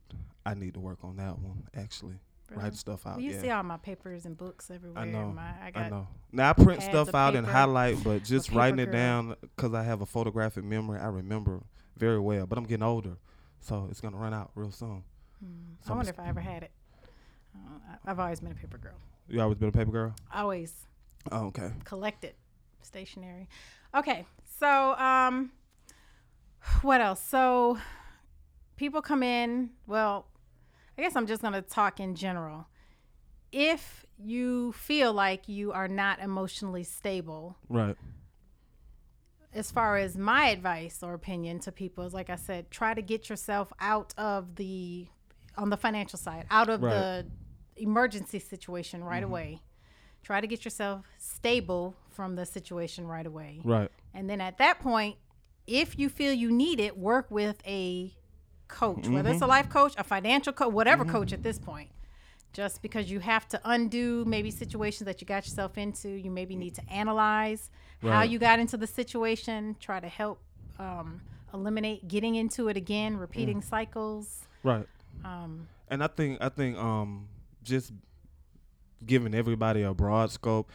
I 0.46 0.54
need 0.54 0.74
to 0.74 0.80
work 0.80 1.00
on 1.04 1.18
that 1.18 1.40
one 1.40 1.64
actually. 1.76 2.20
Really? 2.50 2.64
Write 2.64 2.76
stuff 2.76 3.06
out. 3.08 3.16
Well, 3.16 3.22
you 3.22 3.32
yeah. 3.32 3.42
see 3.42 3.50
all 3.50 3.64
my 3.64 3.78
papers 3.78 4.26
and 4.26 4.38
books 4.38 4.70
everywhere. 4.70 5.02
I 5.02 5.06
know. 5.06 5.28
My, 5.28 5.54
I 5.64 5.72
got 5.72 5.84
I 5.84 5.90
know. 5.90 6.08
Now 6.34 6.50
I 6.50 6.54
print 6.54 6.84
stuff 6.84 7.16
out 7.16 7.36
and 7.36 7.48
highlight, 7.48 8.04
but 8.04 8.24
just 8.24 8.48
paper 8.48 8.60
writing 8.60 8.80
it 8.80 8.86
girl. 8.86 8.94
down 8.94 9.36
because 9.42 9.74
I 9.74 9.84
have 9.84 10.02
a 10.02 10.06
photographic 10.06 10.64
memory, 10.64 11.00
I 11.00 11.08
remember 11.08 11.64
very 11.96 12.20
well. 12.20 12.46
But 12.46 12.58
I'm 12.58 12.66
getting 12.66 12.84
older, 12.84 13.18
so 13.62 13.88
it's 13.90 14.02
gonna 14.02 14.18
run 14.18 14.34
out 14.34 14.52
real 14.56 14.72
soon. 14.72 15.04
Hmm. 15.44 15.92
I 15.92 15.96
wonder 15.96 16.12
if 16.12 16.20
I 16.20 16.28
ever 16.28 16.40
had 16.40 16.64
it. 16.64 16.72
Uh, 17.56 17.96
I've 18.06 18.20
always 18.20 18.40
been 18.40 18.52
a 18.52 18.56
paper 18.56 18.78
girl. 18.78 18.94
You 19.28 19.42
always 19.42 19.58
been 19.58 19.70
a 19.70 19.74
paper 19.74 19.92
girl. 19.92 20.16
Always 20.34 20.74
Oh, 21.32 21.46
okay. 21.48 21.72
collected 21.84 22.34
stationery. 22.82 23.48
Okay, 23.96 24.26
so 24.60 24.94
um, 24.96 25.52
what 26.82 27.02
else? 27.02 27.22
So 27.24 27.78
people 28.78 29.02
come 29.02 29.24
in. 29.24 29.72
Well, 29.88 30.28
I 30.98 31.02
guess 31.02 31.16
I'm 31.16 31.28
just 31.28 31.42
gonna 31.42 31.62
talk 31.62 32.00
in 32.00 32.16
general. 32.16 32.68
If 33.52 34.06
you 34.18 34.72
feel 34.74 35.12
like 35.14 35.50
you 35.50 35.72
are 35.74 35.88
not 35.88 36.20
emotionally 36.20 36.84
stable, 36.84 37.58
Right. 37.68 37.98
as 39.54 39.72
far 39.72 39.98
as 39.98 40.18
my 40.18 40.48
advice 40.50 41.04
or 41.04 41.14
opinion 41.14 41.60
to 41.62 41.72
people 41.72 42.06
is 42.06 42.14
like 42.14 42.30
I 42.30 42.36
said, 42.38 42.72
try 42.72 42.94
to 42.94 43.02
get 43.02 43.30
yourself 43.30 43.74
out 43.80 44.14
of 44.18 44.56
the 44.56 45.08
on 45.62 45.70
the 45.70 45.78
financial 45.78 46.18
side, 46.18 46.46
out 46.50 46.70
of 46.70 46.82
Right. 46.82 46.94
the 46.94 47.26
emergency 47.78 48.40
situation 48.40 49.04
right 49.04 49.24
Mm-hmm. 49.24 49.32
away. 49.32 49.62
Try 50.24 50.42
to 50.42 50.48
get 50.48 50.66
yourself 50.66 51.06
stable 51.18 51.96
from 52.10 52.36
the 52.36 52.46
situation 52.46 53.08
right 53.08 53.26
away. 53.26 53.62
Right. 53.64 53.90
And 54.14 54.30
then 54.30 54.42
at 54.42 54.58
that 54.58 54.80
point, 54.80 55.16
if 55.68 55.98
you 55.98 56.10
feel 56.10 56.34
you 56.34 56.52
need 56.52 56.80
it, 56.80 56.98
work 56.98 57.30
with 57.30 57.58
a 57.66 58.14
coach, 58.68 59.08
whether 59.08 59.30
Mm-hmm. 59.30 59.34
it's 59.34 59.42
a 59.42 59.48
life 59.48 59.70
coach, 59.70 59.94
a 59.98 60.04
financial 60.04 60.54
coach, 60.54 60.74
whatever 60.74 61.06
coach 61.06 61.32
at 61.34 61.44
this 61.44 61.60
point. 61.60 61.90
Just 62.54 62.82
because 62.82 63.10
you 63.10 63.20
have 63.22 63.48
to 63.50 63.62
undo 63.64 64.26
maybe 64.26 64.52
situations 64.52 65.06
that 65.06 65.22
you 65.22 65.28
got 65.28 65.46
yourself 65.46 65.78
into, 65.78 66.10
you 66.10 66.30
maybe 66.30 66.56
need 66.56 66.76
to 66.76 66.82
analyze 66.92 67.70
how 68.02 68.24
you 68.24 68.40
got 68.40 68.60
into 68.60 68.78
the 68.78 68.88
situation, 68.88 69.76
try 69.80 70.00
to 70.00 70.08
help 70.08 70.40
um, 70.80 71.22
eliminate 71.54 72.08
getting 72.08 72.36
into 72.36 72.68
it 72.68 72.76
again, 72.76 73.16
repeating 73.16 73.62
cycles. 73.62 74.42
Right. 74.64 74.86
Um, 75.24 75.68
And 75.90 76.04
I 76.04 76.08
think 76.08 76.42
I 76.42 76.50
think 76.50 76.78
um 76.78 77.28
just 77.64 77.92
giving 79.06 79.34
everybody 79.34 79.82
a 79.84 79.94
broad 79.94 80.32
scope, 80.32 80.70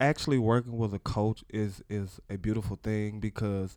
actually 0.00 0.38
working 0.38 0.76
with 0.78 0.92
a 0.94 0.98
coach 0.98 1.44
is 1.50 1.82
is 1.88 2.20
a 2.30 2.36
beautiful 2.36 2.76
thing 2.82 3.20
because 3.20 3.76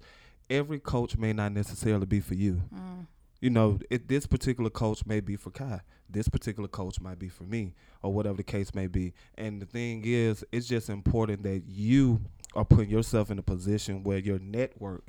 every 0.50 0.80
coach 0.80 1.18
may 1.18 1.34
not 1.34 1.52
necessarily 1.52 2.06
be 2.06 2.20
for 2.22 2.34
you. 2.36 2.62
mm, 2.74 3.06
You 3.42 3.50
know, 3.50 3.80
it, 3.90 4.08
this 4.08 4.26
particular 4.26 4.70
coach 4.70 5.06
may 5.06 5.20
be 5.20 5.36
for 5.36 5.52
Kai. 5.52 5.82
This 6.10 6.28
particular 6.30 6.70
coach 6.70 7.00
might 7.02 7.20
be 7.20 7.28
for 7.30 7.44
me, 7.44 7.74
or 8.02 8.14
whatever 8.14 8.38
the 8.38 8.44
case 8.44 8.74
may 8.74 8.88
be. 8.88 9.14
And 9.38 9.62
the 9.62 9.66
thing 9.66 10.04
is, 10.06 10.44
it's 10.52 10.68
just 10.68 10.90
important 10.90 11.44
that 11.44 11.64
you 11.68 12.22
are 12.56 12.64
putting 12.66 12.90
yourself 12.90 13.30
in 13.30 13.38
a 13.38 13.44
position 13.44 14.04
where 14.04 14.18
your 14.18 14.40
network 14.40 15.04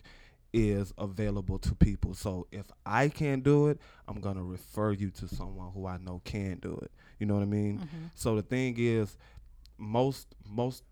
is 0.53 0.93
available 0.99 1.59
to 1.59 1.75
people. 1.75 2.15
So 2.15 2.47
if 2.53 2.67
I 2.87 3.09
can't 3.09 3.43
do 3.45 3.69
it, 3.69 3.79
I'm 4.07 4.21
gonna 4.21 4.43
refer 4.43 4.93
you 4.93 5.11
to 5.11 5.29
someone 5.29 5.73
who 5.73 5.87
I 5.87 5.99
know 5.99 6.21
can 6.25 6.59
do 6.59 6.79
it. 6.83 6.91
You 7.19 7.27
know 7.27 7.35
what 7.35 7.43
I 7.43 7.47
mean? 7.47 7.79
mhm. 7.81 8.11
So 8.15 8.35
the 8.37 8.43
thing 8.43 8.75
is, 8.79 9.17
most 9.77 10.35
most 10.49 10.85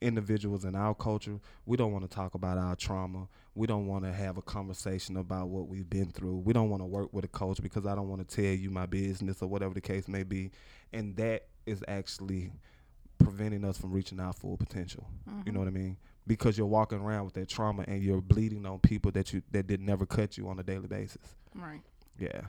individuals 0.00 0.64
in 0.64 0.74
our 0.74 0.94
culture, 0.94 1.38
we 1.64 1.76
don't 1.76 1.92
want 1.92 2.08
to 2.08 2.14
talk 2.14 2.34
about 2.34 2.58
our 2.58 2.76
trauma. 2.76 3.28
We 3.54 3.66
don't 3.66 3.86
want 3.86 4.04
to 4.04 4.12
have 4.12 4.36
a 4.36 4.42
conversation 4.42 5.16
about 5.16 5.48
what 5.48 5.68
we've 5.68 5.88
been 5.88 6.10
through. 6.10 6.38
We 6.38 6.52
don't 6.52 6.68
want 6.68 6.82
to 6.82 6.86
work 6.86 7.12
with 7.12 7.24
a 7.24 7.28
coach 7.28 7.62
because 7.62 7.86
I 7.86 7.94
don't 7.94 8.08
want 8.08 8.26
to 8.28 8.36
tell 8.36 8.52
you 8.52 8.70
my 8.70 8.86
business 8.86 9.40
or 9.40 9.48
whatever 9.48 9.72
the 9.72 9.80
case 9.80 10.08
may 10.08 10.22
be. 10.24 10.50
And 10.92 11.16
that 11.16 11.46
is 11.64 11.82
actually 11.88 12.52
preventing 13.18 13.64
us 13.64 13.78
from 13.78 13.92
reaching 13.92 14.20
our 14.20 14.32
full 14.32 14.56
potential. 14.56 15.06
You 15.46 15.52
know 15.52 15.60
what 15.60 15.68
I 15.68 15.72
mean? 15.72 15.96
Because 16.26 16.56
you're 16.56 16.66
walking 16.66 17.00
around 17.00 17.26
with 17.26 17.34
that 17.34 17.48
trauma 17.48 17.84
and 17.86 18.02
you're 18.02 18.20
bleeding 18.20 18.64
on 18.64 18.78
people 18.78 19.10
that 19.12 19.32
you 19.32 19.42
that 19.52 19.66
did 19.66 19.80
never 19.80 20.06
cut 20.06 20.38
you 20.38 20.48
on 20.48 20.58
a 20.58 20.62
daily 20.62 20.88
basis. 20.88 21.36
Right. 21.54 21.82
Yeah. 22.18 22.40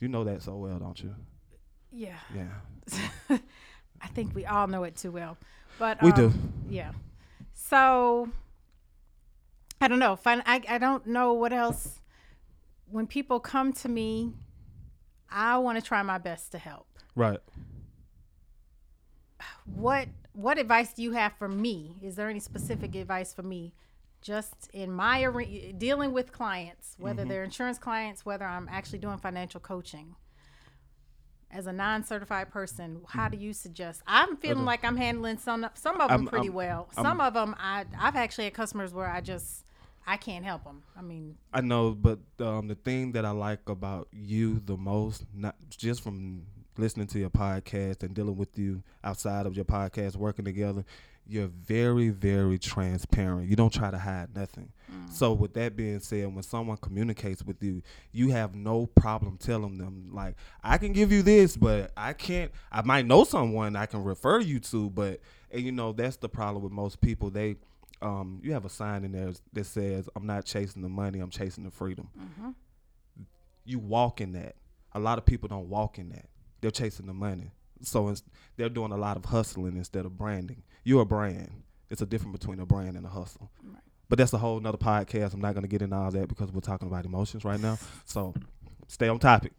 You 0.00 0.08
know 0.08 0.24
that 0.24 0.42
so 0.42 0.56
well, 0.56 0.78
don't 0.78 1.00
you? 1.02 1.14
Yeah. 1.92 2.16
Yeah. 2.34 3.38
I 4.00 4.06
think 4.08 4.34
we 4.34 4.46
all 4.46 4.66
know 4.66 4.84
it 4.84 4.96
too 4.96 5.10
well. 5.10 5.36
But 5.78 6.02
We 6.02 6.10
um, 6.12 6.16
do. 6.16 6.32
Yeah. 6.68 6.92
So 7.52 8.28
I 9.80 9.88
don't 9.88 9.98
know. 9.98 10.18
I 10.24 10.62
I 10.68 10.78
don't 10.78 11.06
know 11.06 11.32
what 11.34 11.52
else. 11.52 12.00
When 12.90 13.06
people 13.06 13.40
come 13.40 13.72
to 13.74 13.88
me, 13.88 14.32
I 15.30 15.58
want 15.58 15.78
to 15.78 15.84
try 15.84 16.02
my 16.02 16.18
best 16.18 16.52
to 16.52 16.58
help. 16.58 16.86
Right. 17.14 17.40
What 19.66 20.08
what 20.34 20.58
advice 20.58 20.92
do 20.92 21.02
you 21.02 21.12
have 21.12 21.32
for 21.38 21.48
me? 21.48 21.96
Is 22.02 22.16
there 22.16 22.28
any 22.28 22.40
specific 22.40 22.94
advice 22.94 23.32
for 23.32 23.42
me? 23.42 23.72
Just 24.20 24.68
in 24.72 24.90
my 24.92 25.22
are- 25.24 25.72
dealing 25.72 26.12
with 26.12 26.32
clients, 26.32 26.96
whether 26.98 27.22
Mm-hmm. 27.22 27.28
they're 27.30 27.44
insurance 27.44 27.78
clients, 27.78 28.24
whether 28.26 28.44
I'm 28.44 28.68
actually 28.70 28.98
doing 28.98 29.18
financial 29.18 29.60
coaching. 29.60 30.14
As 31.50 31.66
a 31.68 31.72
non-certified 31.72 32.50
person, 32.50 33.02
how 33.08 33.28
do 33.28 33.36
you 33.36 33.52
suggest? 33.52 34.02
I'm 34.08 34.36
feeling 34.38 34.58
Okay. 34.58 34.66
like 34.66 34.84
I'm 34.84 34.96
handling 34.96 35.38
some 35.38 35.66
some 35.74 36.00
of 36.00 36.08
them 36.08 36.20
I'm- 36.22 36.26
pretty 36.26 36.48
I'm- 36.48 36.54
well. 36.54 36.88
I'm- 36.96 37.04
Some 37.04 37.20
of 37.20 37.34
them, 37.34 37.54
I 37.58 37.84
I've 37.98 38.16
actually 38.16 38.44
had 38.44 38.54
customers 38.54 38.92
where 38.92 39.08
I 39.08 39.20
just 39.20 39.64
I 40.06 40.16
can't 40.18 40.44
help 40.44 40.64
them. 40.64 40.82
I 40.96 41.00
mean, 41.02 41.36
I 41.52 41.60
know, 41.62 41.92
but 41.92 42.18
um, 42.40 42.66
the 42.68 42.74
thing 42.74 43.12
that 43.12 43.24
I 43.24 43.30
like 43.30 43.68
about 43.68 44.08
you 44.12 44.58
the 44.58 44.76
most, 44.76 45.24
not 45.32 45.54
just 45.70 46.02
from 46.02 46.42
listening 46.76 47.06
to 47.08 47.18
your 47.18 47.30
podcast 47.30 48.02
and 48.02 48.14
dealing 48.14 48.36
with 48.36 48.58
you 48.58 48.82
outside 49.02 49.46
of 49.46 49.56
your 49.56 49.64
podcast, 49.64 50.16
working 50.16 50.44
together, 50.44 50.84
you're 51.26 51.46
very, 51.48 52.10
very 52.10 52.58
transparent. 52.58 53.48
You 53.48 53.56
don't 53.56 53.72
try 53.72 53.90
to 53.90 53.98
hide 53.98 54.34
nothing. 54.36 54.70
So, 55.10 55.32
with 55.32 55.54
that 55.54 55.74
being 55.76 56.00
said, 56.00 56.32
when 56.34 56.42
someone 56.42 56.76
communicates 56.76 57.42
with 57.42 57.62
you, 57.62 57.82
you 58.12 58.30
have 58.30 58.54
no 58.54 58.86
problem 58.86 59.38
telling 59.38 59.78
them, 59.78 60.10
like, 60.12 60.34
I 60.62 60.76
can 60.78 60.92
give 60.92 61.10
you 61.12 61.22
this, 61.22 61.56
but 61.56 61.92
I 61.96 62.12
can't. 62.12 62.50
I 62.70 62.82
might 62.82 63.06
know 63.06 63.24
someone 63.24 63.74
I 63.76 63.86
can 63.86 64.04
refer 64.04 64.40
you 64.40 64.60
to, 64.60 64.90
but 64.90 65.20
and 65.50 65.62
you 65.62 65.72
know 65.72 65.92
that's 65.92 66.16
the 66.16 66.28
problem 66.28 66.62
with 66.62 66.72
most 66.72 67.00
people. 67.00 67.30
They 67.30 67.56
um, 68.02 68.40
you 68.42 68.52
have 68.52 68.64
a 68.66 68.68
sign 68.68 69.04
in 69.04 69.12
there 69.12 69.32
that 69.54 69.64
says, 69.66 70.08
"I'm 70.14 70.26
not 70.26 70.44
chasing 70.44 70.82
the 70.82 70.88
money, 70.90 71.20
I'm 71.20 71.30
chasing 71.30 71.64
the 71.64 71.70
freedom." 71.70 72.08
You 73.64 73.78
walk 73.78 74.20
in 74.20 74.32
that. 74.32 74.56
A 74.92 75.00
lot 75.00 75.16
of 75.18 75.24
people 75.24 75.48
don't 75.48 75.68
walk 75.68 75.98
in 75.98 76.10
that. 76.10 76.26
They're 76.64 76.70
chasing 76.70 77.04
the 77.04 77.12
money, 77.12 77.50
so 77.82 78.08
it's, 78.08 78.22
they're 78.56 78.70
doing 78.70 78.90
a 78.90 78.96
lot 78.96 79.18
of 79.18 79.26
hustling 79.26 79.76
instead 79.76 80.06
of 80.06 80.16
branding. 80.16 80.62
You're 80.82 81.02
a 81.02 81.04
brand. 81.04 81.50
It's 81.90 82.00
a 82.00 82.06
difference 82.06 82.38
between 82.38 82.58
a 82.58 82.64
brand 82.64 82.96
and 82.96 83.04
a 83.04 83.10
hustle. 83.10 83.50
Right. 83.62 83.82
But 84.08 84.16
that's 84.16 84.32
a 84.32 84.38
whole 84.38 84.58
nother 84.60 84.78
podcast. 84.78 85.34
I'm 85.34 85.42
not 85.42 85.52
going 85.52 85.64
to 85.64 85.68
get 85.68 85.82
into 85.82 85.94
all 85.94 86.10
that 86.10 86.26
because 86.26 86.50
we're 86.50 86.60
talking 86.60 86.88
about 86.88 87.04
emotions 87.04 87.44
right 87.44 87.60
now. 87.60 87.76
So 88.06 88.32
stay 88.88 89.08
on 89.08 89.18
topic. 89.18 89.52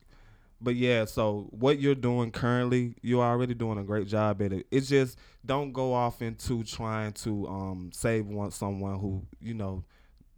But 0.59 0.75
yeah, 0.77 1.05
so 1.05 1.47
what 1.51 1.77
you're 1.77 1.93
doing 1.93 2.31
currently, 2.31 2.95
you're 3.03 3.23
already 3.23 3.53
doing 3.53 3.77
a 3.77 3.83
great 3.83 4.07
job 4.07 4.41
at 4.41 4.51
it. 4.51 4.65
It's 4.71 4.89
just 4.89 5.19
don't 5.45 5.73
go 5.73 5.93
off 5.93 6.23
into 6.23 6.63
trying 6.63 7.11
to 7.13 7.47
um, 7.47 7.91
save 7.93 8.25
one 8.25 8.49
someone 8.49 8.97
who 8.97 9.27
you 9.39 9.53
know 9.53 9.83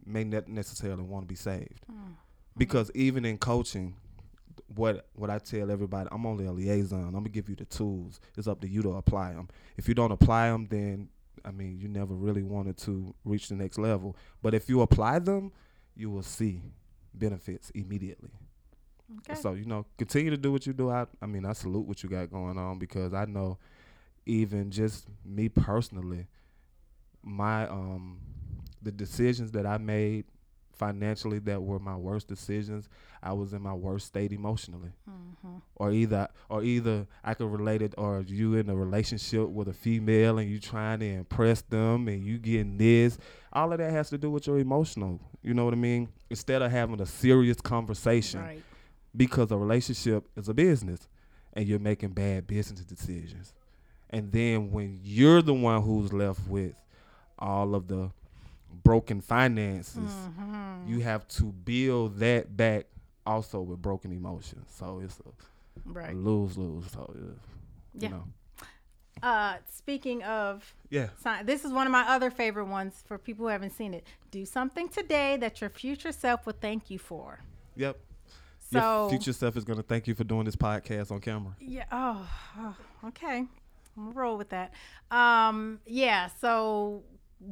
may 0.04 0.24
not 0.24 0.48
necessarily 0.48 1.02
want 1.02 1.24
to 1.24 1.28
be 1.28 1.34
saved. 1.34 1.86
Because 2.58 2.90
even 2.94 3.24
in 3.24 3.38
coaching, 3.38 3.94
what 4.74 5.06
what 5.14 5.30
I 5.30 5.38
tell 5.38 5.70
everybody, 5.70 6.08
I'm 6.12 6.26
only 6.26 6.46
a 6.46 6.52
liaison. 6.52 7.04
I'm 7.06 7.12
gonna 7.12 7.28
give 7.30 7.48
you 7.48 7.56
the 7.56 7.64
tools. 7.64 8.20
It's 8.36 8.46
up 8.48 8.60
to 8.60 8.68
you 8.68 8.82
to 8.82 8.90
apply 8.90 9.32
them. 9.32 9.48
If 9.76 9.88
you 9.88 9.94
don't 9.94 10.12
apply 10.12 10.50
them, 10.50 10.66
then 10.70 11.08
I 11.44 11.50
mean, 11.50 11.78
you 11.78 11.88
never 11.88 12.14
really 12.14 12.42
wanted 12.42 12.76
to 12.78 13.14
reach 13.24 13.48
the 13.48 13.54
next 13.54 13.78
level. 13.78 14.16
But 14.42 14.54
if 14.54 14.68
you 14.68 14.82
apply 14.82 15.20
them, 15.20 15.52
you 15.96 16.10
will 16.10 16.22
see 16.22 16.62
benefits 17.14 17.70
immediately. 17.70 18.30
okay. 19.20 19.34
So 19.40 19.54
you 19.54 19.64
know, 19.64 19.86
continue 19.96 20.30
to 20.30 20.36
do 20.36 20.52
what 20.52 20.66
you 20.66 20.72
do. 20.72 20.90
I 20.90 21.06
I 21.22 21.26
mean, 21.26 21.44
I 21.46 21.52
salute 21.52 21.86
what 21.86 22.02
you 22.02 22.08
got 22.10 22.30
going 22.30 22.58
on 22.58 22.78
because 22.78 23.14
I 23.14 23.24
know 23.24 23.58
even 24.26 24.70
just 24.70 25.06
me 25.24 25.48
personally, 25.48 26.26
my 27.22 27.66
um 27.68 28.18
the 28.82 28.92
decisions 28.92 29.50
that 29.52 29.66
I 29.66 29.78
made 29.78 30.24
financially 30.78 31.38
that 31.40 31.62
were 31.62 31.78
my 31.78 31.96
worst 31.96 32.28
decisions, 32.28 32.88
I 33.22 33.32
was 33.32 33.52
in 33.52 33.62
my 33.62 33.74
worst 33.74 34.06
state 34.06 34.32
emotionally. 34.32 34.90
Mm-hmm. 35.08 35.56
Or 35.76 35.90
either 35.92 36.28
or 36.48 36.62
either 36.62 37.06
I 37.24 37.34
could 37.34 37.50
relate 37.50 37.82
it 37.82 37.94
or 37.98 38.22
you 38.26 38.54
in 38.54 38.70
a 38.70 38.76
relationship 38.76 39.48
with 39.48 39.68
a 39.68 39.72
female 39.72 40.38
and 40.38 40.48
you 40.48 40.58
trying 40.60 41.00
to 41.00 41.06
impress 41.06 41.62
them 41.62 42.08
and 42.08 42.24
you 42.24 42.38
getting 42.38 42.78
this. 42.78 43.18
All 43.52 43.72
of 43.72 43.78
that 43.78 43.90
has 43.90 44.10
to 44.10 44.18
do 44.18 44.30
with 44.30 44.46
your 44.46 44.58
emotional. 44.58 45.20
You 45.42 45.54
know 45.54 45.64
what 45.64 45.74
I 45.74 45.78
mean? 45.78 46.08
Instead 46.30 46.62
of 46.62 46.70
having 46.70 47.00
a 47.00 47.06
serious 47.06 47.60
conversation 47.60 48.40
Right. 48.40 48.62
because 49.16 49.50
a 49.50 49.56
relationship 49.56 50.26
is 50.36 50.48
a 50.48 50.54
business 50.54 51.08
and 51.54 51.66
you're 51.66 51.78
making 51.78 52.10
bad 52.10 52.46
business 52.46 52.80
decisions. 52.84 53.52
And 54.10 54.30
then 54.32 54.70
when 54.70 55.00
you're 55.02 55.42
the 55.42 55.54
one 55.54 55.82
who's 55.82 56.12
left 56.12 56.46
with 56.48 56.74
all 57.38 57.74
of 57.74 57.88
the 57.88 58.10
broken 58.84 59.20
finances, 59.20 60.12
Mhm. 60.12 60.88
you 60.88 61.00
have 61.00 61.26
to 61.28 61.44
build 61.44 62.16
that 62.18 62.56
back 62.56 62.86
also 63.26 63.60
with 63.60 63.80
broken 63.82 64.12
emotions. 64.12 64.70
So 64.70 65.00
it's 65.00 65.20
a 65.20 65.30
Right. 65.84 66.14
lose 66.14 66.56
lose. 66.58 66.90
So 66.90 67.14
yeah, 67.14 67.22
Yeah. 67.94 68.08
you 68.08 68.14
know. 68.14 68.24
Uh, 69.22 69.56
speaking 69.68 70.22
of 70.22 70.74
Yeah. 70.90 71.08
sign, 71.20 71.44
this 71.44 71.64
is 71.64 71.72
one 71.72 71.86
of 71.86 71.92
my 71.92 72.02
other 72.08 72.30
favorite 72.30 72.66
ones 72.66 73.02
for 73.06 73.18
people 73.18 73.46
who 73.46 73.50
haven't 73.50 73.70
seen 73.72 73.92
it. 73.92 74.06
Do 74.30 74.44
something 74.46 74.88
today 74.88 75.36
that 75.38 75.60
your 75.60 75.70
future 75.70 76.12
self 76.12 76.46
will 76.46 76.54
thank 76.60 76.88
you 76.90 76.98
for. 76.98 77.40
Yep. 77.76 77.98
So 78.60 78.78
Your 78.78 79.10
future 79.10 79.32
self 79.32 79.56
is 79.56 79.64
gonna 79.64 79.82
thank 79.82 80.06
you 80.06 80.14
for 80.14 80.24
doing 80.24 80.44
this 80.44 80.56
podcast 80.56 81.10
on 81.10 81.20
camera. 81.20 81.56
Yeah. 81.58 81.86
Oh, 81.90 82.28
oh, 82.58 82.76
okay. 83.08 83.38
I'm 83.96 84.04
gonna 84.04 84.10
roll 84.14 84.36
with 84.36 84.50
that. 84.50 84.72
Um. 85.10 85.80
Yeah. 85.86 86.28
So 86.28 87.02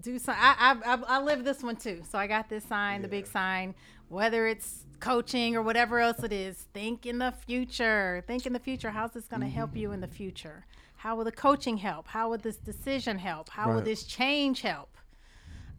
do 0.01 0.19
some. 0.19 0.35
I 0.39 0.77
I 0.85 0.99
I, 1.07 1.21
live 1.21 1.45
this 1.45 1.63
one 1.63 1.77
too. 1.77 2.03
So 2.11 2.19
I 2.19 2.27
got 2.27 2.49
this 2.49 2.65
sign, 2.65 3.03
the 3.03 3.09
big 3.09 3.27
sign. 3.27 3.75
Whether 4.09 4.47
it's 4.47 4.85
coaching 5.01 5.57
or 5.57 5.63
whatever 5.63 5.99
else 6.01 6.23
it 6.23 6.33
is, 6.33 6.57
think 6.73 7.07
in 7.07 7.19
the 7.19 7.33
future. 7.47 8.23
Think 8.27 8.47
in 8.47 8.53
the 8.53 8.59
future. 8.61 8.91
How's 8.91 9.13
this 9.13 9.27
gonna 9.27 9.49
help 9.49 9.77
you 9.77 9.93
in 9.93 10.01
the 10.01 10.09
future? 10.09 10.65
How 10.97 11.15
will 11.17 11.25
the 11.25 11.33
coaching 11.33 11.77
help? 11.77 12.09
How 12.09 12.31
will 12.31 12.39
this 12.39 12.57
decision 12.57 13.19
help? 13.19 13.49
How 13.49 13.73
will 13.73 13.83
this 13.83 14.05
change 14.05 14.61
help? 14.63 14.97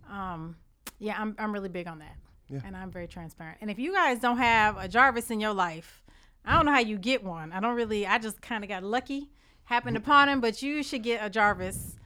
Um. 0.10 0.56
Yeah, 1.00 1.16
I'm 1.18 1.36
I'm 1.38 1.52
really 1.54 1.70
big 1.70 1.88
on 1.88 2.00
that. 2.00 2.16
Yeah. 2.50 2.62
And 2.66 2.76
I'm 2.78 2.92
very 2.92 3.08
transparent. 3.08 3.58
And 3.62 3.70
if 3.70 3.78
you 3.78 3.94
guys 3.94 4.20
don't 4.20 4.38
have 4.38 4.78
a 4.78 4.88
Jarvis 4.88 5.30
in 5.32 5.40
your 5.42 5.54
life, 5.54 6.04
I 6.46 6.56
don't 6.56 6.66
know 6.66 6.72
how 6.72 6.80
you 6.80 6.98
get 6.98 7.24
one. 7.24 7.52
I 7.52 7.60
don't 7.60 7.76
really. 7.76 8.08
I 8.08 8.18
just 8.20 8.42
kind 8.42 8.64
of 8.64 8.70
got 8.70 8.84
lucky, 8.84 9.30
happened 9.66 9.98
Mm-hmm. 9.98 10.10
upon 10.10 10.30
him. 10.30 10.42
But 10.42 10.62
you 10.62 10.82
should 10.82 11.04
get 11.04 11.20
a 11.24 11.30
Jarvis. 11.30 11.98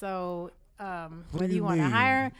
So 0.00 0.50
um, 0.78 1.24
whether 1.32 1.46
you 1.46 1.56
you, 1.56 1.64
want 1.64 1.80
to 1.80 1.88
hire, 1.88 2.32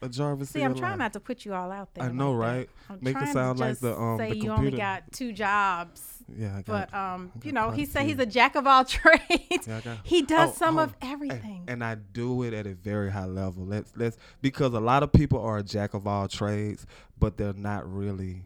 A 0.00 0.08
Jarvis. 0.08 0.50
see, 0.50 0.62
I'm 0.62 0.74
trying 0.74 0.98
not 0.98 1.12
to 1.14 1.20
put 1.20 1.44
you 1.44 1.54
all 1.54 1.70
out 1.70 1.92
there. 1.94 2.04
I 2.04 2.12
know, 2.12 2.32
like 2.32 2.48
right? 2.56 2.70
I'm 2.90 2.98
Make 3.00 3.16
it 3.16 3.28
sound 3.32 3.58
like 3.58 3.78
the, 3.78 3.96
um, 3.96 4.18
say 4.18 4.30
the 4.30 4.36
you 4.36 4.50
only 4.50 4.70
got 4.72 5.10
two 5.12 5.32
jobs. 5.32 6.08
Yeah, 6.34 6.56
I 6.58 6.62
got 6.62 6.90
But 6.90 6.94
um, 6.96 7.32
you 7.42 7.52
know, 7.52 7.70
he 7.70 7.84
said 7.84 8.06
he's 8.06 8.18
a 8.18 8.26
jack 8.26 8.54
of 8.54 8.66
all 8.66 8.84
trades. 8.98 9.66
Yeah, 9.66 9.80
got- 9.80 9.98
he 10.04 10.22
does 10.22 10.50
Oh, 10.50 10.54
some 10.54 10.78
oh, 10.78 10.84
of 10.84 10.94
and- 11.00 11.12
everything. 11.12 11.64
And, 11.68 11.82
I 11.84 11.96
do 11.96 12.42
it 12.44 12.54
at 12.54 12.66
a 12.66 12.74
very 12.74 13.10
high 13.10 13.26
level. 13.26 13.64
Let's 13.66 13.92
let's 13.96 14.16
because 14.40 14.72
a 14.72 14.80
lot 14.80 15.02
of 15.02 15.12
people 15.12 15.40
are 15.40 15.58
a 15.58 15.62
jack 15.62 15.94
of 15.94 16.06
all 16.06 16.28
trades, 16.28 16.86
but 17.18 17.36
they're 17.36 17.52
not 17.52 17.92
really 17.92 18.44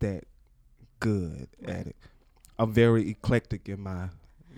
that 0.00 0.24
good 0.98 1.48
at 1.66 1.86
it. 1.88 1.96
I'm 2.58 2.72
very 2.72 3.08
eclectic 3.10 3.68
in 3.68 3.80
my, 3.80 4.08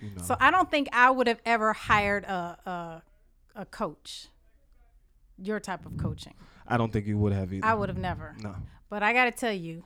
you 0.01 0.09
know. 0.15 0.23
So 0.23 0.35
I 0.39 0.51
don't 0.51 0.69
think 0.69 0.89
I 0.93 1.09
would 1.09 1.27
have 1.27 1.39
ever 1.45 1.73
hired 1.73 2.23
a 2.25 2.57
a, 2.65 3.01
a 3.55 3.65
coach. 3.65 4.27
Your 5.37 5.59
type 5.59 5.85
of 5.85 5.97
coaching. 5.97 6.33
I 6.67 6.77
don't 6.77 6.93
think 6.93 7.07
you 7.07 7.17
would 7.17 7.33
have 7.33 7.51
either. 7.53 7.65
I 7.65 7.73
would 7.73 7.89
have 7.89 7.97
never. 7.97 8.35
No. 8.41 8.55
But 8.89 9.03
I 9.03 9.13
got 9.13 9.25
to 9.25 9.31
tell 9.31 9.51
you, 9.51 9.83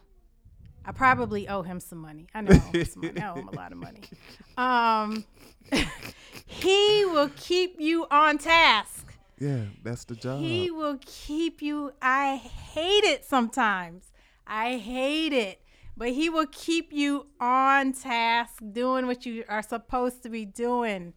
I 0.85 0.91
probably 0.91 1.47
owe 1.47 1.61
him 1.61 1.79
some 1.79 1.99
money. 1.99 2.27
I 2.33 2.41
know 2.41 2.51
I 2.51 2.57
owe 2.57 2.71
him 2.71 2.85
some 2.85 3.01
money. 3.01 3.21
I 3.21 3.29
owe 3.29 3.35
him 3.35 3.47
a 3.47 3.55
lot 3.55 3.71
of 3.71 3.77
money. 3.77 4.01
Um, 4.57 5.23
he 6.47 7.05
will 7.05 7.29
keep 7.35 7.75
you 7.79 8.07
on 8.09 8.39
task. 8.39 9.13
Yeah, 9.39 9.65
that's 9.83 10.03
the 10.05 10.15
job. 10.15 10.39
He 10.39 10.71
will 10.71 10.97
keep 11.05 11.61
you. 11.61 11.91
I 12.01 12.37
hate 12.37 13.03
it 13.03 13.23
sometimes. 13.23 14.11
I 14.47 14.77
hate 14.77 15.31
it. 15.33 15.61
But 15.95 16.09
he 16.09 16.29
will 16.29 16.47
keep 16.51 16.91
you 16.91 17.27
on 17.39 17.93
task, 17.93 18.61
doing 18.71 19.05
what 19.07 19.25
you 19.25 19.43
are 19.47 19.61
supposed 19.61 20.23
to 20.23 20.29
be 20.29 20.45
doing. 20.45 21.13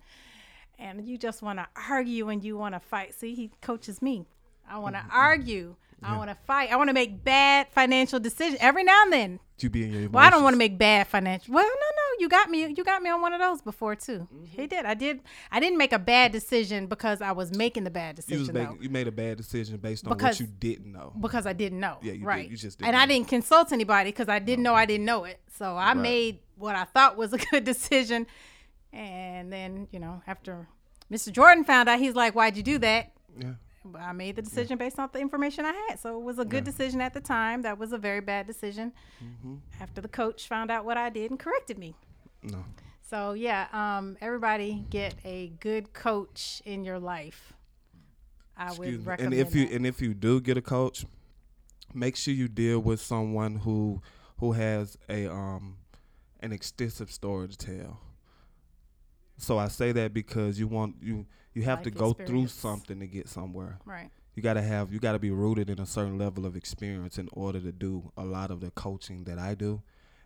And 0.80 1.06
you 1.06 1.18
just 1.18 1.42
want 1.42 1.58
to 1.58 1.68
argue 1.88 2.30
and 2.30 2.42
you 2.42 2.56
want 2.56 2.74
to 2.74 2.80
fight. 2.80 3.14
See, 3.14 3.34
he 3.34 3.50
coaches 3.60 4.00
me. 4.00 4.26
I 4.68 4.78
want 4.78 4.94
to 4.94 5.00
mm-hmm. 5.00 5.10
argue. 5.12 5.76
I 6.02 6.16
want 6.16 6.30
to 6.30 6.36
fight. 6.46 6.72
I 6.72 6.76
want 6.76 6.88
to 6.88 6.94
make 6.94 7.22
bad 7.22 7.68
financial 7.72 8.18
decisions 8.18 8.58
every 8.62 8.82
now 8.84 9.02
and 9.02 9.12
then. 9.12 9.40
you 9.58 9.68
be 9.68 9.82
in 9.84 9.90
your 9.90 9.98
emotions. 9.98 10.14
Well, 10.14 10.24
I 10.24 10.30
don't 10.30 10.42
want 10.42 10.54
to 10.54 10.58
make 10.58 10.78
bad 10.78 11.06
financial. 11.08 11.52
Well, 11.52 11.64
no, 11.64 11.70
no, 11.70 12.20
you 12.20 12.28
got 12.30 12.48
me. 12.48 12.66
You 12.66 12.82
got 12.82 13.02
me 13.02 13.10
on 13.10 13.20
one 13.20 13.34
of 13.34 13.40
those 13.40 13.60
before 13.60 13.96
too. 13.96 14.26
Mm-hmm. 14.34 14.44
He 14.46 14.66
did. 14.66 14.86
I 14.86 14.94
did. 14.94 15.20
I 15.52 15.60
didn't 15.60 15.76
make 15.76 15.92
a 15.92 15.98
bad 15.98 16.32
decision 16.32 16.86
because 16.86 17.20
I 17.20 17.32
was 17.32 17.54
making 17.54 17.84
the 17.84 17.90
bad 17.90 18.16
You, 18.16 18.22
decision. 18.22 18.54
making, 18.54 18.76
though 18.76 18.82
you 18.82 18.88
made 18.88 19.08
a 19.08 19.12
bad 19.12 19.36
decision 19.36 19.76
based 19.76 20.06
on 20.06 20.16
Because- 20.16 20.40
what 20.40 20.40
you 20.40 20.46
didn't 20.46 20.90
know. 20.90 21.12
because 21.20 21.46
I 21.46 21.52
didn't 21.52 21.80
know. 21.80 21.98
Yeah, 22.00 22.12
you 22.12 22.20
did. 22.20 22.26
right. 22.26 22.50
You 22.50 22.56
just 22.56 22.78
didn't 22.78 22.88
and 22.88 22.96
I 22.96 23.04
didn't 23.04 23.28
consult 23.28 23.72
anybody 23.72 24.08
because 24.10 24.30
I 24.30 24.38
didn't 24.38 24.62
know 24.62 24.74
I 24.74 24.86
didn't 24.86 25.04
know 25.04 25.24
it. 25.24 25.40
So 25.58 25.76
I 25.76 25.92
made 25.92 26.38
what 26.56 26.76
I 26.76 26.84
thought 26.84 27.18
was 27.18 27.34
a 27.34 27.38
good 27.50 27.64
decision. 27.64 28.26
And 28.92 29.52
then, 29.52 29.86
you 29.92 30.00
know, 30.00 30.22
after 30.26 30.68
Mr. 31.10 31.32
Jordan 31.32 31.64
found 31.64 31.88
out, 31.88 31.98
he's 31.98 32.14
like, 32.14 32.34
"Why'd 32.34 32.56
you 32.56 32.62
do 32.62 32.78
that?" 32.78 33.12
Yeah. 33.38 33.52
I 33.98 34.12
made 34.12 34.36
the 34.36 34.42
decision 34.42 34.76
based 34.76 34.98
off 34.98 35.12
the 35.12 35.20
information 35.20 35.64
I 35.64 35.72
had. 35.88 35.98
So 35.98 36.18
it 36.18 36.22
was 36.22 36.38
a 36.38 36.44
good 36.44 36.64
decision 36.64 37.00
at 37.00 37.14
the 37.14 37.20
time. 37.20 37.62
That 37.62 37.78
was 37.78 37.92
a 37.92 37.98
very 37.98 38.20
bad 38.20 38.46
decision. 38.46 38.92
Mm-hmm. 39.24 39.54
After 39.80 40.02
the 40.02 40.08
coach 40.08 40.46
found 40.48 40.70
out 40.70 40.84
what 40.84 40.98
I 40.98 41.08
did 41.08 41.30
and 41.30 41.40
corrected 41.40 41.78
me. 41.78 41.94
No. 42.42 42.64
So 43.02 43.32
yeah, 43.32 43.68
um, 43.72 44.16
everybody 44.20 44.84
get 44.90 45.14
a 45.24 45.48
good 45.60 45.92
coach 45.94 46.60
in 46.66 46.84
your 46.84 46.98
life. 46.98 47.54
I 48.56 48.66
Excuse 48.66 48.78
would 48.78 48.98
me. 49.00 49.04
recommend 49.06 49.32
And 49.34 49.40
if 49.48 49.54
you 49.54 49.66
that. 49.66 49.74
and 49.74 49.86
if 49.86 50.02
you 50.02 50.12
do 50.14 50.40
get 50.42 50.58
a 50.58 50.62
coach, 50.62 51.06
make 51.94 52.16
sure 52.16 52.34
you 52.34 52.48
deal 52.48 52.80
with 52.80 53.00
someone 53.00 53.56
who 53.56 54.02
who 54.38 54.52
has 54.52 54.98
a 55.08 55.26
um 55.26 55.78
an 56.40 56.52
extensive 56.52 57.10
story 57.10 57.48
to 57.48 57.56
tell. 57.56 58.00
So 59.40 59.58
I 59.58 59.68
say 59.68 59.92
that 59.92 60.12
because 60.12 60.58
you 60.58 60.68
want 60.68 60.96
you 61.02 61.26
you 61.54 61.62
have 61.62 61.82
to 61.82 61.90
Life 61.90 61.98
go 61.98 62.12
through 62.12 62.46
something 62.48 63.00
to 63.00 63.06
get 63.06 63.28
somewhere. 63.28 63.78
right. 63.84 64.10
You 64.36 64.42
got 64.42 64.54
to 64.54 64.62
have 64.62 64.92
you 64.92 65.00
got 65.00 65.12
to 65.12 65.18
be 65.18 65.30
rooted 65.30 65.68
in 65.68 65.80
a 65.80 65.86
certain 65.86 66.16
level 66.16 66.46
of 66.46 66.56
experience 66.56 67.18
in 67.18 67.28
order 67.32 67.60
to 67.60 67.72
do 67.72 68.12
a 68.16 68.24
lot 68.24 68.50
of 68.50 68.60
the 68.60 68.70
coaching 68.70 69.24
that 69.24 69.38
I 69.38 69.54
do. 69.54 69.82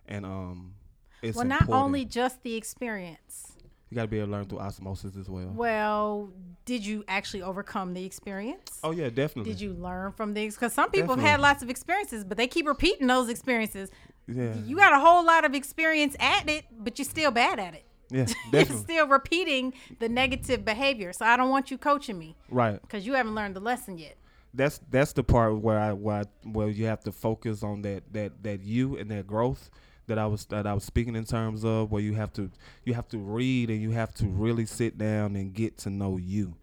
And 0.07 0.25
um 0.25 0.75
it's 1.21 1.35
well, 1.35 1.45
not 1.45 1.61
important. 1.61 1.85
only 1.85 2.05
just 2.05 2.43
the 2.43 2.55
experience. 2.55 3.53
you 3.89 3.95
got 3.95 4.03
to 4.03 4.07
be 4.07 4.17
able 4.19 4.27
to 4.27 4.31
learn 4.33 4.45
through 4.45 4.59
osmosis 4.59 5.15
as 5.15 5.27
well. 5.29 5.51
Well, 5.55 6.29
did 6.65 6.85
you 6.85 7.03
actually 7.07 7.41
overcome 7.41 7.93
the 7.93 8.05
experience? 8.05 8.79
Oh 8.83 8.91
yeah, 8.91 9.09
definitely. 9.09 9.51
Did 9.51 9.61
you 9.61 9.73
learn 9.73 10.11
from 10.11 10.33
these? 10.33 10.55
Because 10.55 10.73
some 10.73 10.91
people 10.91 11.15
have 11.15 11.23
had 11.23 11.39
lots 11.39 11.63
of 11.63 11.69
experiences, 11.69 12.23
but 12.23 12.37
they 12.37 12.47
keep 12.47 12.67
repeating 12.67 13.07
those 13.07 13.29
experiences. 13.29 13.89
Yeah. 14.27 14.55
You 14.65 14.75
got 14.75 14.93
a 14.93 14.99
whole 14.99 15.25
lot 15.25 15.45
of 15.45 15.53
experience 15.55 16.15
at 16.19 16.47
it, 16.49 16.65
but 16.77 16.99
you're 16.99 17.05
still 17.05 17.31
bad 17.31 17.59
at 17.59 17.73
it. 17.73 17.85
Yeah, 18.09 18.25
You're 18.53 18.65
still 18.65 19.07
repeating 19.07 19.73
the 19.99 20.09
negative 20.09 20.63
behavior. 20.63 21.13
So 21.13 21.25
I 21.25 21.37
don't 21.37 21.49
want 21.49 21.71
you 21.71 21.77
coaching 21.77 22.17
me 22.17 22.35
right. 22.49 22.81
because 22.81 23.05
you 23.05 23.13
haven't 23.13 23.35
learned 23.35 23.55
the 23.55 23.59
lesson 23.61 23.97
yet. 23.97 24.15
that's 24.53 24.79
that's 24.89 25.13
the 25.13 25.23
part 25.23 25.57
where 25.57 25.79
I 25.79 25.93
where 25.93 26.17
I, 26.17 26.23
where 26.47 26.69
you 26.69 26.85
have 26.85 27.01
to 27.01 27.11
focus 27.11 27.63
on 27.63 27.81
that 27.83 28.03
that 28.13 28.43
that 28.43 28.61
you 28.63 28.97
and 28.97 29.09
that 29.11 29.27
growth 29.27 29.69
that 30.07 30.17
I 30.19 30.27
was 30.27 30.45
that 30.45 30.67
I 30.67 30.73
was 30.73 30.83
speaking 30.83 31.15
in 31.15 31.25
terms 31.25 31.65
of 31.65 31.91
where 31.91 32.01
you 32.01 32.13
have 32.13 32.31
to 32.33 32.49
you 32.83 32.93
have 32.93 33.07
to 33.09 33.17
read 33.17 33.69
and 33.69 33.81
you 33.81 33.91
have 33.91 34.13
to 34.15 34.25
really 34.27 34.65
sit 34.65 34.97
down 34.97 35.35
and 35.35 35.53
get 35.53 35.77
to 35.79 35.89
know 35.89 36.17
you. 36.17 36.55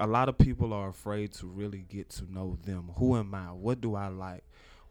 A 0.00 0.06
lot 0.06 0.28
of 0.28 0.36
people 0.36 0.72
are 0.72 0.88
afraid 0.88 1.32
to 1.34 1.46
really 1.46 1.84
get 1.88 2.08
to 2.10 2.32
know 2.32 2.58
them. 2.64 2.90
Who 2.96 3.16
am 3.16 3.34
I? 3.34 3.52
What 3.52 3.80
do 3.80 3.94
I 3.94 4.08
like? 4.08 4.42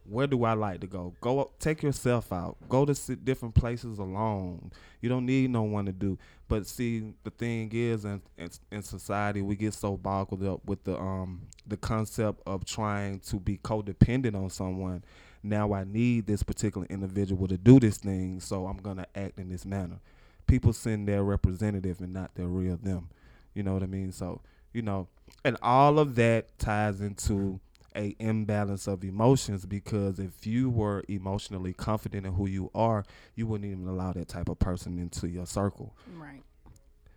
Where 0.10 0.28
do 0.28 0.44
I 0.44 0.54
like 0.54 0.82
to 0.82 0.88
go? 0.88 1.14
Go 1.22 1.40
up, 1.40 1.60
take 1.60 1.84
yourself 1.84 2.34
out. 2.34 2.58
Go 2.68 2.86
to 2.86 3.16
different 3.16 3.56
places 3.56 4.00
alone. 4.00 4.72
You 5.00 5.10
don't 5.10 5.26
need 5.26 5.50
no 5.50 5.64
one 5.64 5.86
to 5.86 5.92
do. 5.92 6.18
But 6.48 6.68
see, 6.68 7.14
the 7.24 7.30
thing 7.30 7.70
is, 7.74 8.04
in, 8.04 8.22
in, 8.38 8.50
in 8.72 8.82
society, 8.82 9.42
we 9.42 9.56
get 9.56 9.74
so 9.74 9.96
boggled 9.98 10.44
up 10.44 10.66
with 10.66 10.84
the 10.84 10.98
um 10.98 11.44
the 11.66 11.78
concept 11.78 12.42
of 12.46 12.66
trying 12.66 13.20
to 13.22 13.40
be 13.40 13.58
codependent 13.58 14.36
on 14.36 14.50
someone. 14.50 15.04
Now 15.44 15.74
I 15.74 15.84
need 15.86 16.28
this 16.28 16.44
particular 16.44 16.86
individual 16.90 17.48
to 17.48 17.58
do 17.58 17.80
this 17.80 17.98
thing, 17.98 18.40
so 18.40 18.68
I'm 18.68 18.78
gonna 18.78 19.08
act 19.16 19.40
in 19.40 19.50
this 19.50 19.66
manner. 19.66 20.00
People 20.48 20.74
send 20.74 21.08
their 21.08 21.24
representative 21.24 22.02
and 22.02 22.14
not 22.14 22.36
their 22.36 22.48
real 22.48 22.78
them. 22.78 23.10
You 23.54 23.64
know 23.64 23.74
what 23.74 23.84
I 23.84 23.88
mean? 23.88 24.12
So 24.12 24.42
you 24.74 24.82
know, 24.82 25.08
and 25.44 25.58
all 25.62 26.00
of 26.00 26.16
that 26.16 26.58
ties 26.60 27.02
into 27.02 27.60
a 27.96 28.16
imbalance 28.20 28.88
of 28.88 29.04
emotions 29.04 29.66
because 29.66 30.20
if 30.20 30.46
you 30.48 30.70
were 30.70 31.04
emotionally 31.08 31.74
confident 31.74 32.26
in 32.26 32.34
who 32.34 32.48
you 32.48 32.70
are, 32.74 33.04
you 33.36 33.48
wouldn't 33.48 33.72
even 33.72 33.88
allow 33.88 34.14
that 34.14 34.28
type 34.30 34.50
of 34.50 34.60
person 34.60 34.98
into 35.00 35.28
your 35.28 35.46
circle. 35.46 35.96
Right. 36.16 36.44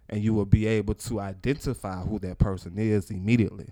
and 0.09 0.23
you 0.23 0.35
will 0.35 0.45
be 0.45 0.67
able 0.67 0.95
to 0.95 1.21
identify 1.21 2.03
who 2.03 2.19
that 2.21 2.39
person 2.39 2.75
is 2.77 3.11
immediately. 3.11 3.69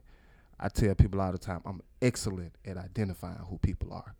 I 0.58 0.68
tell 0.68 0.94
people 0.94 1.20
all 1.20 1.32
the 1.32 1.38
time, 1.38 1.60
I'm 1.66 1.80
excellent 2.00 2.54
at 2.64 2.76
identifying 2.76 3.38
who 3.50 3.58
people 3.58 3.92
are. 3.92 4.14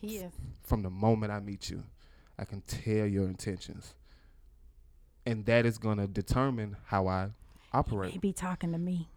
He 0.00 0.18
is. 0.18 0.32
From 0.62 0.82
the 0.82 0.90
moment 0.90 1.32
I 1.32 1.40
meet 1.40 1.70
you, 1.70 1.82
I 2.38 2.44
can 2.44 2.60
tell 2.62 3.06
your 3.06 3.26
intentions. 3.26 3.94
And 5.26 5.46
that 5.46 5.64
is 5.64 5.78
going 5.78 5.96
to 5.98 6.06
determine 6.06 6.76
how 6.86 7.06
I 7.08 7.30
operate. 7.72 8.12
He 8.12 8.18
be 8.18 8.32
talking 8.34 8.72
to 8.72 8.78
me. 8.78 9.08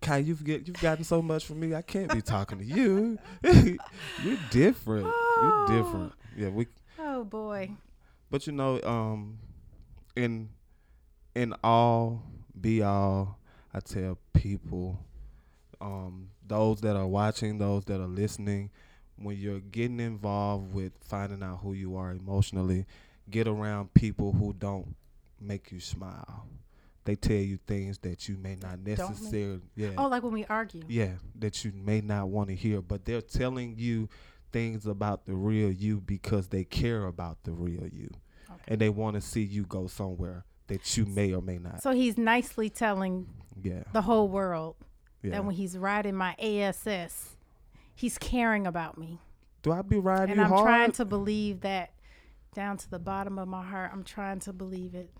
Kai, 0.00 0.18
you've 0.18 0.44
get 0.44 0.66
you've 0.66 0.80
gotten 0.80 1.04
so 1.04 1.20
much 1.22 1.44
from 1.44 1.60
me. 1.60 1.74
I 1.74 1.82
can't 1.82 2.12
be 2.12 2.22
talking 2.22 2.58
to 2.58 2.64
you. 2.64 3.18
You're 3.42 4.38
different. 4.50 5.06
You're 5.42 5.66
different. 5.68 6.12
Yeah, 6.36 6.48
we 6.48 6.66
Oh 6.98 7.24
boy. 7.24 7.70
But 8.30 8.46
you 8.46 8.52
know, 8.52 8.80
um, 8.82 9.38
in 10.16 10.50
in 11.34 11.54
all 11.62 12.22
be 12.60 12.82
all, 12.82 13.38
I 13.72 13.80
tell 13.80 14.18
people, 14.32 14.98
um, 15.80 16.30
those 16.46 16.80
that 16.80 16.96
are 16.96 17.06
watching, 17.06 17.58
those 17.58 17.84
that 17.86 18.00
are 18.00 18.08
listening, 18.08 18.70
when 19.16 19.36
you're 19.36 19.60
getting 19.60 20.00
involved 20.00 20.74
with 20.74 20.92
finding 21.00 21.42
out 21.42 21.60
who 21.62 21.72
you 21.72 21.96
are 21.96 22.10
emotionally, 22.10 22.86
get 23.30 23.46
around 23.46 23.94
people 23.94 24.32
who 24.32 24.52
don't 24.52 24.94
make 25.40 25.70
you 25.72 25.80
smile. 25.80 26.46
They 27.08 27.16
tell 27.16 27.38
you 27.38 27.56
things 27.66 27.96
that 28.00 28.28
you 28.28 28.36
may 28.36 28.54
not 28.56 28.80
necessarily, 28.80 29.62
yeah, 29.74 29.92
Oh, 29.96 30.08
like 30.08 30.22
when 30.22 30.34
we 30.34 30.44
argue. 30.44 30.82
yeah, 30.88 31.12
that 31.38 31.64
you 31.64 31.72
may 31.72 32.02
not 32.02 32.28
want 32.28 32.50
to 32.50 32.54
hear, 32.54 32.82
but 32.82 33.06
they're 33.06 33.22
telling 33.22 33.76
you 33.78 34.10
things 34.52 34.84
about 34.84 35.24
the 35.24 35.34
real 35.34 35.72
you 35.72 36.02
because 36.02 36.48
they 36.48 36.64
care 36.64 37.06
about 37.06 37.38
the 37.44 37.52
real 37.52 37.86
you 37.88 38.10
Okay. 38.50 38.60
and 38.68 38.78
they 38.78 38.90
want 38.90 39.14
to 39.14 39.22
see 39.22 39.40
you 39.40 39.64
go 39.64 39.86
somewhere 39.86 40.44
that 40.66 40.98
you 40.98 41.06
may 41.06 41.32
or 41.32 41.40
may 41.40 41.56
not. 41.56 41.82
So 41.82 41.92
he's 41.92 42.18
nicely 42.18 42.68
telling 42.68 43.26
yeah, 43.62 43.84
the 43.94 44.02
whole 44.02 44.28
world 44.28 44.76
yeah. 45.22 45.30
that 45.30 45.46
when 45.46 45.54
he's 45.54 45.78
riding 45.78 46.14
my 46.14 46.34
ASS, 46.38 47.36
he's 47.94 48.18
caring 48.18 48.66
about 48.66 48.98
me. 48.98 49.18
Do 49.62 49.72
I 49.72 49.80
be 49.80 49.98
riding 49.98 50.32
and 50.32 50.42
I'm 50.42 50.50
hard? 50.50 50.62
trying 50.66 50.92
to 50.92 51.06
believe 51.06 51.62
that 51.62 51.90
down 52.54 52.76
to 52.76 52.90
the 52.90 52.98
bottom 52.98 53.38
of 53.38 53.48
my 53.48 53.64
heart. 53.64 53.92
I'm 53.94 54.04
trying 54.04 54.40
to 54.40 54.52
believe 54.52 54.94
it 54.94 55.10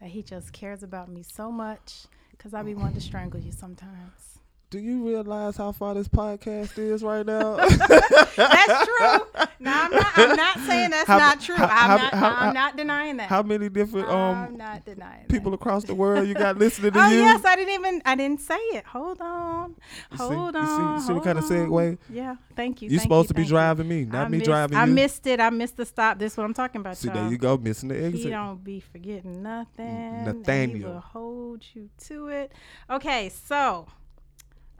that 0.00 0.08
he 0.10 0.22
just 0.22 0.52
cares 0.52 0.82
about 0.82 1.08
me 1.08 1.22
so 1.22 1.50
much 1.52 2.06
because 2.30 2.54
I 2.54 2.62
be 2.62 2.74
wanting 2.74 2.94
to 2.94 3.00
strangle 3.00 3.38
you 3.40 3.52
sometimes. 3.52 4.38
Do 4.70 4.78
you 4.78 5.04
realize 5.04 5.56
how 5.56 5.72
far 5.72 5.94
this 5.94 6.06
podcast 6.06 6.78
is 6.78 7.02
right 7.02 7.26
now? 7.26 7.56
That's 8.36 8.86
true. 8.86 9.26
No, 9.58 9.72
I'm 9.72 9.90
not. 9.90 10.06
I'm 10.16 10.36
not 10.36 10.58
saying 10.60 10.90
that's 10.90 11.08
How- 11.08 11.18
not 11.18 11.40
true. 11.40 11.56
how- 11.56 11.64
I'm 11.66 11.98
how- 11.98 12.20
not. 12.20 12.42
I'm 12.42 12.54
not 12.54 12.76
denying 12.76 13.16
that. 13.16 13.28
how 13.28 13.42
many 13.42 13.68
different 13.68 14.08
I'm 14.08 14.46
um 14.52 14.56
not 14.56 14.84
denying 14.84 15.26
people 15.26 15.50
That. 15.50 15.56
across 15.56 15.84
the 15.84 15.94
world 15.94 16.28
you 16.28 16.34
got 16.34 16.56
listening 16.56 16.92
to 16.92 17.00
Oh 17.04 17.08
you? 17.08 17.18
yes, 17.18 17.44
I 17.44 17.56
didn't 17.56 17.74
even. 17.74 18.00
I 18.06 18.14
didn't 18.14 18.40
say 18.40 18.54
it. 18.54 18.84
Hold 18.86 19.20
on. 19.20 19.74
You 20.12 20.16
see- 20.18 20.24
Hold 20.24 20.54
you 20.54 20.60
see- 20.62 20.66
on. 20.70 20.94
you 20.94 21.00
see 21.00 21.06
what 21.08 21.12
hold 21.14 21.24
kind 21.24 21.38
of 21.38 21.44
on. 21.44 21.50
segue? 21.50 21.98
Yeah. 22.08 22.36
Thank 22.54 22.80
you. 22.82 22.88
You 22.90 22.98
thank 22.98 23.02
supposed 23.02 23.28
to 23.28 23.34
be 23.34 23.40
thank 23.42 23.48
you. 23.48 23.54
driving 23.56 23.88
me, 23.88 24.04
not 24.04 24.26
I 24.26 24.28
me 24.28 24.38
missed- 24.38 24.48
driving 24.48 24.78
I 24.78 24.84
you. 24.84 24.90
I 24.92 24.94
missed 24.94 25.26
it. 25.26 25.40
I 25.40 25.50
missed 25.50 25.76
the 25.78 25.84
stop. 25.84 26.18
This 26.20 26.32
is 26.32 26.38
what 26.38 26.44
I'm 26.44 26.54
talking 26.54 26.80
about. 26.80 26.96
See, 26.96 27.08
y'all. 27.08 27.16
there 27.16 27.28
you 27.30 27.38
go, 27.38 27.56
missing 27.58 27.88
the 27.88 27.96
He 27.96 28.04
exit. 28.04 28.30
don't 28.30 28.62
be 28.62 28.78
forgetting 28.80 29.42
nothing. 29.42 29.84
and 29.86 30.26
He 30.28 30.32
Nathaniel. 30.32 30.92
will 30.92 31.00
hold 31.00 31.64
you 31.74 31.90
to 32.06 32.28
it. 32.28 32.52
Okay, 32.88 33.30
so 33.30 33.86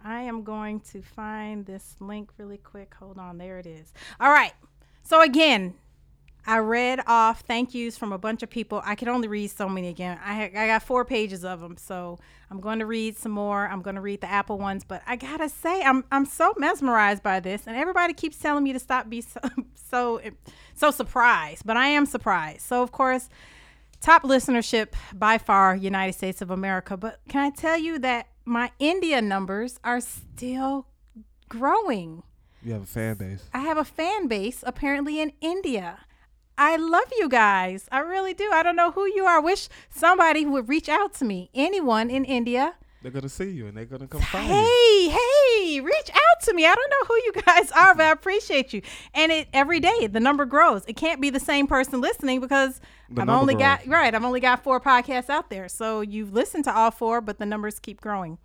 I 0.04 0.22
am 0.22 0.42
going 0.42 0.80
to 0.92 1.02
find 1.02 1.66
this 1.66 1.96
link 2.00 2.30
really 2.38 2.58
quick. 2.58 2.94
Hold 2.98 3.18
on, 3.18 3.38
there 3.38 3.58
it 3.58 3.66
is. 3.66 3.92
All 4.18 4.30
right. 4.30 4.52
So 5.02 5.22
again, 5.22 5.74
I 6.46 6.58
read 6.58 7.00
off 7.06 7.40
thank 7.40 7.74
yous 7.74 7.98
from 7.98 8.12
a 8.12 8.18
bunch 8.18 8.42
of 8.42 8.50
people. 8.50 8.80
I 8.84 8.94
could 8.94 9.08
only 9.08 9.28
read 9.28 9.48
so 9.50 9.68
many 9.68 9.88
again. 9.88 10.18
I 10.24 10.34
ha- 10.34 10.60
I 10.60 10.66
got 10.66 10.82
four 10.82 11.04
pages 11.04 11.44
of 11.44 11.60
them, 11.60 11.76
so 11.76 12.18
I'm 12.50 12.60
going 12.60 12.78
to 12.78 12.86
read 12.86 13.16
some 13.16 13.32
more. 13.32 13.68
I'm 13.68 13.82
going 13.82 13.96
to 13.96 14.00
read 14.00 14.20
the 14.20 14.30
Apple 14.30 14.58
ones, 14.58 14.84
but 14.84 15.02
I 15.06 15.16
gotta 15.16 15.48
say, 15.48 15.82
I'm 15.82 16.04
I'm 16.10 16.24
so 16.24 16.54
mesmerized 16.56 17.22
by 17.22 17.40
this, 17.40 17.66
and 17.66 17.76
everybody 17.76 18.14
keeps 18.14 18.38
telling 18.38 18.64
me 18.64 18.72
to 18.72 18.78
stop 18.78 19.08
be 19.08 19.20
so 19.20 19.40
so 19.90 20.20
so 20.74 20.90
surprised, 20.90 21.66
but 21.66 21.76
I 21.76 21.88
am 21.88 22.06
surprised. 22.06 22.62
So 22.62 22.82
of 22.82 22.90
course, 22.90 23.28
top 24.00 24.22
listenership 24.22 24.94
by 25.12 25.36
far, 25.38 25.76
United 25.76 26.14
States 26.14 26.40
of 26.40 26.50
America. 26.50 26.96
But 26.96 27.20
can 27.28 27.42
I 27.42 27.50
tell 27.50 27.78
you 27.78 27.98
that 27.98 28.28
my 28.44 28.72
India 28.78 29.20
numbers 29.22 29.78
are 29.84 30.00
still 30.00 30.86
growing? 31.48 32.22
You 32.62 32.74
have 32.74 32.82
a 32.82 32.86
fan 32.86 33.14
base. 33.16 33.44
I 33.54 33.60
have 33.60 33.78
a 33.78 33.84
fan 33.84 34.28
base 34.28 34.62
apparently 34.66 35.20
in 35.20 35.32
India. 35.40 36.00
I 36.58 36.76
love 36.76 37.10
you 37.18 37.28
guys. 37.28 37.88
I 37.90 38.00
really 38.00 38.34
do. 38.34 38.50
I 38.52 38.62
don't 38.62 38.76
know 38.76 38.90
who 38.90 39.06
you 39.06 39.24
are. 39.24 39.38
I 39.38 39.40
wish 39.40 39.68
somebody 39.88 40.44
would 40.44 40.68
reach 40.68 40.90
out 40.90 41.14
to 41.14 41.24
me. 41.24 41.50
Anyone 41.54 42.10
in 42.10 42.24
India. 42.24 42.74
They're 43.02 43.10
gonna 43.10 43.28
see 43.30 43.50
you 43.50 43.66
and 43.66 43.76
they're 43.76 43.86
gonna 43.86 44.06
come 44.06 44.20
find 44.20 44.46
you. 44.46 44.54
Hey, 44.54 45.08
hey, 45.08 45.80
reach 45.80 46.10
out 46.10 46.42
to 46.44 46.54
me. 46.54 46.66
I 46.66 46.74
don't 46.74 46.90
know 46.90 47.06
who 47.08 47.14
you 47.14 47.32
guys 47.46 47.70
are, 47.76 47.94
but 47.94 48.04
I 48.04 48.10
appreciate 48.12 48.72
you. 48.72 48.82
And 49.14 49.32
it 49.32 49.48
every 49.52 49.80
day 49.80 50.06
the 50.06 50.20
number 50.20 50.44
grows. 50.44 50.84
It 50.86 50.96
can't 50.96 51.20
be 51.20 51.30
the 51.30 51.40
same 51.40 51.66
person 51.66 52.00
listening 52.00 52.40
because 52.40 52.80
The 53.08 53.22
I've 53.22 53.28
only 53.30 53.54
got 53.54 53.86
right. 53.86 54.14
I've 54.14 54.24
only 54.24 54.40
got 54.40 54.62
four 54.62 54.80
podcasts 54.80 55.30
out 55.30 55.48
there. 55.48 55.68
So 55.68 56.02
you've 56.02 56.32
listened 56.32 56.64
to 56.64 56.74
all 56.76 56.90
four, 56.90 57.20
but 57.20 57.38
the 57.38 57.46
numbers 57.46 57.78
keep 57.78 58.00
growing. 58.00 58.38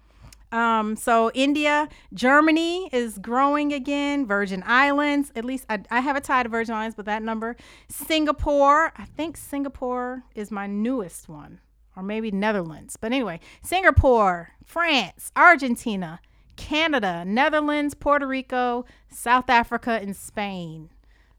Um, 0.52 0.96
so 0.96 1.32
India, 1.34 1.90
Germany 2.14 2.90
is 2.94 3.18
growing 3.18 3.74
again. 3.74 4.26
Virgin 4.26 4.64
Islands, 4.66 5.32
at 5.36 5.44
least 5.44 5.66
I, 5.70 5.82
I 5.92 6.00
have 6.00 6.16
a 6.16 6.22
tie 6.22 6.44
to 6.44 6.50
Virgin 6.50 6.76
Islands, 6.76 6.96
but 6.96 7.06
that 7.08 7.22
number. 7.24 7.58
Singapore, 7.90 8.94
I 8.96 9.04
think 9.04 9.36
Singapore 9.36 10.24
is 10.34 10.52
my 10.52 10.66
newest 10.66 11.28
one, 11.28 11.60
or 11.96 12.04
maybe 12.04 12.32
Netherlands. 12.32 12.98
But 13.00 13.12
anyway, 13.12 13.40
Singapore, 13.62 14.52
France, 14.66 15.32
Argentina, 15.36 16.20
Canada, 16.56 17.24
Netherlands, 17.26 17.94
Puerto 17.94 18.28
Rico, 18.28 18.86
South 19.10 19.50
Africa, 19.50 20.00
and 20.02 20.16
Spain. 20.16 20.90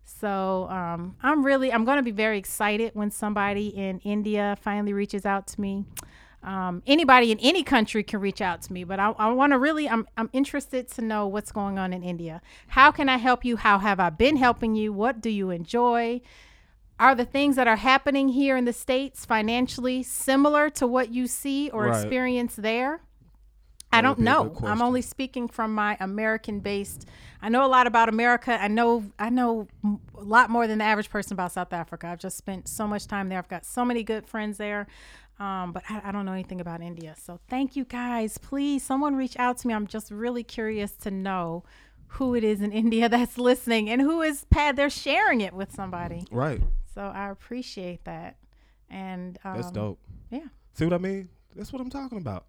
So 0.05 0.69
um, 0.71 1.16
I'm 1.23 1.45
really 1.45 1.73
I'm 1.73 1.85
going 1.85 1.97
to 1.97 2.03
be 2.03 2.12
very 2.12 2.38
excited 2.38 2.92
when 2.95 3.11
somebody 3.11 3.69
in 3.69 3.99
India 4.01 4.57
finally 4.61 4.92
reaches 4.92 5.27
out 5.27 5.47
to 5.49 5.61
me. 5.61 5.85
Um, 6.42 6.83
anybody 6.87 7.33
in 7.33 7.40
any 7.40 7.64
country 7.64 8.05
can 8.05 8.21
reach 8.21 8.40
out 8.40 8.62
to 8.62 8.73
me, 8.73 8.85
but 8.85 9.01
I, 9.01 9.11
I 9.19 9.33
want 9.33 9.53
to 9.53 9.59
really 9.59 9.88
I'm 9.88 10.07
I'm 10.16 10.31
interested 10.33 10.88
to 10.92 11.03
know 11.03 11.27
what's 11.27 11.51
going 11.51 11.77
on 11.79 11.92
in 11.92 12.05
India. 12.05 12.40
How 12.69 12.92
can 12.92 13.09
I 13.09 13.16
help 13.16 13.45
you? 13.45 13.57
How 13.57 13.79
have 13.79 13.99
I 13.99 14.11
been 14.11 14.37
helping 14.37 14.77
you? 14.77 14.92
What 14.92 15.21
do 15.21 15.29
you 15.29 15.51
enjoy? 15.51 16.21
Are 16.99 17.15
the 17.15 17.25
things 17.27 17.57
that 17.57 17.69
are 17.69 17.77
happening 17.77 18.29
here 18.31 18.57
in 18.57 18.65
the 18.65 18.73
states 18.73 19.25
financially 19.27 20.03
similar 20.03 20.71
to 20.71 20.87
what 20.87 21.11
you 21.11 21.27
see 21.27 21.69
or 21.71 21.85
Right. 21.85 21.97
experience 22.03 22.57
there? 22.57 23.01
That 23.93 23.99
I 23.99 24.01
don't 24.03 24.19
know. 24.19 24.55
I'm 24.65 24.83
only 24.83 25.01
speaking 25.03 25.47
from 25.49 25.75
my 25.75 25.97
American 26.01 26.61
based. 26.61 27.07
I 27.41 27.49
know 27.49 27.65
a 27.65 27.69
lot 27.69 27.87
about 27.87 28.09
America. 28.09 28.59
I 28.61 28.69
know 28.69 29.05
I 29.19 29.31
know 29.31 29.69
a 29.85 30.23
lot 30.23 30.51
more 30.51 30.67
than 30.67 30.79
the 30.79 30.85
average 30.85 31.09
person 31.09 31.35
about 31.35 31.53
South 31.53 31.73
Africa. 31.73 32.09
I've 32.09 32.19
just 32.19 32.37
spent 32.37 32.69
so 32.69 32.87
much 32.87 33.07
time 33.07 33.29
there. 33.29 33.39
I've 33.39 33.49
got 33.49 33.65
so 33.65 33.85
many 33.85 34.03
good 34.03 34.27
friends 34.27 34.59
there. 34.59 34.87
Um, 35.39 35.73
but 35.73 35.83
I, 35.89 36.01
I 36.07 36.13
don't 36.13 36.25
know 36.25 36.33
anything 36.33 36.61
about 36.63 36.81
India. 36.81 37.15
So 37.23 37.39
thank 37.49 37.77
you 37.77 37.85
guys. 37.85 38.39
Please, 38.39 38.83
someone 38.83 39.17
reach 39.17 39.37
out 39.39 39.59
to 39.59 39.69
me. 39.69 39.75
I'm 39.75 39.87
just 39.87 40.11
really 40.11 40.43
curious 40.43 40.93
to 40.97 41.11
know 41.11 41.63
who 42.09 42.35
it 42.35 42.43
is 42.43 42.61
in 42.63 42.73
India 42.85 43.09
that's 43.09 43.37
listening 43.39 43.89
and 43.89 44.01
who 44.01 44.21
is 44.23 44.47
Pat. 44.51 44.77
They're 44.77 44.91
sharing 44.91 45.43
it 45.43 45.53
with 45.53 45.73
somebody. 45.75 46.25
Right. 46.31 46.63
So 46.97 47.03
I 47.03 47.29
appreciate 47.29 48.03
that. 48.07 48.37
And 48.89 49.39
um, 49.45 49.57
That's 49.57 49.71
dope. 49.71 49.99
Yeah. 50.31 50.41
See 50.73 50.87
what 50.87 50.95
I 50.95 50.99
mean? 50.99 51.29
That's 51.55 51.71
what 51.71 51.83
I'm 51.83 51.91
talking 51.91 52.17
about. 52.17 52.47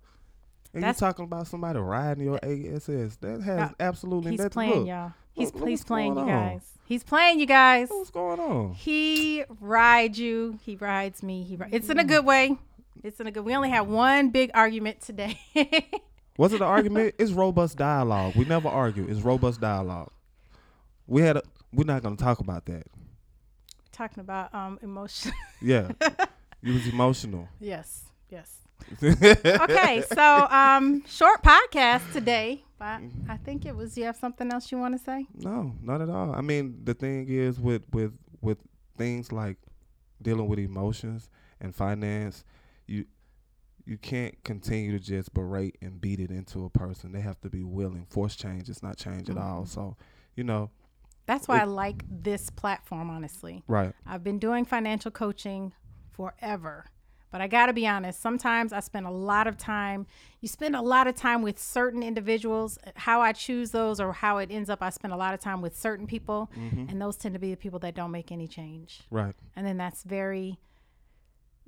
And 0.73 0.83
you're 0.83 0.93
talking 0.93 1.25
about 1.25 1.47
somebody 1.47 1.79
riding 1.79 2.23
your 2.23 2.39
ASS. 2.41 3.17
That 3.17 3.41
has 3.43 3.71
absolutely 3.77 4.31
He's 4.31 4.39
nothing. 4.39 4.49
playing, 4.51 4.73
look, 4.79 4.87
y'all. 4.87 5.11
He's 5.33 5.53
look- 5.53 5.67
he's 5.67 5.83
playing, 5.83 6.13
you 6.13 6.15
going 6.15 6.27
guys. 6.27 6.61
He's 6.85 7.03
playing, 7.03 7.41
you 7.41 7.45
guys. 7.45 7.89
What's 7.89 8.09
going 8.09 8.39
on? 8.39 8.73
He 8.73 9.43
rides 9.59 10.17
you. 10.17 10.57
He 10.63 10.77
rides 10.77 11.21
me. 11.21 11.43
He 11.43 11.57
ri- 11.57 11.67
It's 11.73 11.89
in 11.89 11.99
a 11.99 12.05
good 12.05 12.23
way. 12.23 12.57
It's 13.03 13.19
in 13.19 13.27
a 13.27 13.31
good. 13.31 13.43
We 13.43 13.53
only 13.53 13.69
had 13.69 13.81
one 13.81 14.29
big 14.29 14.51
argument 14.53 15.01
today. 15.01 15.37
Was 16.37 16.53
it 16.53 16.61
an 16.61 16.67
argument? 16.67 17.15
It's 17.19 17.31
robust 17.31 17.77
dialogue. 17.77 18.35
We 18.37 18.45
never 18.45 18.69
argue. 18.69 19.05
It's 19.09 19.19
robust 19.21 19.59
dialogue. 19.59 20.11
We 21.05 21.21
had 21.21 21.35
a. 21.37 21.43
We're 21.73 21.83
not 21.83 22.01
gonna 22.03 22.15
talk 22.15 22.39
about 22.39 22.65
that. 22.67 22.87
Talking 23.97 24.21
about 24.21 24.53
um 24.53 24.77
emotion. 24.83 25.31
Yeah, 25.61 25.89
you 26.61 26.73
was 26.73 26.87
emotional. 26.87 27.47
yes. 27.59 28.03
Yes. 28.29 28.53
Okay. 29.01 30.03
So 30.13 30.47
um 30.51 31.03
short 31.07 31.41
podcast 31.43 32.11
today. 32.13 32.63
But 32.77 33.01
I 33.27 33.37
think 33.37 33.65
it 33.65 33.75
was. 33.75 33.97
You 33.97 34.03
have 34.03 34.17
something 34.17 34.51
else 34.51 34.71
you 34.71 34.77
want 34.77 34.95
to 34.95 35.03
say? 35.03 35.25
No, 35.33 35.73
not 35.81 35.99
at 36.01 36.09
all. 36.09 36.35
I 36.35 36.41
mean, 36.41 36.81
the 36.83 36.93
thing 36.93 37.27
is 37.27 37.59
with 37.59 37.81
with 37.91 38.13
with 38.39 38.59
things 38.97 39.31
like 39.31 39.57
dealing 40.21 40.47
with 40.47 40.59
emotions 40.59 41.29
and 41.59 41.73
finance, 41.73 42.43
you 42.85 43.05
you 43.85 43.97
can't 43.97 44.35
continue 44.43 44.91
to 44.91 44.99
just 45.03 45.33
berate 45.33 45.77
and 45.81 45.99
beat 45.99 46.19
it 46.19 46.29
into 46.29 46.65
a 46.65 46.69
person. 46.69 47.13
They 47.13 47.21
have 47.21 47.41
to 47.41 47.49
be 47.49 47.63
willing. 47.63 48.05
Force 48.09 48.35
change 48.35 48.69
is 48.69 48.83
not 48.83 48.97
change 48.97 49.27
at 49.29 49.37
all. 49.37 49.65
So, 49.65 49.95
you 50.35 50.43
know, 50.43 50.69
That's 51.27 51.47
why 51.47 51.57
It- 51.57 51.61
I 51.61 51.65
like 51.65 52.03
this 52.09 52.49
platform. 52.49 53.11
Honestly. 53.11 53.63
right. 53.67 53.93
I've 54.05 54.23
been 54.23 54.39
doing 54.39 54.65
financial 54.65 55.11
coaching 55.11 55.73
forever. 56.09 56.85
But 57.29 57.41
I 57.41 57.47
got 57.47 57.65
to 57.65 57.73
be 57.73 57.85
honest, 57.85 58.21
sometimes 58.21 58.71
I 58.71 58.79
spend 58.79 59.05
a 59.05 59.11
lot 59.11 59.47
of 59.47 59.57
time, 59.57 60.07
you 60.39 60.47
spend 60.47 60.77
a 60.77 60.81
lot 60.81 61.07
of 61.07 61.15
time 61.15 61.41
with 61.41 61.59
certain 61.59 62.01
individuals. 62.01 62.79
How 62.95 63.19
I 63.19 63.33
choose 63.33 63.71
those 63.71 63.99
or 63.99 64.13
how 64.13 64.37
it 64.37 64.49
ends 64.49 64.69
up, 64.69 64.81
I 64.81 64.89
spend 64.91 65.13
a 65.13 65.17
lot 65.17 65.33
of 65.33 65.41
time 65.41 65.61
with 65.61 65.77
certain 65.77 66.07
people, 66.07 66.49
mm-hmm. 66.57 66.89
and 66.89 67.01
those 67.01 67.17
tend 67.17 67.33
to 67.35 67.39
be 67.39 67.51
the 67.51 67.57
people 67.57 67.79
that 67.79 67.95
don't 67.95 68.11
make 68.11 68.31
any 68.31 68.47
change. 68.47 69.01
Right. 69.11 69.35
And 69.57 69.67
then 69.67 69.75
that's 69.75 70.03
very 70.03 70.57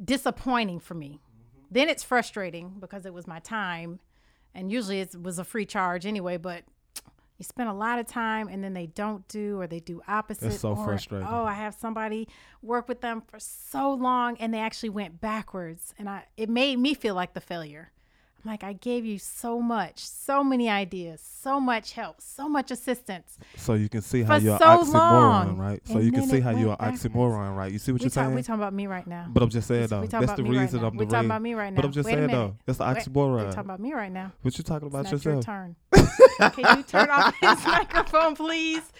disappointing 0.03 0.80
for 0.80 0.93
me. 0.93 1.20
Mm-hmm. 1.20 1.66
Then 1.72 1.89
it's 1.89 2.03
frustrating 2.03 2.78
because 2.80 3.05
it 3.05 3.14
was 3.14 3.28
my 3.28 3.39
time, 3.39 3.99
and 4.55 4.72
usually 4.72 5.01
it 5.01 5.22
was 5.22 5.39
a 5.39 5.43
free 5.43 5.66
charge 5.66 6.05
anyway, 6.05 6.38
but 6.38 6.64
you 7.40 7.46
spend 7.46 7.70
a 7.70 7.74
lot 7.74 7.98
of 8.00 8.06
time 8.06 8.50
and 8.50 8.62
then 8.64 8.74
they 8.74 8.86
don't 8.88 9.26
do 9.30 9.60
or 9.60 9.66
they 9.66 9.80
do 9.80 10.02
opposite. 10.08 10.52
so 10.54 10.76
or, 10.76 10.86
frustrating. 10.86 11.28
Oh, 11.28 11.46
I 11.46 11.54
have 11.54 11.74
somebody 11.74 12.28
work 12.62 12.88
with 12.90 13.00
them 13.02 13.22
for 13.26 13.40
so 13.40 13.94
long 13.94 14.38
and 14.40 14.54
they 14.54 14.60
actually 14.60 14.90
went 14.90 15.22
backwards 15.22 15.94
and 15.98 16.08
I 16.10 16.26
it 16.38 16.50
made 16.50 16.78
me 16.78 16.94
feel 16.94 17.16
like 17.16 17.34
the 17.34 17.42
failure. 17.42 17.92
I'm 18.44 18.52
like, 18.52 18.64
I 18.64 18.72
gave 18.72 19.04
you 19.04 19.20
so 19.20 19.60
much, 19.60 20.00
so 20.00 20.46
many 20.46 20.70
ideas, 20.70 21.20
so 21.22 21.60
much 21.60 21.92
help, 21.92 22.22
so 22.22 22.48
much 22.48 22.72
assistance. 22.72 23.38
So 23.58 23.74
you 23.74 23.90
can 23.90 24.02
see 24.02 24.24
how 24.24 24.38
you're 24.38 24.58
so 24.58 24.64
oxymoron, 24.66 24.94
long. 24.94 25.58
right? 25.58 25.82
So 25.86 25.96
And 25.96 26.06
you 26.06 26.12
can 26.14 26.26
see 26.26 26.40
how 26.40 26.52
you're 26.52 26.78
oxymoron, 26.78 27.58
right? 27.58 27.70
You 27.70 27.80
see 27.80 27.92
what 27.92 28.00
We 28.00 28.06
you're 28.06 28.12
talk, 28.12 28.24
saying? 28.24 28.36
We're 28.36 28.44
talking 28.44 28.62
about 28.62 28.74
me 28.74 28.88
right 28.88 29.06
now. 29.06 29.26
but 29.30 29.44
I'm 29.44 29.50
just 29.50 29.68
saying 29.68 29.88
though, 29.88 30.06
that's 30.06 30.34
the 30.34 30.44
me 30.44 30.56
right 30.56 30.62
reason. 30.62 30.84
I'm 30.86 30.94
the 30.96 31.00
We 31.00 31.06
the 31.06 31.12
talking 31.12 31.26
about 31.30 31.42
me 31.42 31.54
right 31.54 31.70
now. 31.74 31.76
But. 31.76 31.86
I'm 31.86 31.92
just 31.92 32.06
Wait 32.08 32.14
saying 32.16 32.28
though, 32.28 32.56
that's 32.66 32.78
the 32.78 32.86
Wait, 32.86 33.16
We're 33.28 33.44
talking 33.52 33.60
about 33.60 33.80
me 33.82 33.94
right 33.94 34.12
now. 34.12 34.32
What 34.42 34.58
you 34.58 34.64
talking 34.64 34.88
about 34.88 35.02
It's 35.02 35.12
not 35.12 35.26
your 35.26 35.34
yourself? 35.36 35.46
turn. 35.46 35.76
Can 36.53 36.78
you 36.78 36.84
turn 36.84 37.10
off 37.10 37.34
his 37.41 37.66
microphone, 37.66 38.36
please? 38.36 38.82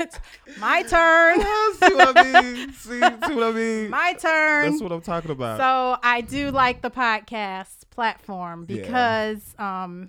It's 0.00 0.18
my 0.58 0.82
turn. 0.82 1.40
see 1.40 1.94
what 1.94 2.16
I 2.16 2.32
mean? 2.42 2.72
See, 2.72 3.00
see 3.00 3.34
what 3.34 3.42
I 3.44 3.52
mean? 3.52 3.90
My 3.90 4.14
turn. 4.14 4.70
That's 4.70 4.82
what 4.82 4.92
I'm 4.92 5.02
talking 5.02 5.30
about. 5.30 5.58
So 5.58 6.00
I 6.02 6.22
do 6.22 6.50
like 6.50 6.80
the 6.80 6.90
podcast 6.90 7.88
platform 7.90 8.64
Yeah. 8.68 8.76
because 8.82 9.54
um, 9.58 10.08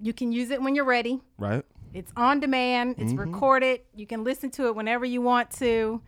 you 0.00 0.12
can 0.14 0.32
use 0.32 0.50
it 0.50 0.62
when 0.62 0.74
you're 0.74 0.86
ready. 0.86 1.20
right? 1.38 1.62
It's 1.92 2.10
on 2.16 2.40
demand. 2.40 2.96
It's 2.98 3.12
Mhm. 3.12 3.18
recorded. 3.18 3.80
You 3.94 4.06
can 4.06 4.24
listen 4.24 4.50
to 4.52 4.66
it 4.66 4.74
whenever 4.74 5.04
you 5.04 5.20
want 5.20 5.50
to. 5.58 6.00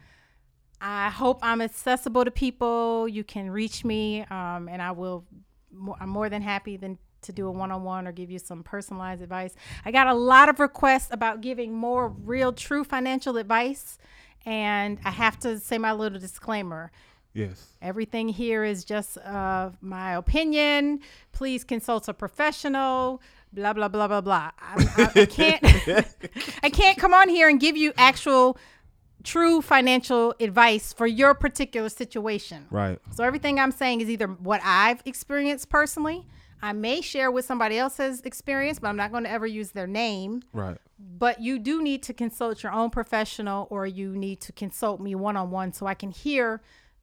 I 0.81 1.11
hope 1.11 1.41
I'm 1.43 1.61
accessible 1.61 2.25
to 2.25 2.31
people. 2.31 3.07
You 3.09 3.23
can 3.25 3.51
reach 3.51 3.85
me, 3.85 4.23
um, 4.31 4.69
and 4.69 4.81
I 4.81 4.93
will. 4.93 5.25
I'm 6.01 6.09
more 6.09 6.29
than 6.31 6.41
happy 6.43 6.77
than 6.79 6.99
to 7.29 7.33
do 7.33 7.47
a 7.47 7.51
one-on-one 7.51 8.09
or 8.09 8.13
give 8.13 8.31
you 8.31 8.39
some 8.39 8.63
personalized 8.63 9.23
advice. 9.23 9.55
I 9.85 9.93
got 9.93 10.07
a 10.07 10.15
lot 10.15 10.49
of 10.49 10.59
requests 10.59 11.09
about 11.13 11.41
giving 11.43 11.73
more 11.73 12.09
real, 12.09 12.53
true 12.53 12.85
financial 12.85 13.37
advice, 13.37 13.99
and 14.45 14.99
I 15.05 15.11
have 15.11 15.39
to 15.41 15.61
say 15.61 15.79
my 15.79 15.93
little 15.93 16.19
disclaimer. 16.19 16.91
Yes. 17.35 17.75
Everything 17.83 18.29
here 18.29 18.65
is 18.65 18.85
just 18.85 19.19
uh, 19.19 19.71
my 19.81 20.15
opinion. 20.15 21.01
Please 21.33 21.63
consult 21.63 22.09
a 22.09 22.15
professional. 22.15 23.23
Blah 23.53 23.75
blah 23.75 23.89
blah 23.89 24.09
blah 24.09 24.21
blah. 24.21 24.51
I, 24.59 25.11
I, 25.17 25.21
I 25.23 25.27
can't. 25.39 26.07
I 26.63 26.71
can't 26.71 26.99
come 26.99 27.15
on 27.15 27.29
here 27.29 27.49
and 27.49 27.61
give 27.61 27.77
you 27.77 27.93
actual, 27.97 28.59
true 29.23 29.61
financial 29.61 30.35
advice 30.41 30.93
for 30.93 31.07
your 31.07 31.35
particular 31.35 31.89
situation. 31.89 32.67
Right. 32.71 32.99
So 33.15 33.25
everything 33.25 33.61
I'm 33.61 33.73
saying 33.73 34.01
is 34.01 34.11
either 34.11 34.27
what 34.27 34.61
I've 34.65 35.03
experienced 35.05 35.69
personally. 35.69 36.27
I 36.61 36.73
may 36.73 37.01
share 37.01 37.31
with 37.31 37.45
somebody 37.45 37.79
else's 37.79 38.21
experience, 38.23 38.79
but 38.79 38.89
I'm 38.89 38.97
not 38.97 39.13
going 39.13 39.25
to 39.25 39.31
ever 39.31 39.47
use 39.47 39.71
their 39.71 39.87
name. 39.87 40.43
Right. 40.53 40.79
but 40.99 41.41
you 41.41 41.59
do 41.59 41.81
need 41.83 42.03
to 42.05 42.13
consult 42.15 42.63
your 42.63 42.73
own 42.73 42.91
professional 42.91 43.69
or 43.71 43.87
you 43.87 44.17
need 44.17 44.41
to 44.43 44.53
consult 44.53 45.01
me 45.01 45.15
one-on-one 45.15 45.73
so 45.73 45.87
i 45.87 45.95
can 45.95 46.11
hear. 46.11 46.61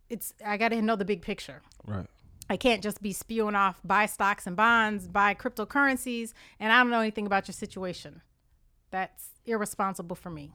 It's 0.10 0.34
i 0.46 0.58
got 0.58 0.70
to 0.70 0.82
know 0.82 0.96
the 0.96 1.06
big 1.06 1.22
picture. 1.22 1.62
Right. 1.88 2.08
i 2.50 2.58
can't 2.58 2.84
just 2.84 3.02
be 3.02 3.14
spewing 3.14 3.56
off 3.56 3.80
buy 3.84 4.06
stocks 4.08 4.46
and 4.48 4.56
bonds 4.56 5.08
buy 5.08 5.34
cryptocurrencies 5.34 6.34
and 6.60 6.72
i 6.74 6.78
don't 6.80 6.90
know 6.90 7.00
anything 7.00 7.26
about 7.26 7.48
your 7.48 7.54
situation. 7.54 8.22
That's 8.92 9.30
irresponsible 9.46 10.16
for 10.16 10.30
me. 10.30 10.54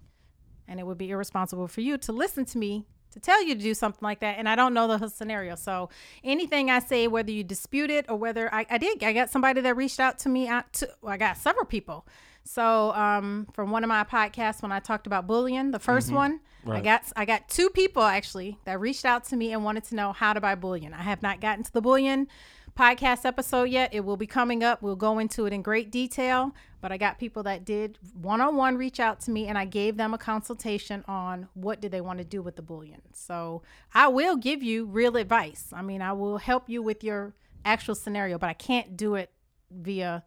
And 0.68 0.78
it 0.78 0.86
would 0.86 0.98
be 0.98 1.10
irresponsible 1.10 1.66
for 1.68 1.80
you 1.80 1.98
to 1.98 2.12
listen 2.12 2.44
to 2.46 2.58
me 2.58 2.86
to 3.12 3.20
tell 3.20 3.42
you 3.44 3.54
to 3.54 3.60
do 3.60 3.74
something 3.74 4.00
like 4.02 4.20
that 4.20 4.38
and 4.38 4.48
i 4.48 4.54
don't 4.54 4.74
know 4.74 4.86
the 4.86 4.98
whole 4.98 5.08
scenario. 5.08 5.54
So 5.54 5.90
anything 6.24 6.70
i 6.70 6.78
say 6.78 7.08
whether 7.08 7.30
you 7.30 7.44
dispute 7.44 7.90
it 7.90 8.06
or 8.08 8.16
whether 8.16 8.52
i, 8.54 8.66
I 8.70 8.78
did 8.78 9.02
i 9.02 9.12
got 9.12 9.30
somebody 9.30 9.60
that 9.60 9.76
reached 9.76 10.00
out 10.00 10.18
to 10.20 10.28
me 10.28 10.48
out 10.48 10.72
to 10.74 10.88
well, 11.02 11.12
i 11.12 11.16
got 11.16 11.36
several 11.36 11.64
people. 11.64 12.06
So 12.42 12.92
um, 12.92 13.46
from 13.52 13.70
one 13.70 13.84
of 13.84 13.88
my 13.88 14.04
podcasts 14.04 14.62
when 14.62 14.72
i 14.72 14.80
talked 14.80 15.06
about 15.06 15.26
bullion 15.26 15.70
the 15.70 15.78
1st 15.78 16.12
one 16.12 16.40
i 16.76 16.80
got 16.80 17.02
i 17.16 17.24
got 17.24 17.48
two 17.48 17.70
people 17.70 18.02
actually 18.02 18.58
that 18.64 18.80
reached 18.80 19.04
out 19.04 19.24
to 19.24 19.36
me 19.36 19.52
and 19.52 19.64
wanted 19.64 19.84
to 19.84 19.94
know 19.94 20.12
how 20.12 20.32
to 20.32 20.40
buy 20.40 20.54
bullion 20.54 20.92
i 20.94 21.02
have 21.02 21.22
not 21.22 21.40
gotten 21.40 21.64
to 21.64 21.72
the 21.72 21.80
bullion 21.80 22.28
podcast 22.76 23.24
episode 23.24 23.64
yet 23.64 23.92
it 23.92 24.00
will 24.00 24.16
be 24.16 24.26
coming 24.26 24.62
up 24.64 24.80
we'll 24.80 24.96
go 24.96 25.18
into 25.18 25.44
it 25.46 25.52
in 25.52 25.60
great 25.60 25.90
detail 25.90 26.54
but 26.80 26.90
i 26.92 26.96
got 26.96 27.18
people 27.18 27.42
that 27.42 27.64
did 27.64 27.98
one-on-one 28.14 28.76
reach 28.76 28.98
out 29.00 29.20
to 29.20 29.30
me 29.30 29.46
and 29.46 29.58
i 29.58 29.64
gave 29.64 29.96
them 29.96 30.14
a 30.14 30.18
consultation 30.18 31.04
on 31.06 31.48
what 31.54 31.80
do 31.80 31.88
they 31.88 32.00
want 32.00 32.18
to 32.18 32.24
do 32.24 32.40
with 32.40 32.56
the 32.56 32.62
bullion 32.62 33.00
so 33.12 33.60
i 33.94 34.08
will 34.08 34.36
give 34.36 34.62
you 34.62 34.86
real 34.86 35.16
advice 35.16 35.68
i 35.74 35.82
mean 35.82 36.00
i 36.00 36.12
will 36.12 36.38
help 36.38 36.68
you 36.68 36.80
with 36.80 37.04
your 37.04 37.34
actual 37.64 37.94
scenario 37.94 38.38
but 38.38 38.48
i 38.48 38.54
can't 38.54 38.96
do 38.96 39.14
it 39.14 39.30
via 39.70 40.22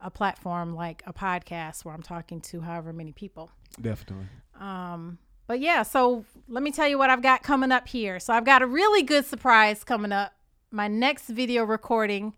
a 0.00 0.10
platform 0.10 0.74
like 0.74 1.02
a 1.06 1.12
podcast 1.12 1.84
where 1.84 1.94
i'm 1.94 2.02
talking 2.02 2.40
to 2.40 2.60
however 2.62 2.92
many 2.92 3.12
people 3.12 3.50
Definitely. 3.80 4.26
um, 4.58 5.18
but 5.46 5.58
yeah, 5.58 5.82
so 5.82 6.24
let 6.46 6.62
me 6.62 6.70
tell 6.70 6.86
you 6.86 6.96
what 6.96 7.10
I've 7.10 7.22
got 7.22 7.42
coming 7.42 7.72
up 7.72 7.88
here. 7.88 8.20
So 8.20 8.32
I've 8.32 8.44
got 8.44 8.62
a 8.62 8.66
really 8.66 9.02
good 9.02 9.26
surprise 9.26 9.82
coming 9.82 10.12
up. 10.12 10.32
My 10.72 10.86
next 10.86 11.28
video 11.28 11.64
recording. 11.64 12.36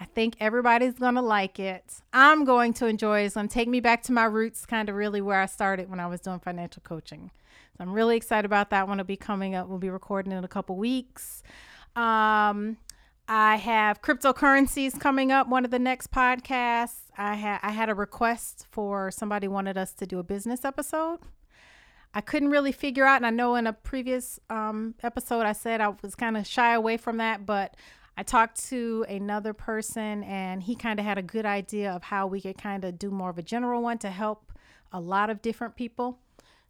I 0.00 0.06
think 0.06 0.36
everybody's 0.40 0.94
gonna 0.94 1.20
like 1.20 1.58
it. 1.58 2.00
I'm 2.10 2.46
going 2.46 2.72
to 2.74 2.86
enjoy 2.86 3.20
it. 3.20 3.26
It's 3.26 3.34
gonna 3.34 3.48
take 3.48 3.68
me 3.68 3.80
back 3.80 4.02
to 4.04 4.12
my 4.12 4.24
roots, 4.24 4.64
kind 4.64 4.88
of 4.88 4.94
really 4.94 5.20
where 5.20 5.42
I 5.42 5.44
started 5.44 5.90
when 5.90 6.00
I 6.00 6.06
was 6.06 6.22
doing 6.22 6.40
financial 6.40 6.82
coaching. 6.82 7.30
So 7.76 7.84
I'm 7.84 7.92
really 7.92 8.16
excited 8.16 8.46
about 8.46 8.70
that 8.70 8.88
one. 8.88 8.98
It'll 8.98 9.06
be 9.06 9.18
coming 9.18 9.54
up. 9.54 9.68
We'll 9.68 9.76
be 9.76 9.90
recording 9.90 10.32
in 10.32 10.42
a 10.42 10.48
couple 10.48 10.76
weeks. 10.76 11.42
Um, 11.94 12.78
I 13.28 13.56
have 13.56 14.00
cryptocurrencies 14.00 14.98
coming 14.98 15.30
up. 15.30 15.46
One 15.46 15.66
of 15.66 15.70
the 15.70 15.78
next 15.78 16.10
podcasts. 16.10 17.10
I 17.18 17.34
had 17.34 17.60
I 17.62 17.72
had 17.72 17.90
a 17.90 17.94
request 17.94 18.66
for 18.70 19.10
somebody 19.10 19.48
wanted 19.48 19.76
us 19.76 19.92
to 19.94 20.06
do 20.06 20.18
a 20.18 20.22
business 20.22 20.64
episode. 20.64 21.18
I 22.16 22.22
couldn't 22.22 22.48
really 22.48 22.72
figure 22.72 23.04
out, 23.04 23.16
and 23.16 23.26
I 23.26 23.30
know 23.30 23.56
in 23.56 23.66
a 23.66 23.74
previous 23.74 24.40
um, 24.48 24.94
episode 25.02 25.42
I 25.42 25.52
said 25.52 25.82
I 25.82 25.88
was 26.00 26.14
kind 26.14 26.38
of 26.38 26.46
shy 26.46 26.72
away 26.72 26.96
from 26.96 27.18
that, 27.18 27.44
but 27.44 27.76
I 28.16 28.22
talked 28.22 28.64
to 28.70 29.04
another 29.06 29.52
person, 29.52 30.24
and 30.24 30.62
he 30.62 30.76
kind 30.76 30.98
of 30.98 31.04
had 31.04 31.18
a 31.18 31.22
good 31.22 31.44
idea 31.44 31.92
of 31.92 32.04
how 32.04 32.26
we 32.26 32.40
could 32.40 32.56
kind 32.56 32.86
of 32.86 32.98
do 32.98 33.10
more 33.10 33.28
of 33.28 33.36
a 33.36 33.42
general 33.42 33.82
one 33.82 33.98
to 33.98 34.08
help 34.08 34.50
a 34.92 34.98
lot 34.98 35.28
of 35.28 35.42
different 35.42 35.76
people. 35.76 36.18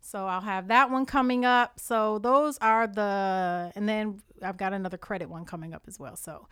So 0.01 0.27
I'll 0.27 0.41
have 0.41 0.67
that 0.67 0.91
one 0.91 1.07
coming 1.07 1.45
up. 1.45 1.79
So 1.79 2.19
those 2.19 2.59
are 2.59 2.89
the, 2.89 3.71
and 3.77 3.89
then 3.89 4.21
I've 4.43 4.57
got 4.57 4.73
another 4.73 4.99
credit 4.99 5.31
one 5.31 5.45
coming 5.45 5.73
up 5.75 5.85
as 5.87 5.97
well. 6.01 6.17
So 6.17 6.49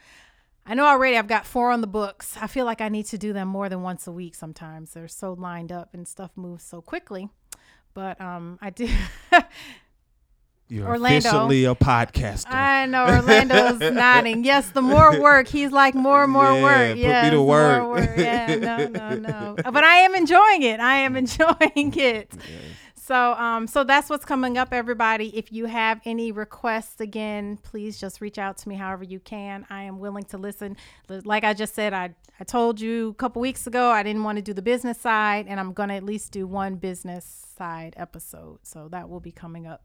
I 0.65 0.75
know 0.75 0.87
already 0.87 1.19
I've 1.19 1.27
got 1.27 1.47
four 1.47 1.73
on 1.73 1.81
the 1.81 1.89
books. 1.89 2.37
I 2.41 2.47
feel 2.47 2.65
like 2.65 2.81
I 2.81 2.89
need 2.89 3.07
to 3.07 3.19
do 3.19 3.33
them 3.33 3.49
more 3.49 3.69
than 3.69 3.83
once 3.83 4.07
a 4.07 4.13
week 4.13 4.37
sometimes. 4.37 4.93
They're 4.93 5.09
so 5.09 5.33
lined 5.33 5.73
up 5.73 5.95
and 5.95 6.07
stuff 6.07 6.31
moves 6.37 6.63
so 6.63 6.81
quickly. 6.81 7.29
But 7.95 8.21
um, 8.21 8.59
I 8.61 8.71
do. 8.71 8.89
You're 10.67 10.89
Orlando. 10.89 11.19
officially 11.29 11.65
a 11.67 11.75
podcaster. 11.75 12.51
I 12.51 12.87
know 12.87 13.07
Orlando's 13.07 13.79
nodding. 13.95 14.45
Yes, 14.45 14.71
the 14.71 14.83
more 14.83 15.21
work. 15.21 15.47
He's 15.47 15.71
like 15.71 15.95
more 15.95 16.25
and 16.25 16.33
more 16.33 16.45
Yeah, 16.53 16.63
work. 16.63 16.89
put 16.97 17.25
me 17.25 17.31
to 17.31 17.43
work. 17.43 17.89
work. 17.89 18.17
Yeah, 18.19 18.55
no, 18.57 18.87
no, 18.89 19.15
no. 19.17 19.57
But 19.71 19.85
I 19.85 19.97
am 19.99 20.15
enjoying 20.15 20.63
it. 20.63 20.81
I 20.81 20.97
am 21.01 21.17
enjoying 21.17 21.93
it. 21.97 22.33
So, 23.07 23.35
um, 23.35 23.67
so 23.67 23.85
that's 23.85 24.09
what's 24.09 24.25
coming 24.25 24.57
up, 24.57 24.73
everybody. 24.73 25.29
If 25.37 25.53
you 25.53 25.67
have 25.67 26.01
any 26.07 26.33
requests, 26.33 27.03
again, 27.03 27.59
please 27.59 28.01
just 28.01 28.23
reach 28.23 28.39
out 28.39 28.57
to 28.59 28.69
me 28.71 28.77
however 28.77 29.05
you 29.05 29.21
can. 29.21 29.67
I 29.69 29.83
am 29.83 29.99
willing 29.99 30.25
to 30.25 30.39
listen. 30.39 30.79
Like 31.07 31.45
I 31.45 31.53
just 31.53 31.75
said, 31.75 31.93
I 31.93 32.15
I 32.41 32.45
told 32.45 32.81
you 32.81 33.11
a 33.11 33.15
couple 33.15 33.43
weeks 33.43 33.67
ago 33.67 33.91
I 33.91 34.03
didn't 34.03 34.25
want 34.25 34.37
to 34.37 34.43
do 34.43 34.55
the 34.55 34.63
business 34.63 34.99
side, 34.99 35.45
and 35.49 35.61
I'm 35.61 35.75
gonna 35.75 35.97
at 35.97 36.03
least 36.03 36.33
do 36.33 36.47
one 36.47 36.77
business 36.77 37.45
side 37.59 37.93
episode. 37.99 38.61
So 38.63 38.89
that 38.89 39.11
will 39.11 39.21
be 39.21 39.33
coming 39.33 39.67
up. 39.67 39.83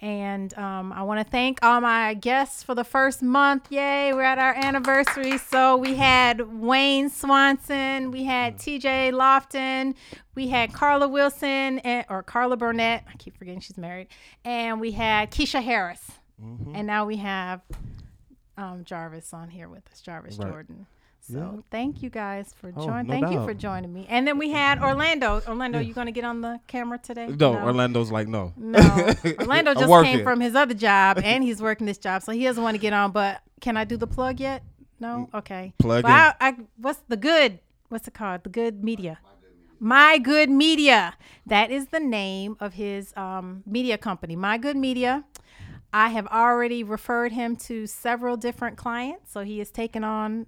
And 0.00 0.56
um, 0.56 0.92
I 0.92 1.02
want 1.02 1.24
to 1.24 1.30
thank 1.30 1.58
all 1.62 1.80
my 1.82 2.14
guests 2.14 2.62
for 2.62 2.74
the 2.74 2.84
first 2.84 3.22
month. 3.22 3.70
Yay, 3.70 4.14
we're 4.14 4.22
at 4.22 4.38
our 4.38 4.54
anniversary. 4.54 5.36
So 5.36 5.76
we 5.76 5.94
had 5.94 6.40
Wayne 6.60 7.10
Swanson, 7.10 8.10
we 8.10 8.24
had 8.24 8.56
TJ 8.56 9.12
Lofton, 9.12 9.94
we 10.34 10.48
had 10.48 10.72
Carla 10.72 11.06
Wilson, 11.06 11.80
and, 11.80 12.06
or 12.08 12.22
Carla 12.22 12.56
Burnett. 12.56 13.04
I 13.12 13.16
keep 13.18 13.36
forgetting 13.36 13.60
she's 13.60 13.76
married. 13.76 14.08
And 14.42 14.80
we 14.80 14.92
had 14.92 15.30
Keisha 15.30 15.62
Harris. 15.62 16.12
Mm-hmm. 16.42 16.74
And 16.74 16.86
now 16.86 17.04
we 17.04 17.16
have 17.18 17.60
um, 18.56 18.84
Jarvis 18.84 19.34
on 19.34 19.50
here 19.50 19.68
with 19.68 19.86
us, 19.92 20.00
Jarvis 20.00 20.38
Right. 20.38 20.48
Jordan. 20.48 20.86
So 21.32 21.38
Yeah. 21.38 21.60
thank 21.70 22.02
you 22.02 22.10
guys 22.10 22.52
for 22.60 22.72
Oh, 22.76 22.86
joining. 22.86 23.06
no 23.06 23.12
thank 23.20 23.32
you 23.32 23.44
for 23.44 23.54
joining 23.54 23.92
me. 23.92 24.06
And 24.08 24.26
then 24.26 24.38
we 24.38 24.50
had 24.50 24.82
Orlando. 24.82 25.40
Orlando, 25.46 25.78
Yeah. 25.78 25.86
you 25.88 25.94
gonna 25.94 26.12
get 26.12 26.24
on 26.24 26.40
the 26.40 26.60
camera 26.66 26.98
today? 26.98 27.26
No, 27.28 27.54
Orlando's 27.54 28.10
like 28.10 28.28
no. 28.28 28.52
No, 28.56 28.78
Orlando 29.40 29.74
just 29.74 30.04
came 30.04 30.22
from 30.22 30.40
his 30.40 30.54
other 30.54 30.74
job 30.74 31.18
and 31.24 31.44
he's 31.44 31.60
working 31.62 31.86
this 31.86 31.98
job, 31.98 32.22
so 32.22 32.32
he 32.32 32.44
doesn't 32.44 32.62
want 32.62 32.74
to 32.74 32.78
get 32.80 32.92
on. 32.92 33.12
But 33.12 33.42
can 33.60 33.76
I 33.76 33.84
do 33.84 33.96
the 33.96 34.06
plug 34.06 34.40
yet? 34.40 34.62
No. 34.98 35.28
Okay. 35.34 35.72
Plug 35.78 36.04
Well, 36.04 36.34
I, 36.40 36.48
I, 36.48 36.56
what's 36.76 37.00
the 37.08 37.16
good? 37.16 37.58
What's 37.88 38.06
it 38.06 38.14
called? 38.14 38.44
The 38.44 38.50
good 38.50 38.84
media. 38.84 39.18
My 39.82 40.18
Good 40.18 40.50
Media. 40.50 41.14
That 41.46 41.70
is 41.70 41.86
the 41.86 42.00
name 42.00 42.54
of 42.60 42.74
his 42.74 43.14
um, 43.16 43.62
media 43.64 43.96
company. 43.96 44.36
My 44.36 44.58
Good 44.58 44.76
Media. 44.76 45.24
I 45.92 46.10
have 46.10 46.26
already 46.26 46.84
referred 46.84 47.32
him 47.32 47.56
to 47.56 47.86
several 47.86 48.36
different 48.36 48.76
clients, 48.76 49.32
so 49.32 49.40
he 49.40 49.58
has 49.58 49.70
taken 49.70 50.04
on 50.04 50.46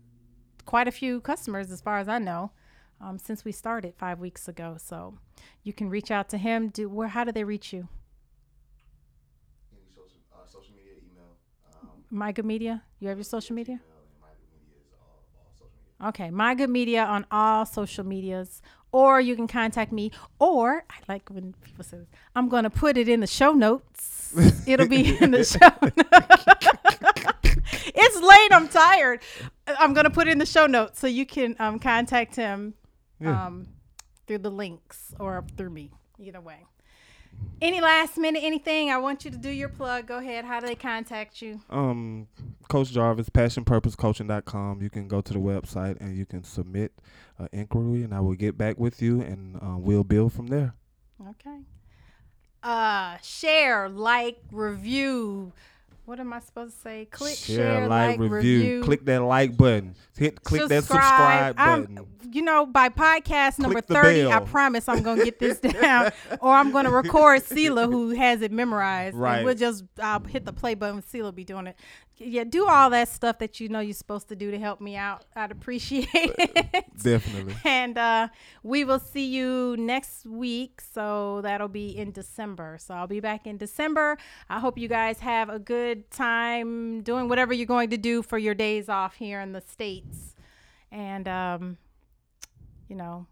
quite 0.65 0.89
a 0.89 0.93
few 0.93 1.21
customers, 1.21 1.71
as 1.71 1.81
far 1.81 1.99
as 1.99 2.09
I 2.09 2.19
know, 2.19 2.51
um, 3.01 3.19
since 3.19 3.45
we 3.45 3.53
started 3.53 3.95
five 3.97 4.19
weeks 4.19 4.49
ago. 4.49 4.77
So 4.79 5.19
you 5.63 5.73
can 5.73 5.89
reach 5.91 6.11
out 6.11 6.29
to 6.31 6.39
him. 6.39 6.69
Do 6.69 6.89
where? 6.89 7.09
How 7.09 7.25
do 7.25 7.33
they 7.33 7.45
reach 7.45 7.73
you? 7.73 7.89
Any 9.73 9.83
social, 9.95 10.21
uh, 10.33 10.47
social 10.47 10.75
media, 10.75 10.93
email, 10.99 11.37
um, 11.83 11.89
My 12.11 12.33
Good 12.33 12.45
Media. 12.45 12.83
You 13.01 13.09
have 13.09 13.19
your 13.19 13.25
social 13.25 13.55
media. 13.57 13.75
email, 13.75 13.87
and 14.05 14.21
my 14.21 14.29
good 14.41 14.61
media 14.61 14.83
is 14.87 14.93
all, 15.01 15.25
all 15.37 15.53
social 15.59 15.77
media. 15.77 16.09
Okay, 16.09 16.31
My 16.31 16.55
Good 16.55 16.71
Media 16.71 17.05
on 17.05 17.27
all 17.31 17.67
social 17.67 18.05
medias, 18.05 18.63
or 18.93 19.21
you 19.21 19.35
can 19.35 19.47
contact 19.49 19.93
me. 19.93 20.11
Or 20.39 20.85
I 20.91 20.95
like 21.09 21.29
when 21.31 21.55
people 21.65 21.85
say, 21.85 21.99
"I'm 22.37 22.49
going 22.49 22.65
to 22.65 22.71
put 22.71 22.97
it 22.97 23.09
in 23.09 23.21
the 23.21 23.27
show 23.27 23.53
notes." 23.53 24.35
It'll 24.67 24.89
be 24.89 25.17
in 25.21 25.33
the 25.33 25.45
show. 25.45 25.71
it's 27.95 28.21
late. 28.21 28.53
I'm 28.53 28.69
tired. 28.69 29.21
I'm 29.67 29.93
going 29.95 30.05
to 30.05 30.11
put 30.11 30.29
it 30.29 30.33
in 30.33 30.39
the 30.39 30.47
show 30.47 30.67
notes 30.67 30.99
so 31.01 31.07
you 31.07 31.27
can 31.27 31.57
um, 31.59 31.79
contact 31.79 32.37
him 32.37 32.75
Yeah. 33.21 33.47
um, 33.47 33.69
through 34.27 34.39
the 34.39 34.51
links 34.51 35.15
or 35.19 35.45
through 35.57 35.71
me. 35.71 35.91
Either 36.19 36.41
way. 36.41 36.67
Any 37.61 37.81
last 37.81 38.19
minute 38.19 38.43
anything? 38.45 38.91
I 38.91 38.99
want 38.99 39.25
you 39.25 39.31
to 39.31 39.37
do 39.37 39.49
your 39.49 39.69
plug. 39.71 40.07
Go 40.07 40.19
ahead. 40.19 40.45
How 40.45 40.61
do 40.61 40.67
they 40.67 40.75
contact 40.75 41.41
you? 41.41 41.61
Um, 41.71 42.29
Coach 42.69 42.91
Jarvis, 42.93 43.31
passionpurposecoaching.com. 43.31 44.83
You 44.83 44.91
can 44.91 45.09
go 45.09 45.21
to 45.21 45.33
the 45.33 45.39
website 45.39 46.01
and 46.01 46.17
you 46.17 46.27
can 46.27 46.45
submit 46.45 46.93
an 47.39 47.49
inquiry, 47.53 48.03
and 48.03 48.15
I 48.15 48.21
will 48.21 48.35
get 48.35 48.59
back 48.59 48.79
with 48.79 49.01
you, 49.01 49.21
and 49.23 49.57
uh, 49.57 49.77
we'll 49.79 50.05
build 50.05 50.33
from 50.33 50.49
there. 50.49 50.75
Okay. 51.31 51.59
Uh, 52.63 53.17
share, 53.23 53.89
like, 53.89 54.39
review. 54.53 55.53
What 56.05 56.19
am 56.19 56.33
I 56.33 56.41
supposed 56.41 56.75
to 56.75 56.81
say? 56.81 57.05
Click, 57.07 57.37
share, 57.37 57.57
share 57.57 57.89
like, 57.89 58.19
review. 58.19 58.83
Click 58.83 59.05
that 59.05 59.23
like 59.23 59.57
button. 59.57 59.95
Hit 60.17 60.43
click 60.43 60.69
that 60.69 60.85
subscribe 60.85 61.55
I'm- 61.59 61.83
button. 61.85 62.07
You 62.33 62.41
know, 62.43 62.65
by 62.65 62.89
podcast 62.89 63.59
number 63.59 63.83
the 63.83 63.95
30, 63.95 64.27
I 64.27 64.41
promise 64.41 64.89
I'm 64.89 65.03
going 65.03 65.19
to 65.19 65.25
get 65.25 65.39
this 65.39 65.59
down. 65.81 66.13
or 66.41 66.55
I'm 66.55 66.73
going 66.73 66.87
to 66.87 66.91
record 66.91 67.43
Sela, 67.43 67.85
who 67.85 68.11
has 68.11 68.41
it 68.41 68.51
memorized. 68.51 69.17
Right. 69.17 69.37
And 69.37 69.45
we'll 69.45 69.55
just 69.55 69.85
I'll 70.03 70.21
hit 70.21 70.47
the 70.47 70.53
play 70.53 70.75
button. 70.75 71.03
Sela 71.03 71.23
will 71.25 71.33
be 71.33 71.45
doing 71.45 71.67
it. 71.67 71.77
Yeah, 72.19 72.45
do 72.45 72.69
all 72.69 72.91
that 72.91 73.09
stuff 73.09 73.39
that 73.39 73.59
you 73.59 73.69
know 73.69 73.81
you're 73.81 73.95
supposed 73.95 74.29
to 74.29 74.37
do 74.37 74.51
to 74.53 74.59
help 74.59 74.81
me 74.81 74.97
out. 74.97 75.25
I'd 75.35 75.51
appreciate 75.51 76.09
it. 76.15 76.85
Definitely. 77.03 77.57
and 77.65 77.99
uh, 77.99 78.29
we 78.63 78.85
will 78.85 79.01
see 79.01 79.27
you 79.27 79.77
next 79.79 80.25
week. 80.27 80.81
So 80.81 81.41
that'll 81.43 81.69
be 81.69 81.97
in 81.97 82.13
December. 82.13 82.79
So 82.81 82.95
I'll 82.95 83.07
be 83.09 83.21
back 83.21 83.47
in 83.47 83.57
December. 83.57 84.19
I 84.49 84.61
hope 84.61 84.79
you 84.79 84.89
guys 84.89 85.19
have 85.21 85.49
a 85.49 85.59
good 85.59 86.11
time 86.11 87.03
doing 87.03 87.29
whatever 87.29 87.53
you're 87.53 87.67
going 87.67 87.91
to 87.91 87.97
do 87.97 88.23
for 88.23 88.39
your 88.39 88.55
days 88.55 88.89
off 88.89 89.17
here 89.17 89.41
in 89.41 89.53
the 89.53 89.63
States. 89.63 90.37
And, 90.93 91.27
um, 91.27 91.79
you 92.89 92.95
know, 92.95 93.27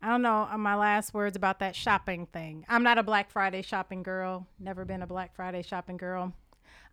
I 0.00 0.08
don't 0.08 0.22
know 0.22 0.48
uh, 0.50 0.56
my 0.56 0.76
last 0.76 1.12
words 1.12 1.36
about 1.36 1.58
that 1.58 1.76
shopping 1.76 2.26
thing. 2.26 2.64
I'm 2.68 2.84
not 2.84 2.96
a 2.96 3.02
Black 3.02 3.30
Friday 3.30 3.60
shopping 3.62 4.02
girl, 4.02 4.46
never 4.58 4.84
been 4.84 5.02
a 5.02 5.06
Black 5.06 5.34
Friday 5.34 5.62
shopping 5.62 5.98
girl. 5.98 6.32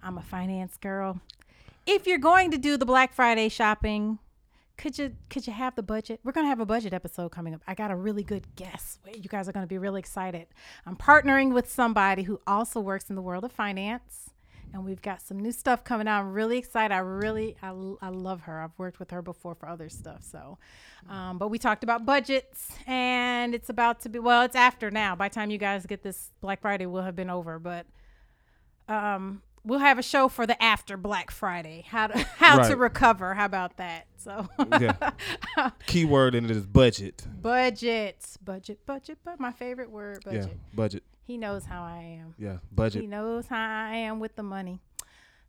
I'm 0.02 0.18
a 0.18 0.24
finance 0.24 0.78
girl. 0.78 1.20
If 1.86 2.06
you're 2.06 2.18
going 2.18 2.52
to 2.52 2.58
do 2.58 2.78
the 2.78 2.86
Black 2.86 3.14
Friday 3.14 3.50
shopping, 3.50 4.20
could 4.78 4.98
you 5.00 5.16
could 5.30 5.48
you 5.48 5.54
have 5.54 5.76
the 5.76 5.84
budget? 5.84 6.20
We're 6.24 6.32
gonna 6.32 6.48
have 6.48 6.60
a 6.60 6.66
budget 6.66 6.94
episode 6.94 7.30
coming 7.32 7.56
up. 7.56 7.62
I 7.68 7.74
got 7.74 7.90
a 7.90 7.96
really 7.96 8.24
good 8.24 8.56
guest. 8.56 9.00
You 9.12 9.28
guys 9.28 9.50
are 9.50 9.52
gonna 9.52 9.68
be 9.68 9.80
really 9.80 10.00
excited. 10.00 10.48
I'm 10.86 10.96
partnering 10.96 11.54
with 11.54 11.70
somebody 11.70 12.24
who 12.24 12.40
also 12.46 12.80
works 12.80 13.10
in 13.10 13.16
the 13.16 13.22
world 13.22 13.44
of 13.44 13.52
finance, 13.52 14.30
and 14.72 14.86
we've 14.86 15.02
got 15.02 15.22
some 15.22 15.40
new 15.40 15.52
stuff 15.52 15.84
coming 15.84 16.08
out. 16.08 16.20
I'm 16.20 16.32
really 16.32 16.60
excited. 16.60 16.94
I 16.94 17.00
really 17.00 17.58
I, 17.64 17.70
I 18.02 18.10
love 18.10 18.42
her. 18.42 18.62
I've 18.62 18.78
worked 18.78 19.00
with 19.00 19.10
her 19.10 19.24
before 19.24 19.56
for 19.56 19.68
other 19.68 19.90
stuff. 19.90 20.22
So, 20.22 20.60
um, 21.10 21.40
but 21.40 21.48
we 21.48 21.58
talked 21.58 21.84
about 21.84 22.06
budgets, 22.06 22.72
and 22.86 23.56
it's 23.56 23.70
about 23.70 24.02
to 24.02 24.10
be 24.10 24.20
well. 24.20 24.44
It's 24.44 24.56
after 24.56 24.92
now. 24.92 25.16
By 25.16 25.30
the 25.30 25.36
time 25.36 25.50
you 25.50 25.58
guys 25.58 25.88
get 25.88 26.04
this 26.04 26.32
Black 26.40 26.62
Friday, 26.62 26.86
will 26.86 27.02
have 27.02 27.16
been 27.16 27.32
over. 27.32 27.58
But 27.58 27.88
um, 28.88 29.42
we'll 29.64 29.80
have 29.80 30.00
a 30.00 30.04
show 30.04 30.28
for 30.28 30.46
the 30.48 30.62
after 30.62 30.98
Black 30.98 31.32
Friday. 31.32 31.86
How 31.88 32.08
to 32.08 32.18
how 32.38 32.68
to 32.68 32.76
recover. 32.76 33.34
How 33.34 33.46
about 33.46 33.78
that? 33.78 34.08
So 34.18 34.48
Yeah. 34.80 35.12
Keyword 35.88 36.36
in 36.36 36.46
it 36.46 36.52
is 36.52 36.66
budget. 36.66 37.26
budget, 37.42 38.26
budget, 38.44 38.86
budget. 38.86 39.20
But 39.24 39.40
my 39.40 39.52
favorite 39.52 39.90
word, 39.92 40.24
budget. 40.24 40.44
Yeah, 40.50 40.76
budget. 40.76 41.04
He 41.24 41.38
knows 41.38 41.66
how 41.66 41.84
I 41.84 42.20
am. 42.22 42.36
Yeah, 42.38 42.58
budget. 42.72 43.02
He 43.02 43.08
knows 43.08 43.48
how 43.48 43.58
I 43.58 43.96
am 43.96 44.20
with 44.20 44.36
the 44.36 44.44
money. 44.44 44.82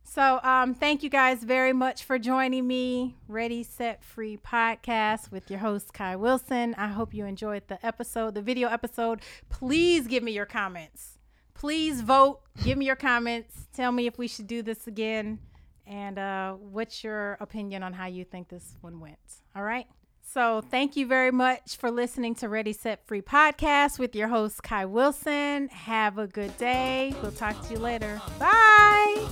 So, 0.03 0.39
um, 0.43 0.73
thank 0.73 1.03
you 1.03 1.09
guys 1.09 1.43
very 1.43 1.71
much 1.71 2.03
for 2.03 2.17
joining 2.17 2.65
me. 2.65 3.15
Ready, 3.27 3.61
Set, 3.61 4.03
Free 4.03 4.37
podcast 4.37 5.31
with 5.31 5.51
your 5.51 5.59
host, 5.59 5.93
Kai 5.93 6.15
Wilson. 6.15 6.73
I 6.79 6.87
hope 6.87 7.13
you 7.13 7.25
enjoyed 7.25 7.67
the 7.67 7.85
episode, 7.85 8.33
the 8.33 8.41
video 8.41 8.69
episode. 8.69 9.21
Please 9.49 10.07
give 10.07 10.23
me 10.23 10.31
your 10.31 10.47
comments. 10.47 11.18
Please 11.59 11.99
vote. 11.99 12.39
Give 12.63 12.77
me 12.77 12.85
your 12.85 12.95
comments. 12.95 13.67
Tell 13.73 13.91
me 13.91 14.07
if 14.07 14.17
we 14.17 14.29
should 14.29 14.47
do 14.47 14.63
this 14.63 14.87
again 14.87 15.39
and 15.85 16.17
uh, 16.17 16.53
what's 16.53 17.03
your 17.03 17.37
opinion 17.41 17.83
on 17.83 17.91
how 17.91 18.05
you 18.05 18.23
think 18.23 18.47
this 18.47 18.77
one 18.79 19.01
went. 19.01 19.17
All 19.55 19.63
right. 19.63 19.85
So, 20.21 20.61
thank 20.61 20.95
you 20.95 21.07
very 21.07 21.31
much 21.31 21.75
for 21.77 21.89
listening 21.89 22.35
to 22.35 22.49
Ready, 22.49 22.71
Set, 22.71 23.05
Free 23.07 23.21
podcast 23.21 23.97
with 23.97 24.15
your 24.15 24.27
host, 24.27 24.61
Kai 24.61 24.85
Wilson. 24.85 25.67
Have 25.69 26.19
a 26.19 26.27
good 26.27 26.55
day. 26.57 27.15
We'll 27.21 27.31
talk 27.31 27.59
to 27.67 27.73
you 27.73 27.79
later. 27.79 28.21
Bye. 28.37 29.27